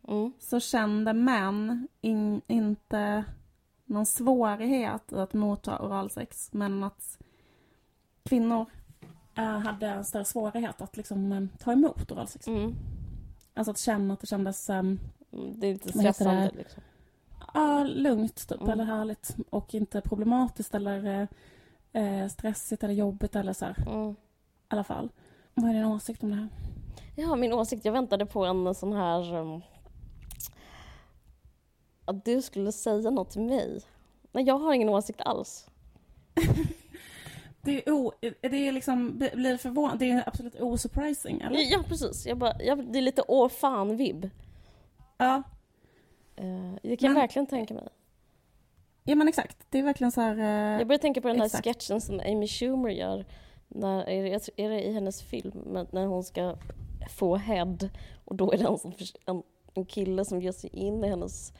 Mm. 0.08 0.32
så 0.38 0.60
kände 0.60 1.12
män 1.12 1.88
in, 2.00 2.40
inte 2.46 3.24
någon 3.84 4.06
svårighet 4.06 5.12
i 5.12 5.14
att 5.16 5.34
motta 5.34 5.78
oralsex 5.82 6.52
men 6.52 6.84
att 6.84 7.18
kvinnor 8.22 8.66
eh, 9.34 9.58
hade 9.58 9.86
en 9.86 10.04
större 10.04 10.24
svårighet 10.24 10.80
att 10.80 10.96
liksom 10.96 11.32
eh, 11.32 11.42
ta 11.58 11.72
emot 11.72 12.12
oralsex. 12.12 12.46
Mm. 12.48 12.74
Alltså 13.54 13.70
att 13.70 13.78
känna 13.78 14.14
att 14.14 14.20
det 14.20 14.26
kändes 14.26 14.70
Mm, 14.70 14.98
Det 15.32 15.66
är 15.66 15.72
heter 15.72 15.88
stressande. 15.88 16.50
Liksom. 16.56 16.82
Ja, 17.54 17.84
lugnt 17.84 18.48
typ, 18.48 18.60
Mm. 18.60 18.70
eller 18.72 18.84
härligt 18.84 19.36
och 19.50 19.74
inte 19.74 20.00
problematiskt 20.00 20.74
eller 20.74 21.28
eh, 21.92 22.28
stressigt 22.28 22.84
eller 22.84 22.94
jobbigt 22.94 23.36
eller 23.36 23.52
så 23.52 23.64
här, 23.64 23.74
i 23.86 23.90
Mm. 23.90 24.16
alla 24.68 24.84
fall. 24.84 25.08
Vad 25.54 25.70
är 25.70 25.74
din 25.74 25.84
åsikt 25.84 26.22
om 26.22 26.30
det 26.30 26.36
här? 26.36 26.48
Ja, 27.16 27.36
min 27.36 27.52
åsikt. 27.52 27.84
Jag 27.84 27.92
väntade 27.92 28.26
på 28.26 28.44
en 28.44 28.74
sån 28.74 28.92
här... 28.92 29.34
Um, 29.34 29.62
att 32.04 32.24
du 32.24 32.42
skulle 32.42 32.72
säga 32.72 33.10
något 33.10 33.30
till 33.30 33.40
mig. 33.40 33.80
Nej, 34.32 34.44
jag 34.44 34.58
har 34.58 34.72
ingen 34.72 34.88
åsikt 34.88 35.20
alls. 35.20 35.68
Det 37.62 37.86
är, 37.88 37.92
o, 37.92 38.12
det 38.40 38.68
är 38.68 38.72
liksom, 38.72 39.18
blir 39.18 39.56
förvånande, 39.56 40.04
det 40.04 40.10
är 40.10 40.28
absolut 40.28 40.60
osurprising, 40.60 41.40
eller? 41.40 41.72
Ja, 41.72 41.82
precis. 41.88 42.26
Jag 42.26 42.38
bara, 42.38 42.62
jag, 42.62 42.92
det 42.92 42.98
är 42.98 43.02
lite 43.02 43.22
åh 43.28 43.48
fan-vibb. 43.48 44.30
Ja. 45.16 45.42
Uh, 46.40 46.74
det 46.82 46.96
kan 46.96 47.06
jag 47.06 47.12
Men- 47.14 47.20
verkligen 47.22 47.46
tänka 47.46 47.74
mig. 47.74 47.88
Ja 49.06 49.14
men 49.14 49.28
exakt, 49.28 49.56
det 49.70 49.78
är 49.78 49.82
verkligen 49.82 50.12
så 50.12 50.20
här... 50.20 50.38
eh, 50.38 50.78
Jag 50.78 50.86
börjar 50.86 50.98
tänka 50.98 51.20
på 51.20 51.28
den 51.28 51.38
här 51.38 51.46
exakt. 51.46 51.64
sketchen 51.64 52.00
som 52.00 52.20
Amy 52.20 52.46
Schumer 52.48 52.90
gör. 52.90 53.24
När, 53.68 54.08
är, 54.08 54.22
det, 54.22 54.28
jag 54.28 54.40
är 54.56 54.70
det 54.70 54.82
i 54.82 54.92
hennes 54.92 55.22
film? 55.22 55.86
När 55.90 56.06
hon 56.06 56.24
ska 56.24 56.56
få 57.10 57.36
head 57.36 57.76
och 58.24 58.36
då 58.36 58.52
är 58.52 58.58
det 58.58 58.64
en, 58.64 58.78
som, 58.78 58.92
en, 59.26 59.42
en 59.74 59.84
kille 59.84 60.24
som 60.24 60.40
ger 60.42 60.52
sig 60.52 60.70
in 60.70 61.04
i 61.04 61.08
hennes 61.08 61.52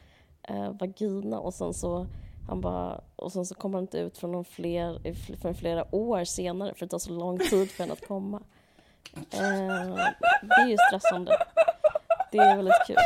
eh, 0.43 0.71
vagina 0.73 1.39
och 1.39 1.55
sen 1.55 1.75
så 1.75 2.07
han 2.49 2.61
bara, 2.61 3.01
och 3.17 3.33
sen 3.33 3.47
så 3.47 3.55
kommer 3.55 3.77
han 3.79 3.85
inte 3.85 3.99
ut 3.99 4.19
från 4.19 4.45
fler, 4.45 5.15
förrän 5.37 5.55
flera 5.55 5.95
år 5.95 6.25
senare 6.25 6.75
för 6.75 6.87
det 6.87 6.91
tar 6.91 6.99
så 6.99 7.13
lång 7.13 7.39
tid 7.39 7.71
för 7.71 7.83
henne 7.83 7.93
att 7.93 8.07
komma. 8.09 8.43
Eh, 9.17 9.95
det 10.43 10.55
är 10.63 10.69
ju 10.69 10.77
stressande. 10.89 11.33
Det 12.33 12.39
är 12.39 12.57
väldigt 12.57 12.87
kul. 12.87 12.97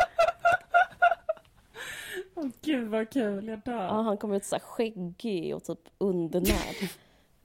Åh, 2.38 2.48
gud 2.62 2.88
vad 2.88 3.10
kul, 3.10 3.48
jag 3.48 3.60
dör. 3.60 3.84
Ja, 3.84 4.02
han 4.02 4.16
kom 4.16 4.32
ut 4.32 4.44
så 4.44 4.56
här 4.56 4.60
skäggig 4.60 5.56
och 5.56 5.64
typ 5.64 5.80
undernärd. 5.98 6.76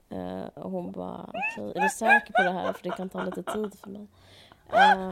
Eh, 0.10 0.46
och 0.46 0.72
hon 0.72 0.92
bara, 0.92 1.30
okej, 1.34 1.74
är 1.76 1.82
du 1.82 1.90
säker 1.90 2.34
på 2.34 2.44
det 2.44 2.52
här? 2.52 2.74
För 2.74 2.84
det 2.84 2.90
kan 2.90 3.10
ta 3.10 3.24
lite 3.24 3.44
tid 3.44 3.74
för 3.80 3.90
mig. 3.90 4.08
Eh, 4.70 5.12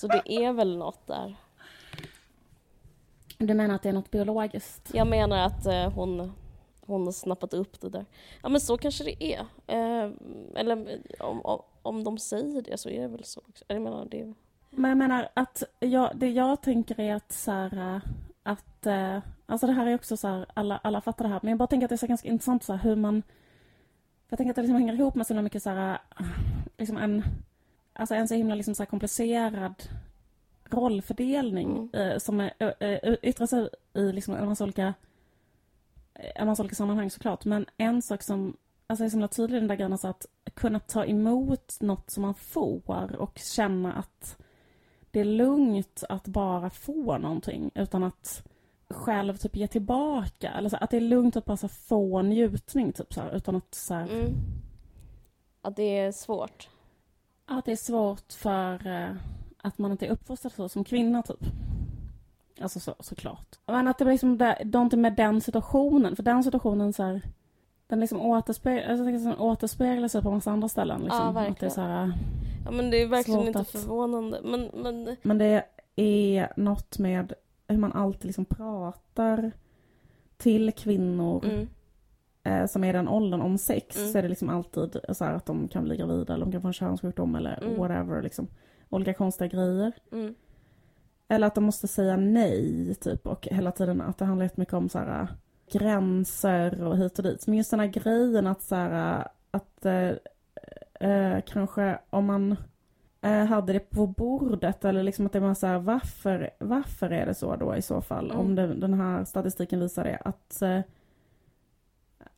så 0.00 0.06
det 0.06 0.22
är 0.32 0.52
väl 0.52 0.76
något 0.76 1.06
där. 1.06 1.36
Du 3.38 3.54
menar 3.54 3.74
att 3.74 3.82
det 3.82 3.88
är 3.88 3.92
något 3.92 4.10
biologiskt? 4.10 4.90
Jag 4.94 5.06
menar 5.06 5.46
att 5.46 5.66
eh, 5.66 5.90
hon, 5.90 6.32
hon 6.86 7.04
har 7.04 7.12
snappat 7.12 7.54
upp 7.54 7.80
det 7.80 7.88
där. 7.88 8.06
Ja 8.42 8.48
men 8.48 8.60
så 8.60 8.78
kanske 8.78 9.04
det 9.04 9.24
är. 9.24 9.46
Eller 10.56 11.00
om, 11.20 11.40
om, 11.40 11.62
om 11.82 12.04
de 12.04 12.18
säger 12.18 12.62
det 12.62 12.78
så 12.78 12.88
är 12.88 13.02
det 13.02 13.08
väl 13.08 13.24
så 13.24 13.40
också. 13.48 13.64
Jag 13.68 13.82
menar, 13.82 14.06
det, 14.10 14.34
Men 14.70 14.88
jag 14.88 14.98
menar 14.98 15.28
att 15.34 15.62
jag, 15.80 16.10
det 16.14 16.30
jag 16.30 16.62
tänker 16.62 17.00
är 17.00 17.14
att 17.14 17.32
så 17.32 17.50
här, 17.50 18.00
att 18.42 18.86
eh, 18.86 19.18
alltså 19.46 19.66
det 19.66 19.72
här 19.72 19.86
är 19.86 19.94
också 19.94 20.16
så 20.16 20.28
här, 20.28 20.46
alla, 20.54 20.78
alla 20.78 21.00
fattar 21.00 21.24
det 21.24 21.30
här, 21.30 21.40
men 21.42 21.50
jag 21.50 21.58
bara 21.58 21.66
tänker 21.66 21.84
att 21.84 21.88
det 21.88 21.94
är 21.94 21.96
så 21.96 22.06
ganska 22.06 22.28
intressant 22.28 22.64
så 22.64 22.72
här, 22.72 22.82
hur 22.84 22.96
man 22.96 23.22
jag 24.28 24.36
tänker 24.36 24.50
att 24.50 24.56
det 24.56 24.62
liksom 24.62 24.76
hänger 24.76 24.94
ihop 24.94 25.14
med 25.14 25.26
så 25.26 25.34
mycket 25.34 25.62
så 25.62 25.70
här, 25.70 25.98
eh, 26.20 26.26
liksom 26.78 26.96
en, 26.96 27.24
alltså 27.92 28.14
en 28.14 28.28
så 28.28 28.34
himla 28.34 28.54
liksom 28.54 28.74
så 28.74 28.82
här 28.82 28.90
komplicerad 28.90 29.74
rollfördelning 30.70 31.90
Mm. 31.92 32.10
eh, 32.10 32.18
som 32.18 32.40
är, 32.40 32.52
eh, 32.80 33.14
yttrar 33.22 33.46
sig 33.46 33.68
i 33.94 34.12
liksom 34.12 34.34
en 34.34 34.46
massa 34.46 34.64
olika 34.64 34.94
en 36.14 36.46
massa 36.46 36.62
olika 36.62 36.74
sammanhang 36.74 37.10
såklart. 37.10 37.44
Men 37.44 37.66
en 37.76 38.02
sak 38.02 38.22
som 38.22 38.56
alltså 38.86 39.04
är 39.04 39.08
så 39.08 39.14
himla 39.14 39.28
tydlig 39.28 39.56
i 39.56 39.60
den 39.60 39.68
där 39.68 39.76
grejen, 39.76 39.92
alltså 39.92 40.08
att 40.08 40.26
kunna 40.54 40.80
ta 40.80 41.04
emot 41.04 41.76
något 41.80 42.10
som 42.10 42.22
man 42.22 42.34
får 42.34 43.16
och 43.16 43.38
känna 43.38 43.92
att 43.92 44.41
det 45.12 45.20
är 45.20 45.24
lugnt 45.24 46.04
att 46.08 46.26
bara 46.26 46.70
få 46.70 47.18
någonting 47.18 47.70
utan 47.74 48.04
att 48.04 48.42
själv 48.90 49.36
typ 49.36 49.56
ge 49.56 49.66
tillbaka. 49.66 50.50
Eller 50.50 50.68
så, 50.68 50.76
att 50.76 50.90
det 50.90 50.96
är 50.96 51.00
lugnt 51.00 51.36
att 51.36 51.44
bara 51.44 51.56
så, 51.56 51.68
få 51.68 52.22
njutning 52.22 52.92
typ 52.92 53.14
så 53.14 53.20
här, 53.20 53.36
utan 53.36 53.56
att 53.56 53.74
så 53.74 53.94
här, 53.94 54.08
Mm. 54.08 54.34
Att 55.64 55.76
det 55.76 55.98
är 55.98 56.12
svårt. 56.12 56.68
Att 57.46 57.64
det 57.64 57.72
är 57.72 57.76
svårt 57.76 58.32
för 58.32 58.86
eh, 58.86 59.16
att 59.56 59.78
man 59.78 59.92
inte 59.92 60.06
är 60.06 60.10
uppfostrad 60.10 60.52
så 60.52 60.68
som 60.68 60.84
kvinna 60.84 61.22
typ. 61.22 61.44
Alltså 62.60 62.80
så, 62.80 62.94
såklart. 63.00 63.58
Men 63.66 63.88
att 63.88 63.98
det 63.98 64.04
blir 64.04 64.12
liksom 64.12 64.38
det, 64.38 64.62
någonting 64.64 65.00
med 65.00 65.16
den 65.16 65.40
situationen. 65.40 66.16
För 66.16 66.22
den 66.22 66.44
situationen 66.44 66.92
så 66.92 67.02
här, 67.02 67.22
den 67.92 68.00
liksom 68.00 68.20
återspeglar, 68.20 68.92
alltså, 68.92 69.34
återspeglar 69.42 70.08
sig 70.08 70.22
på 70.22 70.30
massa 70.30 70.50
andra 70.50 70.68
ställen. 70.68 71.00
Liksom. 71.00 71.36
Ja, 71.36 71.46
att 71.48 71.58
det 71.60 71.66
är 71.66 71.70
så 71.70 71.80
här, 71.80 72.12
Ja 72.64 72.70
men 72.70 72.90
det 72.90 73.02
är 73.02 73.06
verkligen 73.06 73.46
inte 73.46 73.58
att- 73.58 73.68
förvånande. 73.70 74.40
Men, 74.44 74.70
men 74.74 75.16
men 75.22 75.38
det 75.38 75.64
är 75.96 76.52
något 76.56 76.98
med 76.98 77.32
hur 77.68 77.78
man 77.78 77.92
alltid 77.92 78.24
liksom 78.24 78.44
pratar 78.44 79.52
till 80.36 80.72
kvinnor 80.72 81.44
mm, 81.44 81.68
eh, 82.44 82.66
som 82.66 82.84
är 82.84 82.88
i 82.88 82.92
den 82.92 83.08
åldern 83.08 83.40
om 83.40 83.58
sex. 83.58 83.96
Mm. 83.98 84.12
Så 84.12 84.18
är 84.18 84.22
det 84.22 84.28
liksom 84.28 84.48
alltid 84.48 84.96
så 85.12 85.24
att 85.24 85.46
de 85.46 85.68
kan 85.68 85.84
bli 85.84 85.96
gravida 85.96 86.34
eller 86.34 86.44
de 86.46 86.52
kan 86.52 86.60
få 86.62 86.66
en 86.68 86.72
könssjukdom 86.72 87.34
eller 87.34 87.62
Mm. 87.62 87.76
whatever. 87.78 88.22
Liksom. 88.22 88.46
Olika 88.90 89.14
konstiga 89.14 89.48
grejer. 89.48 89.92
mm, 90.12 90.34
Eller 91.28 91.46
att 91.46 91.54
de 91.54 91.64
måste 91.64 91.88
säga 91.88 92.16
nej, 92.16 92.94
typ. 92.94 93.26
Och 93.26 93.48
hela 93.50 93.72
tiden 93.72 94.00
att 94.00 94.18
det 94.18 94.24
handlar 94.24 94.44
jättemycket 94.44 94.74
om 94.74 94.88
så 94.88 94.98
här, 94.98 95.28
gränser 95.72 96.84
och 96.84 96.96
hit 96.96 97.18
och 97.18 97.24
dit. 97.24 97.46
Men 97.46 97.56
just 97.56 97.70
den 97.70 97.80
här 97.80 97.86
grejen 97.86 98.46
att 98.46 98.62
så 98.62 98.74
här, 98.74 99.28
att 99.50 99.86
eh, 99.86 100.10
eh, 101.10 101.40
kanske 101.46 101.98
om 102.10 102.24
man 102.24 102.56
eh, 103.20 103.44
hade 103.44 103.72
det 103.72 103.90
på 103.90 104.06
bordet 104.06 104.84
eller 104.84 105.02
liksom 105.02 105.26
att 105.26 105.32
det 105.32 105.40
var 105.40 105.54
så 105.54 105.66
här, 105.66 105.78
varför, 105.78 106.50
varför 106.58 107.10
är 107.10 107.26
det 107.26 107.34
så 107.34 107.56
då 107.56 107.76
i 107.76 107.82
så 107.82 108.00
fall? 108.00 108.30
Mm. 108.30 108.40
Om 108.40 108.54
det, 108.54 108.74
den 108.74 108.94
här 108.94 109.24
statistiken 109.24 109.80
visar 109.80 110.04
det. 110.04 110.18
Att, 110.24 110.62
eh, 110.62 110.80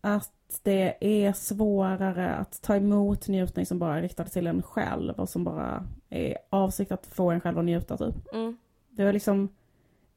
att 0.00 0.60
det 0.62 0.96
är 1.00 1.32
svårare 1.32 2.34
att 2.34 2.62
ta 2.62 2.76
emot 2.76 3.28
njutning 3.28 3.66
som 3.66 3.78
bara 3.78 3.98
är 3.98 4.02
riktad 4.02 4.24
till 4.24 4.46
en 4.46 4.62
själv 4.62 5.14
och 5.14 5.28
som 5.28 5.44
bara 5.44 5.86
är 6.10 6.36
avsikt 6.50 6.92
att 6.92 7.06
få 7.06 7.30
en 7.30 7.40
själv 7.40 7.58
att 7.58 7.64
njuta 7.64 7.96
typ. 7.96 8.14
mm, 8.32 8.56
Det 8.90 9.02
är 9.02 9.12
liksom 9.12 9.48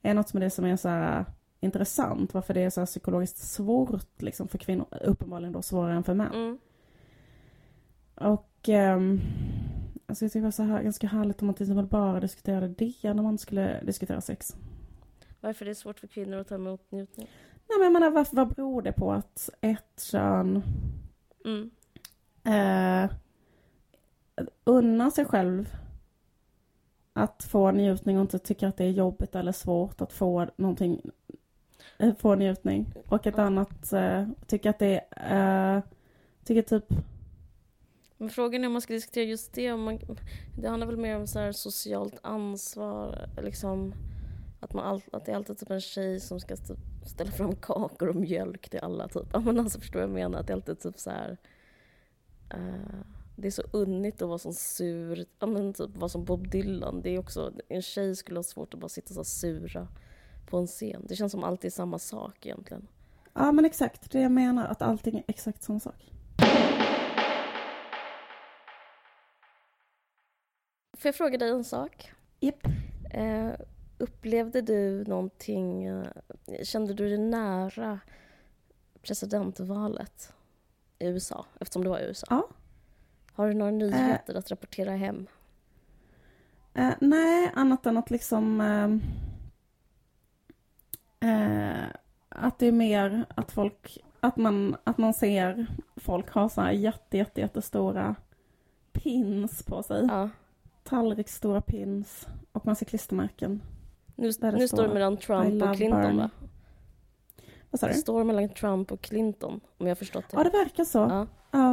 är 0.02 0.14
något 0.14 0.34
med 0.34 0.42
det 0.42 0.50
som 0.50 0.66
är 0.66 0.76
så 0.76 0.90
här 0.90 1.26
intressant. 1.60 2.34
Varför 2.34 2.54
det 2.54 2.62
är 2.62 2.70
så 2.70 2.86
psykologiskt 2.86 3.38
svårt 3.38 4.22
liksom 4.22 4.48
för 4.48 4.58
kvinnor. 4.58 4.86
Uppenbarligen 5.02 5.54
då 5.54 5.62
svårare 5.62 5.94
än 5.96 6.04
för 6.04 6.14
män. 6.14 6.34
mm. 6.34 6.58
Och 8.16 8.70
ehm, 8.70 9.20
alltså 10.06 10.26
jag 10.26 10.32
tycker 10.32 10.40
det 10.40 10.46
var 10.46 10.52
så 10.52 10.64
här, 10.64 10.84
ganska 10.84 11.08
härligt 11.08 11.42
om 11.42 11.46
man 11.46 11.56
till 11.56 11.64
exempel 11.64 11.86
bara 11.86 12.20
diskuterade 12.20 12.68
det 12.68 13.14
när 13.14 13.24
man 13.24 13.38
skulle 13.38 13.82
diskutera 13.84 14.22
sex. 14.22 14.56
Varför 15.42 15.66
det 15.66 15.72
är 15.72 15.76
svårt 15.76 16.00
för 16.00 16.08
kvinnor 16.08 16.38
att 16.38 16.48
ta 16.48 16.56
emot 16.56 16.92
njutning. 16.92 17.28
Nej 17.70 17.78
men 17.78 17.84
jag 17.84 17.94
menar 17.94 18.10
vad, 18.10 18.28
vad 18.32 18.48
beror 18.48 18.82
det 18.82 18.92
på 18.92 19.12
att 19.12 19.50
ett 19.62 20.02
kön 20.02 20.64
Mm, 21.48 21.72
eh, 22.44 23.12
unnar 24.64 25.10
sig 25.10 25.26
själv 25.26 25.76
att 27.14 27.44
få 27.44 27.72
njutning 27.72 28.18
och 28.18 28.22
inte 28.22 28.40
tycker 28.40 28.68
att 28.68 28.78
det 28.78 28.84
är 28.84 28.90
jobbigt 28.90 29.36
eller 29.36 29.52
svårt 29.52 30.02
att 30.02 30.14
få 30.14 30.48
någonting, 30.56 31.02
eh, 31.98 32.16
få 32.16 32.36
njutning. 32.36 32.94
Och 33.08 33.28
ett 33.28 33.40
annat 33.40 33.94
eh, 33.94 34.28
tycker 34.48 34.70
att 34.70 34.80
det 34.80 35.02
är, 35.12 35.78
eh, 35.78 35.84
tycker 36.44 36.62
typ, 36.62 36.86
Men 38.18 38.30
frågan 38.30 38.64
är 38.64 38.68
om 38.68 38.74
man 38.74 38.82
ska 38.82 38.94
diskutera 38.94 39.24
just 39.24 39.54
det. 39.54 39.72
Om 39.72 39.82
man, 39.84 40.00
det 40.58 40.68
handlar 40.68 40.88
väl 40.88 40.98
mer 40.98 41.16
om 41.16 41.28
så 41.28 41.40
här 41.40 41.52
socialt 41.52 42.20
ansvar. 42.24 43.30
Liksom, 43.42 43.94
att, 44.60 44.74
man 44.74 44.86
all, 44.86 45.02
att 45.12 45.26
det 45.26 45.32
är 45.32 45.36
alltid 45.36 45.58
typ 45.58 45.72
en 45.72 45.82
tjej 45.82 46.20
som 46.20 46.40
ska 46.40 46.56
typ 46.56 46.78
ställa 47.06 47.32
fram 47.32 47.56
kakor 47.56 48.10
och 48.10 48.16
mjölk 48.16 48.70
till 48.70 48.80
alla. 48.80 49.08
Typ. 49.08 49.28
Ja, 49.34 49.40
men 49.40 49.60
alltså, 49.60 49.80
förstår 49.80 50.02
jag 50.02 50.10
menar? 50.10 50.40
Att 50.40 50.48
det 50.48 50.54
är 50.54 50.56
alltid 50.56 50.80
typ 50.80 51.00
så 51.00 51.10
här... 51.10 51.38
eh, 52.50 53.00
det 53.36 53.48
är 53.48 53.52
så 53.52 53.64
unnigt 53.72 54.22
att 54.22 54.28
vara 54.28 54.38
så 54.38 54.54
sur. 54.54 55.26
Ja, 55.40 55.48
men 55.48 55.74
typ 55.74 55.98
vara 55.98 56.10
som 56.10 56.26
Bob 56.26 56.52
Dylan. 56.52 57.02
Det 57.02 57.10
är 57.10 57.20
också, 57.20 57.54
en 57.70 57.82
tjej 57.82 58.16
skulle 58.16 58.38
ha 58.38 58.44
svårt 58.44 58.74
att 58.74 58.80
bara 58.80 58.90
sitta 58.90 59.14
så 59.14 59.24
sura 59.24 59.88
på 60.48 60.58
en 60.58 60.68
scen. 60.68 61.06
Det 61.08 61.16
känns 61.16 61.32
som 61.32 61.44
alltid 61.44 61.74
samma 61.74 62.00
sak 62.00 62.46
egentligen. 62.46 62.88
ja 63.34 63.52
men 63.52 63.66
exakt 63.66 64.12
det 64.12 64.22
jag 64.22 64.32
menar 64.32 64.68
att 64.68 64.82
allting 64.82 65.18
är 65.18 65.24
exakt 65.28 65.64
samma 65.64 65.80
sak. 65.80 66.12
Får 70.98 71.08
jag 71.08 71.16
fråga 71.16 71.38
dig 71.38 71.50
en 71.50 71.64
sak? 71.64 72.12
Japp. 72.40 72.68
Eh, 73.12 73.52
upplevde 73.98 74.62
du 74.62 75.04
någonting, 75.04 75.86
eh, 75.86 76.08
kände 76.64 76.94
du 76.94 77.10
dig 77.10 77.18
nära 77.18 78.00
presidentvalet 79.02 80.34
i 81.00 81.08
USA? 81.08 81.46
Eftersom 81.60 81.84
det 81.84 81.90
var 81.90 82.00
i 82.00 82.06
USA. 82.06 82.28
Ja. 82.30 82.48
Har 83.34 83.48
du 83.48 83.54
några 83.54 83.72
nyheter 83.72 84.36
att 84.36 84.52
rapportera 84.52 84.92
hem? 84.92 85.28
Eh, 86.74 86.94
nej, 87.02 87.52
annat 87.56 87.86
än 87.86 87.98
att 87.98 88.12
liksom... 88.12 88.62
eh, 91.20 91.86
att 92.30 92.60
det 92.60 92.68
är 92.68 92.72
mer 92.72 93.26
att 93.36 93.52
folk... 93.52 93.98
Att 94.20 94.38
man, 94.38 94.76
att 94.84 94.98
man 94.98 95.14
ser 95.14 95.68
folk 95.96 96.30
ha 96.30 96.50
så 96.50 96.62
här 96.62 96.72
jätte, 96.72 97.18
jätte, 97.18 97.42
jättestora 97.42 98.16
pins 98.92 99.64
på 99.64 99.84
sig. 99.84 100.06
Ja. 100.10 100.30
Tallriksstora 100.84 101.62
pins. 101.62 102.28
Och 102.52 102.66
man 102.66 102.76
ser 102.76 102.86
klistermärken. 102.86 103.62
Nu, 104.16 104.32
det 104.32 104.52
nu 104.52 104.68
står, 104.68 104.88
det 104.88 104.94
mellan 104.94 105.18
Trump 105.18 105.64
och 105.64 105.76
Clinton 105.76 106.18
va? 106.18 106.30
Vad 107.72 107.80
sa 107.80 107.88
Det 107.88 107.94
du? 107.94 108.00
står 108.00 108.24
mellan 108.24 108.50
Trump 108.50 108.92
och 108.92 109.02
Clinton 109.02 109.60
om 109.78 109.88
jag 109.88 109.90
har 109.90 109.96
förstått 109.96 110.26
det. 110.30 110.38
Ja, 110.38 110.44
det 110.44 110.50
verkar 110.50 110.84
så. 110.84 110.98
Ja. 110.98 111.28
Ja. 111.52 111.72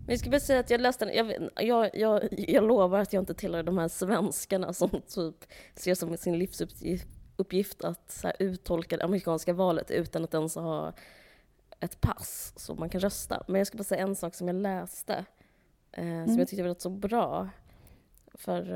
Men 0.00 0.08
jag 0.08 0.18
ska 0.18 0.30
bara 0.30 0.40
säga 0.40 0.60
att 0.60 0.70
jag 0.70 0.80
läste 0.80 1.04
den, 1.04 1.14
jag, 1.14 1.50
jag, 1.66 1.90
jag, 1.94 2.28
jag 2.30 2.64
lovar 2.64 2.98
att 2.98 3.12
jag 3.12 3.22
inte 3.22 3.34
tillhör 3.34 3.62
de 3.62 3.78
här 3.78 3.88
svenskarna 3.88 4.72
som 4.72 4.90
typ 4.90 5.34
ser 5.74 5.94
som 5.94 6.16
sin 6.16 6.38
livsuppgift 6.38 7.08
uppgift 7.40 7.84
att 7.84 8.10
så 8.10 8.26
här, 8.26 8.36
uttolka 8.38 8.96
det 8.96 9.04
amerikanska 9.04 9.52
valet 9.52 9.90
utan 9.90 10.24
att 10.24 10.34
ens 10.34 10.54
ha 10.54 10.92
ett 11.80 12.00
pass 12.00 12.52
så 12.56 12.74
man 12.74 12.88
kan 12.88 13.00
rösta. 13.00 13.42
Men 13.46 13.58
jag 13.58 13.66
ska 13.66 13.76
bara 13.78 13.84
säga 13.84 14.02
en 14.02 14.16
sak 14.16 14.34
som 14.34 14.46
jag 14.48 14.54
läste 14.56 15.24
eh, 15.92 16.04
som 16.04 16.04
Mm. 16.08 16.38
jag 16.38 16.48
tyckte 16.48 16.62
var 16.62 16.68
rätt 16.68 16.80
så 16.80 16.90
bra. 16.90 17.48
För 18.34 18.72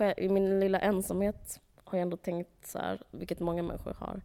eh, 0.00 0.12
i 0.16 0.28
min 0.28 0.60
lilla 0.60 0.80
ensamhet 0.80 1.60
har 1.84 1.98
jag 1.98 2.02
ändå 2.02 2.16
tänkt 2.16 2.66
så 2.66 2.78
här, 2.78 3.02
vilket 3.10 3.40
många 3.40 3.62
människor 3.62 3.94
har. 3.94 4.22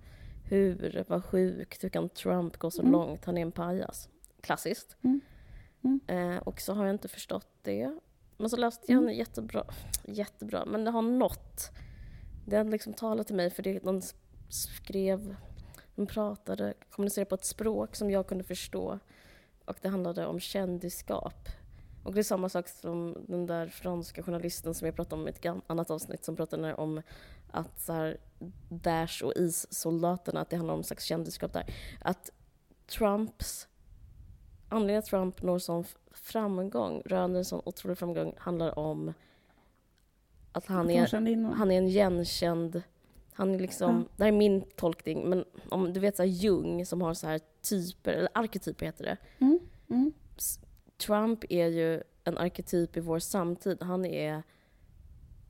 Hur, 0.49 1.03
vad 1.07 1.25
sjukt, 1.25 1.83
hur 1.83 1.89
kan 1.89 2.09
Trump 2.09 2.57
gå 2.57 2.71
så 2.71 2.81
Mm. 2.81 2.91
långt? 2.91 3.25
Han 3.25 3.37
är 3.37 3.41
en 3.41 3.51
pajas. 3.51 4.09
Klassiskt. 4.41 4.97
Mm. 5.01 5.21
Mm. 5.83 5.99
Eh, 6.07 6.37
och 6.37 6.61
så 6.61 6.73
har 6.73 6.85
jag 6.85 6.93
inte 6.93 7.07
förstått 7.07 7.47
det. 7.61 7.99
Men 8.37 8.49
så 8.49 8.57
läste 8.57 8.91
jag 8.91 8.97
Mm. 8.97 9.09
en 9.09 9.15
jättebra, 9.15 9.63
jättebra, 10.05 10.65
men 10.65 10.83
det 10.85 10.91
har 10.91 11.01
nått. 11.01 11.69
Det 12.49 12.63
liksom 12.63 12.93
talade 12.93 13.23
till 13.23 13.35
mig 13.35 13.49
för 13.49 13.63
det, 13.63 13.79
de 13.79 14.01
skrev, 14.49 15.35
de 15.95 16.07
pratade, 16.07 16.73
kommunicerade 16.91 17.29
på 17.29 17.35
ett 17.35 17.45
språk 17.45 17.95
som 17.95 18.11
jag 18.11 18.27
kunde 18.27 18.43
förstå. 18.43 18.99
Och 19.65 19.77
det 19.81 19.89
handlade 19.89 20.25
om 20.25 20.39
kändisskap. 20.39 21.49
Och 22.03 22.13
det 22.13 22.21
är 22.21 22.23
samma 22.23 22.49
sak 22.49 22.67
som 22.67 23.25
den 23.27 23.45
där 23.45 23.67
franska 23.67 24.23
journalisten 24.23 24.73
som 24.73 24.85
jag 24.85 24.95
pratade 24.95 25.21
om 25.21 25.27
i 25.27 25.31
ett 25.31 25.45
annat 25.67 25.91
avsnitt 25.91 26.25
som 26.25 26.35
pratade 26.35 26.75
om 26.75 27.01
att 27.51 27.81
så 27.81 27.93
här, 27.93 28.17
Daesh 28.69 29.23
och 29.23 29.33
IS-soldaterna, 29.35 30.41
att 30.41 30.49
det 30.49 30.55
handlar 30.55 30.73
om 30.73 30.79
en 30.79 30.83
slags 30.83 31.05
kändisskap 31.05 31.53
där. 31.53 31.73
Att 32.01 32.29
Trumps 32.87 33.67
anledningen 34.69 35.01
till 35.01 35.07
att 35.07 35.21
Trump 35.21 35.41
når 35.41 35.59
sån 35.59 35.85
framgång, 36.11 37.01
röner 37.05 37.37
en 37.37 37.45
sån 37.45 37.61
otrolig 37.65 37.97
framgång, 37.97 38.33
handlar 38.37 38.79
om 38.79 39.13
att 40.59 40.65
han 40.67 40.89
är, 40.89 41.53
han 41.53 41.71
är 41.71 41.77
en 41.77 41.87
igenkänd... 41.87 42.81
Han 43.33 43.55
är 43.55 43.59
liksom, 43.59 43.95
Ja. 43.95 44.03
Det 44.17 44.23
här 44.23 44.31
är 44.31 44.37
min 44.37 44.61
tolkning, 44.61 45.29
men 45.29 45.45
om 45.69 45.93
du 45.93 45.99
vet 45.99 46.15
så 46.15 46.23
här 46.23 46.29
Jung 46.29 46.85
som 46.85 47.01
har 47.01 47.13
så 47.13 47.27
här 47.27 47.39
typer, 47.69 48.13
eller 48.13 48.29
arketyper 48.33 48.85
heter 48.85 49.03
det. 49.03 49.17
Mm. 49.39 49.59
Mm. 49.89 50.11
Trump 50.97 51.43
är 51.49 51.67
ju 51.67 52.03
en 52.23 52.37
arketyp 52.37 52.97
i 52.97 52.99
vår 52.99 53.19
samtid. 53.19 53.77
Han 53.81 54.05
är 54.05 54.43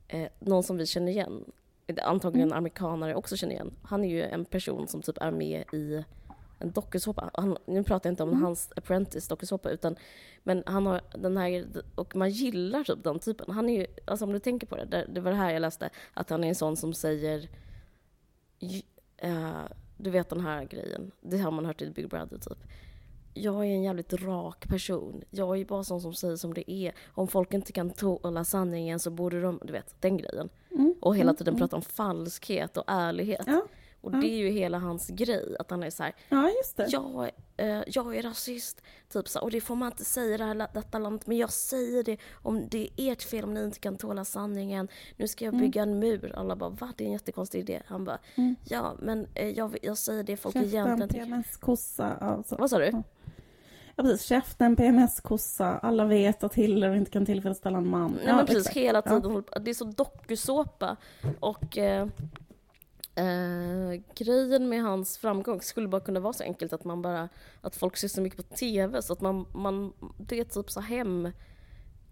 eh, 0.08 0.28
någon 0.38 0.62
som 0.62 0.76
vi 0.76 0.86
känner 0.86 1.12
igen. 1.12 1.44
Antagligen 2.02 2.48
Mm. 2.48 2.58
amerikanare 2.58 3.14
också 3.14 3.36
känner 3.36 3.54
igen. 3.54 3.72
Han 3.82 4.04
är 4.04 4.08
ju 4.08 4.22
en 4.22 4.44
person 4.44 4.88
som 4.88 5.02
typ 5.02 5.18
är 5.18 5.30
med 5.30 5.64
i 5.72 6.04
en 6.60 6.70
dokusåpa. 6.70 7.30
Han, 7.34 7.56
nu 7.66 7.82
pratar 7.84 8.08
jag 8.08 8.12
inte 8.12 8.22
om 8.22 8.28
Mm. 8.28 8.42
hans 8.42 8.72
Apprentice 8.76 9.28
dokusåpa 9.28 9.70
utan 9.70 9.96
men 10.42 10.62
han 10.66 10.86
har 10.86 11.00
den 11.18 11.36
här, 11.36 11.66
och 11.94 12.16
man 12.16 12.30
gillar 12.30 12.84
typ 12.84 13.04
den 13.04 13.18
typen. 13.18 13.50
Han 13.54 13.68
är 13.68 13.80
ju, 13.80 13.86
alltså 14.04 14.24
om 14.24 14.32
du 14.32 14.38
tänker 14.38 14.66
på 14.66 14.76
det, 14.76 15.06
det, 15.08 15.20
var 15.20 15.30
det 15.30 15.36
här 15.36 15.50
jag 15.52 15.60
läste, 15.60 15.90
att 16.14 16.30
han 16.30 16.44
är 16.44 16.48
en 16.48 16.54
sån 16.54 16.76
som 16.76 16.94
säger 16.94 17.48
eh, 19.16 19.50
du 19.96 20.10
vet 20.10 20.28
den 20.28 20.40
här 20.40 20.64
grejen, 20.64 21.10
det 21.20 21.38
har 21.38 21.50
man 21.50 21.66
hört 21.66 21.82
i 21.82 21.90
Big 21.90 22.08
Brother 22.08 22.38
typ. 22.38 22.58
Jag 23.34 23.54
är 23.54 23.64
en 23.70 23.82
jävligt 23.82 24.12
rak 24.12 24.68
person. 24.68 25.22
Jag 25.30 25.60
är 25.60 25.64
bara 25.64 25.84
sån 25.84 26.00
som 26.00 26.14
säger 26.14 26.36
som 26.36 26.54
det 26.54 26.70
är. 26.70 26.92
Om 27.14 27.28
folk 27.28 27.54
inte 27.54 27.72
kan 27.72 27.90
tåla 27.90 28.44
sanningen 28.44 28.98
så 28.98 29.10
borde 29.10 29.40
de, 29.40 29.60
du 29.64 29.72
vet, 29.72 29.94
den 30.00 30.16
grejen. 30.16 30.48
Mm. 30.70 30.94
Och 31.00 31.16
hela 31.16 31.30
Mm. 31.30 31.36
tiden 31.36 31.54
Mm. 31.54 31.60
prata 31.60 31.76
om 31.76 31.82
falskhet 31.82 32.76
och 32.76 32.84
ärlighet. 32.86 33.44
Ja. 33.46 33.66
Och 34.00 34.14
Ja. 34.14 34.18
det 34.18 34.26
är 34.26 34.36
ju 34.36 34.48
hela 34.50 34.78
hans 34.78 35.08
grej, 35.08 35.56
att 35.58 35.70
han 35.70 35.82
är 35.82 35.90
så 35.90 36.02
här, 36.02 36.14
ja, 36.28 36.48
just 36.48 36.76
det. 36.76 36.86
jag, 36.90 37.30
eh, 37.56 37.82
jag 37.86 38.16
är 38.16 38.22
rasist, 38.22 38.82
typ 39.12 39.28
så, 39.28 39.40
och 39.40 39.50
det 39.50 39.60
får 39.60 39.74
man 39.76 39.90
inte 39.92 40.04
säga 40.04 40.34
i 40.34 40.38
det 40.38 40.44
här, 40.44 40.68
detta 40.74 40.98
landet, 40.98 41.26
men 41.26 41.36
jag 41.36 41.50
säger 41.52 42.02
det 42.04 42.16
om 42.32 42.68
det 42.68 42.88
är 42.96 43.12
ert 43.12 43.22
fel 43.22 43.44
om 43.44 43.54
ni 43.54 43.64
inte 43.64 43.78
kan 43.80 43.96
tåla 43.96 44.24
sanningen. 44.24 44.88
Nu 45.16 45.28
ska 45.28 45.44
jag 45.44 45.54
Mm. 45.54 45.64
bygga 45.66 45.82
en 45.82 45.98
mur. 45.98 46.32
Alla 46.36 46.56
bara, 46.56 46.70
va? 46.70 46.92
Det 46.96 47.04
är 47.04 47.06
en 47.06 47.12
jättekonstig 47.12 47.58
idé. 47.60 47.82
Han 47.86 48.04
bara, 48.04 48.18
Mm. 48.34 48.56
ja, 48.68 48.94
men 48.98 49.26
eh, 49.34 49.48
jag, 49.48 49.78
jag 49.82 49.98
säger 49.98 50.22
det 50.22 50.36
folk 50.36 50.52
Käften, 50.54 50.70
egentligen 50.70 51.08
tycker. 51.08 51.24
PMS-kossa. 51.24 52.14
Alltså. 52.14 52.56
Vad 52.56 52.70
sa 52.70 52.78
du? 52.78 52.84
Ja. 52.84 53.02
Ja, 53.96 54.02
precis. 54.02 54.26
Käften, 54.26 54.76
PMS-kossa. 54.76 55.78
Alla 55.78 56.04
vet 56.04 56.44
att 56.44 56.54
Hiller 56.54 56.94
inte 56.94 57.10
kan 57.10 57.26
tillfredsställa 57.26 57.78
en 57.78 57.88
man. 57.88 58.18
Nej 58.24 58.34
men 58.34 58.46
precis, 58.46 58.60
exakt. 58.62 58.76
hela 58.76 59.02
Ja. 59.04 59.20
tiden. 59.20 59.44
Det 59.64 59.70
är 59.70 59.74
så 59.74 59.84
dokusåpa. 59.84 60.96
Och 61.40 61.78
eh, 61.78 62.06
eh, 63.20 64.00
grejen 64.14 64.68
med 64.68 64.82
hans 64.82 65.18
framgång 65.18 65.62
skulle 65.62 65.88
bara 65.88 66.00
kunna 66.00 66.20
vara 66.20 66.32
så 66.32 66.42
enkelt 66.42 66.72
att 66.72 66.84
man 66.84 67.02
bara, 67.02 67.28
att 67.60 67.76
folk 67.76 67.96
ser 67.96 68.08
så 68.08 68.20
mycket 68.20 68.48
på 68.48 68.56
TV 68.56 69.02
så 69.02 69.12
att 69.12 69.20
man, 69.20 69.46
man 69.54 69.92
det 70.18 70.40
är 70.40 70.44
typ 70.44 70.70
så 70.70 70.80
hem, 70.80 71.30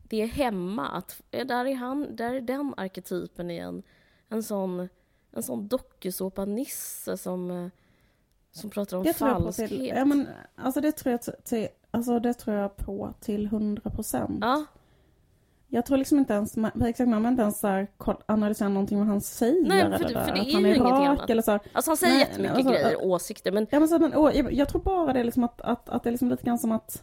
det 0.03 0.23
är 0.23 0.27
hemma 0.27 0.89
att, 0.89 1.23
eh, 1.31 1.47
där 1.47 1.65
är 1.65 1.75
han, 1.75 2.17
där 2.17 2.35
är 2.35 2.41
den 2.41 2.75
arketypen 2.77 3.51
igen. 3.51 3.83
En 4.29 4.43
sån, 4.43 4.89
en 5.31 5.43
sån 5.43 5.69
dokusåpa-nisse 5.69 7.17
som, 7.17 7.51
eh, 7.51 7.69
som 8.53 8.71
pratar 8.71 8.97
om 8.97 9.05
Det 9.05 9.15
falskhet. 9.15 9.69
till, 9.69 9.87
ja, 9.87 10.05
men, 10.05 10.29
alltså 10.55 10.81
det 10.81 10.93
tror 10.93 11.11
jag 11.11 11.23
till, 11.23 11.35
till, 11.45 11.69
alltså 11.91 12.21
det 12.21 12.35
tror 12.35 12.57
jag 12.57 12.77
på 12.77 13.15
till 13.21 13.47
100 13.47 13.91
procent. 13.91 14.39
Ja, 14.41 14.65
Jag 15.71 15.87
tror 15.87 15.99
liksom 15.99 16.19
inte 16.19 16.33
ens, 16.35 16.57
man- 16.57 16.83
exakt, 16.83 17.09
man 17.09 17.27
inte 17.27 17.43
ens 17.43 17.61
så 17.61 17.67
här, 17.67 17.87
koll- 17.97 18.23
analysera 18.27 18.69
någonting 18.69 18.99
vad 18.99 19.07
han 19.07 19.21
säger. 19.21 19.69
Nej, 19.69 19.81
för 19.81 19.87
eller 19.87 19.99
det- 19.99 20.05
för 20.05 20.15
det 20.15 20.21
att 20.21 20.29
är 20.29 20.33
han 20.33 20.45
ju 20.45 20.71
är 20.71 20.75
ingenting 20.75 21.07
annat. 21.07 21.31
eller 21.31 21.43
så. 21.43 21.51
här. 21.51 21.61
alltså 21.73 21.91
han 21.91 21.97
säger 21.97 22.13
Nej, 22.15 22.21
jättemycket 22.21 22.57
alltså, 22.57 22.73
grejer, 22.73 23.05
åsikter, 23.05 23.53
men 23.53 23.67
Ja, 23.71 23.79
men 23.79 23.89
så, 23.89 23.99
men, 23.99 24.15
åh, 24.15 24.37
jag, 24.37 24.53
jag 24.53 24.69
tror 24.69 24.81
bara 24.83 25.13
det 25.13 25.21
är 25.21 25.25
liksom 25.25 25.45
att, 25.45 25.61
att, 25.61 25.89
att 25.89 26.03
det 26.03 26.09
är 26.09 26.11
liksom 26.11 26.29
lite 26.29 26.43
grann 26.45 26.59
som 26.59 26.73
att 26.73 27.03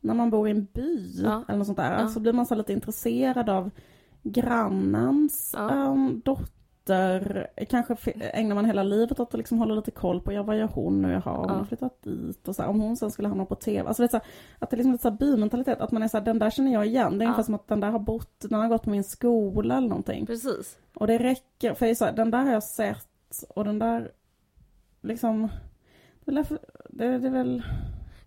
när 0.00 0.14
man 0.14 0.30
bor 0.30 0.48
i 0.48 0.50
en 0.50 0.64
by 0.72 1.12
Ja. 1.24 1.44
eller 1.48 1.58
något 1.58 1.66
sånt 1.66 1.78
där 1.78 2.00
Ja. 2.00 2.08
så 2.08 2.20
blir 2.20 2.32
man 2.32 2.46
så 2.46 2.54
lite 2.54 2.72
intresserad 2.72 3.48
av 3.48 3.70
grannens 4.22 5.54
Ja. 5.56 5.70
ehm, 5.70 6.20
dotter. 6.24 6.46
Kanske 7.70 7.96
fi- 7.96 8.12
ägnar 8.32 8.54
man 8.54 8.64
hela 8.64 8.82
livet 8.82 9.20
åt 9.20 9.34
att 9.34 9.38
liksom 9.38 9.58
hålla 9.58 9.74
lite 9.74 9.90
koll 9.90 10.20
på, 10.20 10.32
ja 10.32 10.42
vad 10.42 10.58
gör 10.58 10.66
hon 10.66 11.02
nu, 11.02 11.12
jaha 11.12 11.36
hon 11.36 11.48
Ja. 11.48 11.54
har 11.54 11.64
flyttat 11.64 12.02
dit 12.02 12.48
och 12.48 12.56
så 12.56 12.62
här, 12.62 12.68
om 12.68 12.80
hon 12.80 12.96
sen 12.96 13.10
skulle 13.10 13.28
hamna 13.28 13.44
på 13.44 13.54
TV. 13.54 13.88
Alltså 13.88 14.02
det 14.02 14.06
är 14.06 14.08
så 14.08 14.16
här, 14.16 14.26
att 14.58 14.70
det 14.70 14.74
är 14.74 14.76
liksom 14.78 14.92
lite 14.92 15.02
så 15.02 15.10
här 15.10 15.16
bymentalitet, 15.16 15.80
att 15.80 15.90
man 15.92 16.02
är 16.02 16.08
så 16.08 16.16
här, 16.18 16.24
den 16.24 16.38
där 16.38 16.50
känner 16.50 16.72
jag 16.72 16.86
igen. 16.86 17.18
Det 17.18 17.22
är 17.24 17.26
Ja. 17.26 17.30
ungefär 17.30 17.42
som 17.42 17.54
att 17.54 17.68
den 17.68 17.80
där 17.80 17.90
har 17.90 17.98
bott, 17.98 18.40
den 18.40 18.60
har 18.60 18.68
gått 18.68 18.82
på 18.82 18.90
min 18.90 19.04
skola 19.04 19.76
eller 19.76 19.88
någonting. 19.88 20.26
precis. 20.26 20.78
Och 20.94 21.06
det 21.06 21.18
räcker, 21.18 21.74
för 21.74 21.86
det 21.86 21.90
är 21.92 21.94
så 21.94 22.04
här, 22.04 22.12
den 22.12 22.30
där 22.30 22.42
har 22.44 22.52
jag 22.52 22.62
sett 22.62 23.06
och 23.48 23.64
den 23.64 23.78
där 23.78 24.10
liksom 25.02 25.48
det 26.24 26.30
är, 26.30 26.34
därför- 26.34 26.58
det, 26.88 27.18
det 27.18 27.26
är 27.28 27.32
väl... 27.32 27.62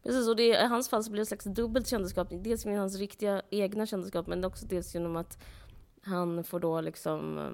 Precis, 0.03 0.27
och 0.29 0.35
det, 0.35 0.43
i 0.47 0.67
hans 0.67 0.89
fall 0.89 1.03
så 1.03 1.11
blir 1.11 1.19
det 1.19 1.21
ett 1.21 1.27
slags 1.27 1.45
dubbelt 1.45 1.87
kändisskap. 1.87 2.27
Dels 2.31 2.65
med 2.65 2.79
hans 2.79 2.97
riktiga 2.97 3.41
egna 3.49 3.85
kändisskap, 3.85 4.27
men 4.27 4.45
också 4.45 4.65
dels 4.65 4.93
genom 4.95 5.15
att 5.15 5.37
han 6.03 6.43
får 6.43 6.59
då 6.59 6.81
liksom, 6.81 7.37
eh, 7.37 7.51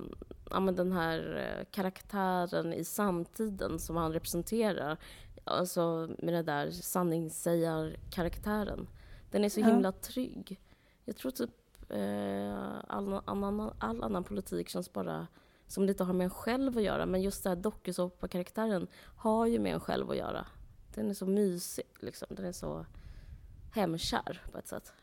ja 0.49 0.59
men 0.59 0.75
den 0.75 0.91
här 0.91 1.35
eh, 1.59 1.65
karaktären 1.71 2.73
i 2.73 2.83
samtiden 2.83 3.79
som 3.79 3.95
han 3.95 4.13
representerar. 4.13 4.97
Alltså 5.43 6.09
med 6.17 6.33
den 6.33 6.45
där 6.45 6.71
sanningssägarkaraktären. 6.71 8.87
Den 9.31 9.43
är 9.43 9.49
så 9.49 9.59
Ja. 9.59 9.65
himla 9.67 9.91
trygg. 9.91 10.59
Jag 11.05 11.15
tror 11.15 11.31
typ 11.31 11.49
eh, 11.89 12.79
all, 12.87 13.21
annan, 13.25 13.71
all 13.79 14.03
annan 14.03 14.23
politik 14.23 14.69
känns 14.69 14.93
bara 14.93 15.27
som 15.67 15.85
lite 15.85 16.03
har 16.03 16.13
med 16.13 16.25
en 16.25 16.29
själv 16.29 16.77
att 16.77 16.83
göra. 16.83 17.05
Men 17.05 17.21
just 17.21 17.43
den 17.43 17.49
här 17.57 17.63
dokusåpa-karaktären 17.63 18.87
har 19.15 19.45
ju 19.47 19.59
med 19.59 19.73
en 19.73 19.79
själv 19.79 20.09
att 20.11 20.17
göra. 20.17 20.45
Den 20.95 21.09
är 21.09 21.13
så 21.13 21.25
mysig, 21.25 21.85
liksom. 21.99 22.27
Den 22.31 22.45
är 22.45 22.51
så 22.51 22.85
hemkär 23.73 24.41
på 24.51 24.57
ett 24.57 24.67
sätt. 24.67 24.93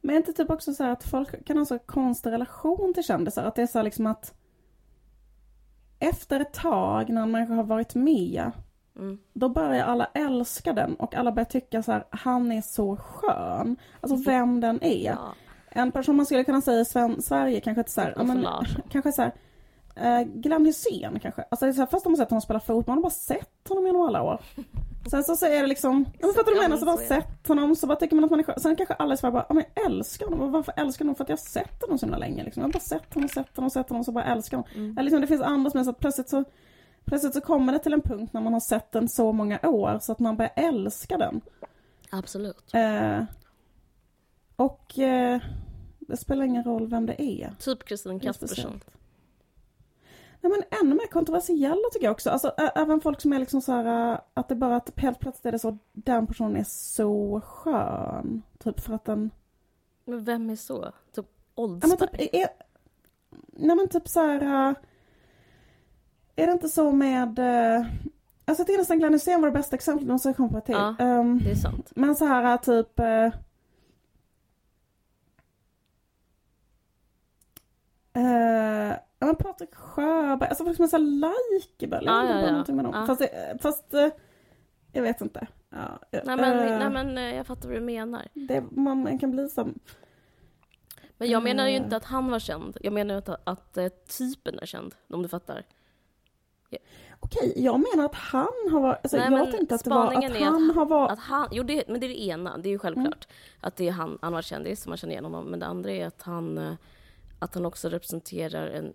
Men 0.00 0.14
är 0.14 0.16
inte 0.18 0.32
typ 0.32 0.50
också 0.50 0.74
så 0.74 0.84
här 0.84 0.90
att 0.90 1.04
folk 1.04 1.44
kan 1.44 1.58
ha 1.58 1.64
så 1.64 1.78
konstig 1.78 2.30
relation 2.30 2.94
till 2.94 3.04
kändisar? 3.04 3.44
Att 3.44 3.54
det 3.54 3.62
är 3.62 3.66
så 3.66 3.82
liksom 3.82 4.06
att 4.06 4.34
efter 5.98 6.40
ett 6.40 6.52
tag 6.52 7.08
när 7.10 7.22
en 7.22 7.30
människa 7.30 7.54
har 7.54 7.62
varit 7.64 7.94
med 7.94 8.50
Mm. 8.98 9.18
då 9.32 9.48
börjar 9.48 9.84
alla 9.86 10.04
älska 10.14 10.72
den 10.72 10.94
och 10.94 11.14
alla 11.14 11.32
börjar 11.32 11.44
tycka 11.44 11.82
så 11.82 11.92
här, 11.92 12.04
han 12.10 12.52
är 12.52 12.60
så 12.62 12.96
skön. 12.96 13.76
Alltså 14.00 14.16
vem 14.16 14.60
den 14.60 14.82
är. 14.84 15.04
Ja, 15.04 15.18
En 15.70 15.92
person 15.92 16.16
man 16.16 16.26
skulle 16.26 16.44
kunna 16.44 16.60
säga 16.60 16.80
i 16.80 16.84
Sven- 16.84 17.22
Sverige 17.22 17.60
kanske 17.60 17.80
inte 17.80 17.90
så 17.92 18.00
här, 18.00 18.14
men, 18.24 18.46
kanske 18.90 19.12
så 19.12 19.22
här, 19.22 19.32
eh, 19.96 20.26
Glenn 20.26 20.66
Hysén 20.66 21.18
kanske. 21.20 21.44
Alltså 21.50 21.66
det 21.66 21.70
är 21.70 21.72
så 21.72 21.80
här, 21.80 21.86
först 21.86 22.04
har 22.04 22.10
man 22.10 22.16
sett 22.16 22.30
honom 22.30 22.40
spela 22.42 22.60
fotboll, 22.60 22.84
man 22.86 22.98
har 22.98 23.02
bara 23.02 23.10
sett 23.10 23.68
honom 23.68 23.86
genom 23.86 24.02
alla 24.02 24.22
år. 24.22 24.40
Sen 25.10 25.24
så 25.24 25.36
säger 25.36 25.62
det 25.62 25.68
liksom, 25.68 26.06
ja, 26.18 26.26
men 26.26 26.34
fattar 26.34 26.52
du 26.52 26.56
jag 26.56 26.62
menar? 26.62 26.76
Så 26.76 26.90
är 26.90 26.98
det. 26.98 27.06
sett 27.06 27.48
honom, 27.48 27.76
så 27.76 27.86
bara 27.86 27.96
tycker 27.96 28.14
man 28.14 28.24
att 28.24 28.30
man 28.30 28.40
är 28.40 28.44
skön. 28.44 28.60
Sen 28.60 28.76
kanske 28.76 28.94
alla 28.94 29.14
i 29.14 29.16
Sverige 29.16 29.32
bara, 29.32 29.46
ja 29.48 29.54
men 29.54 29.64
jag 29.74 29.86
älskar 29.86 30.26
honom. 30.26 30.52
Varför 30.52 30.74
älskar 30.76 31.04
honom? 31.04 31.14
För 31.14 31.24
att 31.24 31.28
jag 31.28 31.36
har 31.36 31.42
sett 31.42 31.82
honom 31.82 31.98
så 31.98 32.06
himla 32.06 32.18
länge 32.18 32.44
liksom. 32.44 32.60
Jag 32.60 32.68
har 32.68 32.72
bara 32.72 32.80
sett 32.80 33.14
honom, 33.14 33.28
sett 33.28 33.56
honom, 33.56 33.70
sett 33.70 33.88
honom, 33.88 34.04
så 34.04 34.12
bara 34.12 34.24
älskar 34.24 34.56
honom. 34.56 34.70
Mm. 34.74 34.90
Eller 34.90 35.02
liksom, 35.02 35.20
det 35.20 35.26
finns 35.26 35.42
andra 35.42 35.70
som 35.70 35.80
är 35.80 35.84
så 35.84 35.90
att 35.90 35.98
plötsligt 35.98 36.28
så 36.28 36.44
Plötsligt 37.08 37.34
så 37.34 37.40
kommer 37.40 37.72
det 37.72 37.78
till 37.78 37.92
en 37.92 38.00
punkt 38.00 38.32
när 38.32 38.40
man 38.40 38.52
har 38.52 38.60
sett 38.60 38.92
den 38.92 39.08
så 39.08 39.32
många 39.32 39.60
år 39.62 39.98
så 40.02 40.12
att 40.12 40.18
man 40.18 40.36
börjar 40.36 40.52
älska 40.56 41.18
den. 41.18 41.40
absolut. 42.10 42.74
Eh, 42.74 43.22
och 44.56 44.98
eh, 44.98 45.40
det 45.98 46.16
spelar 46.16 46.44
ingen 46.44 46.64
roll 46.64 46.88
vem 46.88 47.06
det 47.06 47.22
är. 47.22 47.54
Typ 47.58 47.84
Kristin 47.84 48.32
speciellt. 48.34 48.84
Nej 50.40 50.52
men 50.52 50.80
ännu 50.80 50.94
mer 50.94 51.06
kontroversiella 51.06 51.88
tycker 51.92 52.06
jag 52.06 52.12
också. 52.12 52.30
Alltså 52.30 52.48
även 52.74 53.00
folk 53.00 53.20
som 53.20 53.32
är 53.32 53.38
liksom 53.38 53.60
så 53.60 53.72
här 53.72 54.20
att 54.34 54.48
det 54.48 54.54
bara 54.54 54.76
att 54.76 54.92
helt 54.96 55.18
plötsligt 55.18 55.46
är 55.46 55.52
det 55.52 55.58
så 55.58 55.78
den 55.92 56.26
personen 56.26 56.56
är 56.56 56.64
så 56.64 57.40
skön. 57.40 58.42
Typ 58.58 58.80
för 58.80 58.94
att 58.94 59.04
den... 59.04 59.30
Men 60.04 60.24
vem 60.24 60.50
är 60.50 60.56
så? 60.56 60.92
Typ 61.14 61.26
Ja 61.54 61.62
men 61.66 61.70
Oldsberg? 61.72 62.10
typ, 62.10 62.34
är, 62.34 62.48
nej 63.52 63.76
men 63.76 63.88
typ 63.88 64.08
så 64.08 64.20
här... 64.20 64.74
Är 66.36 66.46
det 66.46 66.52
inte 66.52 66.68
så 66.68 66.92
med... 66.92 67.38
Alltså 67.38 68.60
jag 68.60 68.66
tycker 68.66 68.78
nästan 68.78 68.98
Glenn 68.98 69.12
Hysén 69.12 69.40
var 69.40 69.48
det 69.48 69.58
bästa 69.58 69.76
exemplet, 69.76 70.06
nu 70.06 70.12
måste 70.12 70.28
jag 70.28 70.36
komma 70.36 70.48
på 70.48 70.58
ett 70.58 70.64
till. 70.64 70.74
Ja. 70.74 70.94
Ehm, 70.98 71.38
Det 71.44 71.50
är 71.50 71.54
sant. 71.54 71.92
men 71.94 72.16
så 72.16 72.24
här 72.24 72.56
typ... 72.56 72.98
äh, 72.98 73.32
eh, 78.12 78.96
ja 79.17 79.17
men 79.28 79.36
Patrik 79.36 79.74
Sjöberg, 79.74 80.48
alltså 80.48 80.64
folk 80.64 80.76
som 80.76 80.84
är 80.84 80.88
så 80.88 80.98
likeable. 80.98 82.00
Jag 82.04 82.22
inte 82.22 82.34
ja, 82.34 82.40
ja. 82.40 82.50
någonting 82.50 82.76
med 82.76 82.84
dem. 82.84 82.94
Ja. 82.94 83.06
Fast, 83.06 83.22
fast 83.62 83.94
eh, 83.94 84.08
jag 84.92 85.02
vet 85.02 85.20
inte. 85.20 85.46
Ja, 85.70 86.00
Nej 86.10 86.22
men, 86.24 86.40
eh, 86.40 86.78
nej, 86.78 86.90
men 86.90 87.18
eh, 87.18 87.36
jag 87.36 87.46
fattar 87.46 87.68
vad 87.68 87.76
du 87.76 87.80
menar. 87.80 88.28
det, 88.34 88.64
man, 88.70 89.02
man 89.02 89.18
kan 89.18 89.30
bli 89.30 89.48
som... 89.48 89.78
Men 91.18 91.30
jag 91.30 91.42
menar 91.42 91.68
ju 91.68 91.76
inte 91.76 91.96
att 91.96 92.04
han 92.04 92.30
var 92.30 92.38
känd. 92.38 92.76
Jag 92.80 92.92
menar 92.92 93.14
ju 93.14 93.18
att, 93.18 93.48
att 93.48 93.78
typen 94.18 94.58
är 94.58 94.66
känd, 94.66 94.94
om 95.08 95.22
du 95.22 95.28
fattar. 95.28 95.64
Okej, 97.20 97.52
jag 97.56 97.80
menar 97.80 98.04
att 98.04 98.14
han 98.14 98.46
har 98.70 98.80
varit... 98.80 98.98
Alltså, 99.02 99.16
Nej, 99.16 99.32
jag 99.32 99.50
tänkte 99.50 99.74
att 99.74 99.84
det 99.84 99.90
var 99.90 100.12
att 100.12 100.24
är 100.24 100.30
att 100.30 100.42
han 100.42 100.70
har 100.70 100.86
varit... 100.86 101.12
Att 101.12 101.18
han, 101.18 101.48
jo, 101.52 101.62
det, 101.62 101.88
men 101.88 102.00
det 102.00 102.06
är 102.06 102.08
det 102.08 102.22
ena, 102.22 102.58
det 102.58 102.68
är 102.68 102.70
ju 102.70 102.78
självklart. 102.78 103.26
Mm. 103.30 103.58
Att 103.60 103.76
det 103.76 103.88
är 103.88 103.92
han, 103.92 104.18
han 104.22 104.32
var 104.32 104.42
kändis, 104.42 104.82
som 104.82 104.90
man 104.90 104.96
känner 104.96 105.12
igen 105.12 105.24
honom. 105.24 105.44
Men 105.44 105.60
det 105.60 105.66
andra 105.66 105.90
är 105.90 106.06
att 106.06 106.22
han, 106.22 106.76
att 107.38 107.54
han 107.54 107.66
också 107.66 107.88
representerar 107.88 108.66
en, 108.66 108.94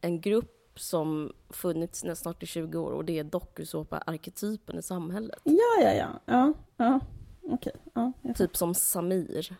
en 0.00 0.20
grupp 0.20 0.54
som 0.80 1.32
funnits 1.50 2.04
nästan 2.04 2.16
snart 2.34 2.42
i 2.42 2.46
20 2.46 2.78
år 2.78 2.92
och 2.92 3.04
det 3.04 3.18
är 3.18 3.24
dokusåpa-arketypen 3.24 4.78
i 4.78 4.82
samhället. 4.82 5.40
Ja, 5.44 5.82
ja, 5.82 5.92
ja. 5.94 6.20
Ja, 6.26 6.52
ja. 6.76 7.00
Okej. 7.42 7.72
Ja, 7.94 8.12
Typ 8.36 8.56
som 8.56 8.74
Samir. 8.74 9.56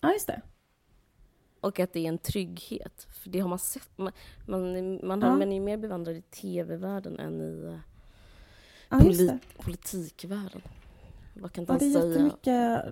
ja, 0.00 0.12
just 0.12 0.26
det. 0.26 0.40
Och 1.60 1.80
att 1.80 1.92
det 1.92 2.00
är 2.00 2.08
en 2.08 2.18
trygghet. 2.18 3.06
För 3.22 3.30
det 3.30 3.40
har 3.40 3.48
man 3.48 3.58
sett. 3.58 3.98
Man, 3.98 4.12
man, 4.46 4.72
man, 5.06 5.20
Ja. 5.20 5.36
man 5.36 5.52
är 5.52 5.60
mer 5.60 5.76
bevandrad 5.76 6.16
i 6.16 6.22
tv-världen 6.22 7.18
än 7.18 7.40
i 7.40 7.64
eh, 7.66 7.78
Ja, 8.88 8.98
polit, 8.98 9.32
politikvärlden. 9.58 10.62
Vad 11.34 11.52
kan 11.52 11.64
Ja, 11.64 11.72
man 11.72 11.78
det 11.78 11.84
är 11.86 11.92
säga? 11.92 12.06
jättemycket... 12.08 12.84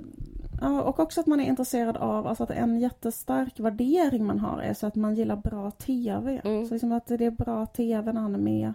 Ja, 0.60 0.82
och 0.82 1.00
också 1.00 1.20
att 1.20 1.26
man 1.26 1.40
är 1.40 1.44
intresserad 1.44 1.96
av, 1.96 2.26
alltså 2.26 2.42
att 2.44 2.50
en 2.50 2.80
jättestark 2.80 3.60
värdering 3.60 4.26
man 4.26 4.38
har 4.38 4.58
är 4.62 4.74
så 4.74 4.86
att 4.86 4.94
man 4.94 5.14
gillar 5.14 5.36
bra 5.36 5.70
TV. 5.70 6.40
Mm. 6.44 6.66
Så 6.66 6.74
liksom 6.74 6.92
att 6.92 7.06
det 7.06 7.24
är 7.24 7.30
bra 7.30 7.66
TV 7.66 8.12
när 8.12 8.20
han 8.20 8.34
är 8.34 8.38
med. 8.38 8.72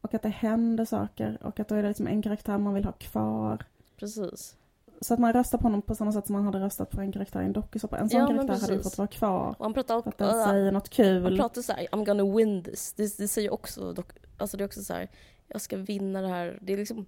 och 0.00 0.14
att 0.14 0.22
det 0.22 0.28
händer 0.28 0.84
saker 0.84 1.38
och 1.42 1.60
att 1.60 1.68
då 1.68 1.74
är 1.74 1.82
det 1.82 1.88
liksom 1.88 2.06
en 2.06 2.22
karaktär 2.22 2.58
man 2.58 2.74
vill 2.74 2.84
ha 2.84 2.92
kvar. 2.92 3.64
Precis. 3.98 4.56
Så 5.00 5.14
att 5.14 5.20
man 5.20 5.32
röstar 5.32 5.58
på 5.58 5.64
honom 5.64 5.82
på 5.82 5.94
samma 5.94 6.12
sätt 6.12 6.26
som 6.26 6.32
man 6.32 6.44
hade 6.44 6.60
röstat 6.60 6.90
på 6.90 7.00
en 7.00 7.12
karaktär 7.12 7.42
i 7.42 7.44
en 7.44 7.52
dokusåpa. 7.52 7.98
En 7.98 8.08
sån 8.10 8.20
Ja, 8.20 8.26
karaktär 8.26 8.60
hade 8.60 8.72
ju 8.74 8.82
fått 8.82 8.98
vara 8.98 9.08
kvar. 9.08 9.54
Och 9.58 9.64
han 9.64 9.74
pratar 9.74 9.94
För 9.94 9.98
att 9.98 10.06
också, 10.06 10.24
den 10.24 10.44
säger 10.48 10.72
något 10.72 10.96
han 10.96 11.04
kul. 11.22 11.36
pratar 11.36 11.62
så 11.62 11.72
här, 11.72 11.86
I'm 11.86 12.04
gonna 12.04 12.36
win 12.36 12.62
this. 12.62 12.92
Det, 12.92 13.18
det 13.18 13.28
säger 13.28 13.52
också, 13.52 13.92
dock, 13.92 14.12
alltså 14.38 14.56
det 14.56 14.62
är 14.64 14.66
också 14.66 14.82
så 14.82 14.92
här, 14.92 15.08
jag 15.48 15.60
ska 15.60 15.76
vinna 15.76 16.20
det 16.20 16.28
här. 16.28 16.58
Det 16.62 16.72
är 16.72 16.76
liksom, 16.76 17.06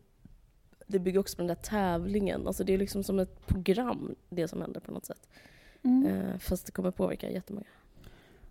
det 0.86 0.98
bygger 0.98 1.20
också 1.20 1.36
på 1.36 1.40
den 1.42 1.46
där 1.48 1.54
tävlingen. 1.54 2.46
Alltså 2.46 2.64
det 2.64 2.74
är 2.74 2.78
liksom 2.78 3.02
som 3.04 3.18
ett 3.18 3.46
program, 3.46 4.14
det 4.30 4.48
som 4.48 4.60
händer 4.60 4.80
på 4.80 4.92
något 4.92 5.06
sätt. 5.06 5.28
Mm. 5.82 6.06
Eh, 6.06 6.38
fast 6.38 6.66
det 6.66 6.72
kommer 6.72 6.90
påverka 6.90 7.30
jättemånga. 7.30 7.66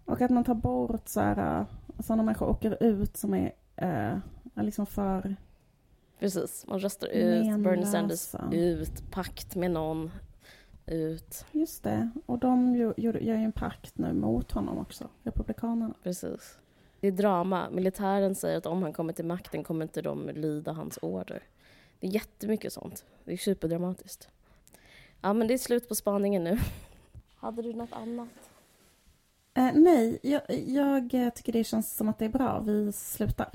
Och 0.06 0.22
att 0.22 0.32
man 0.32 0.44
tar 0.44 0.54
bort 0.56 1.08
så 1.10 1.20
här, 1.20 1.60
äh, 1.60 1.66
sådana 2.04 2.24
människor 2.24 2.50
åker 2.50 2.84
ut 2.84 3.18
som 3.18 3.34
är, 3.34 3.52
är 3.76 4.22
liksom 4.56 4.86
för 4.86 5.36
Precis, 6.20 6.66
man 6.68 6.80
röstar 6.80 7.08
ut, 7.08 7.64
Bernie 7.64 7.86
Sanders 7.86 8.34
menlösa. 8.34 8.50
ut, 8.52 9.12
pakt 9.12 9.56
med 9.56 9.72
någon, 9.72 10.12
ut. 10.86 11.46
Just 11.52 11.84
det. 11.84 12.10
Och 12.26 12.40
de 12.40 12.76
gjorde- 12.98 13.20
gör 13.24 13.36
ju 13.36 13.44
en 13.44 13.52
pakt 13.52 13.98
nu 13.98 14.14
mot 14.14 14.52
honom 14.52 14.78
också, 14.78 15.08
Republikanerna. 15.24 15.94
Precis. 16.04 16.58
Det 17.00 17.08
är 17.08 17.12
drama. 17.12 17.70
Militären 17.70 18.36
säger 18.36 18.58
att 18.58 18.66
om 18.66 18.84
han 18.84 18.94
kommer 18.94 19.14
till 19.14 19.26
makten 19.26 19.64
kommer 19.64 19.86
inte 19.86 20.02
de 20.02 20.30
lyda 20.34 20.72
hans 20.74 21.00
order. 21.02 21.44
Det 22.00 22.08
är 22.08 22.12
jättemycket 22.12 22.74
sånt. 22.74 23.06
Det 23.26 23.34
är 23.34 23.38
superdramatiskt. 23.38 24.30
Ja, 25.22 25.34
men 25.34 25.48
det 25.48 25.54
är 25.54 25.58
slut 25.58 25.90
på 25.90 25.96
spaningen 25.96 26.44
nu. 26.44 26.58
Hade 27.36 27.62
du 27.62 27.74
något 27.74 27.94
annat? 27.94 28.30
Eh, 29.54 29.72
nej, 29.74 30.20
jag, 30.24 30.42
jag 30.68 31.14
eh, 31.14 31.30
tycker 31.30 31.54
det 31.54 31.64
känns 31.64 31.96
som 31.96 32.10
att 32.10 32.20
det 32.20 32.26
är 32.26 32.30
bra. 32.30 32.60
Vi 32.60 32.92
slutar. 32.92 33.50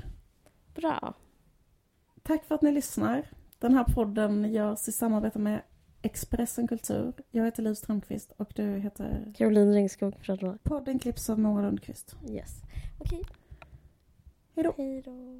Bra. 0.75 1.13
Tack 2.23 2.45
för 2.45 2.55
att 2.55 2.61
ni 2.61 2.71
lyssnar. 2.71 3.29
Den 3.59 3.73
här 3.73 3.83
podden 3.83 4.53
görs 4.53 4.87
i 4.87 4.91
samarbete 4.91 5.39
med 5.39 5.61
Expressen 6.01 6.67
Kultur. 6.67 7.13
Jag 7.31 7.45
heter 7.45 7.63
Liv 7.63 7.73
Strömqvist 7.73 8.31
och 8.37 8.51
du 8.55 8.63
heter... 8.63 9.33
Caroline 9.37 9.73
Ringskog. 9.73 10.13
Podden 10.63 10.99
klipps 10.99 11.29
av 11.29 11.39
Moa 11.39 11.61
Lundqvist. 11.61 12.15
Yes. 12.29 12.61
Okej. 12.99 13.21
Hej 14.55 14.63
då. 14.63 14.73
Hej 14.77 15.01
då. 15.01 15.39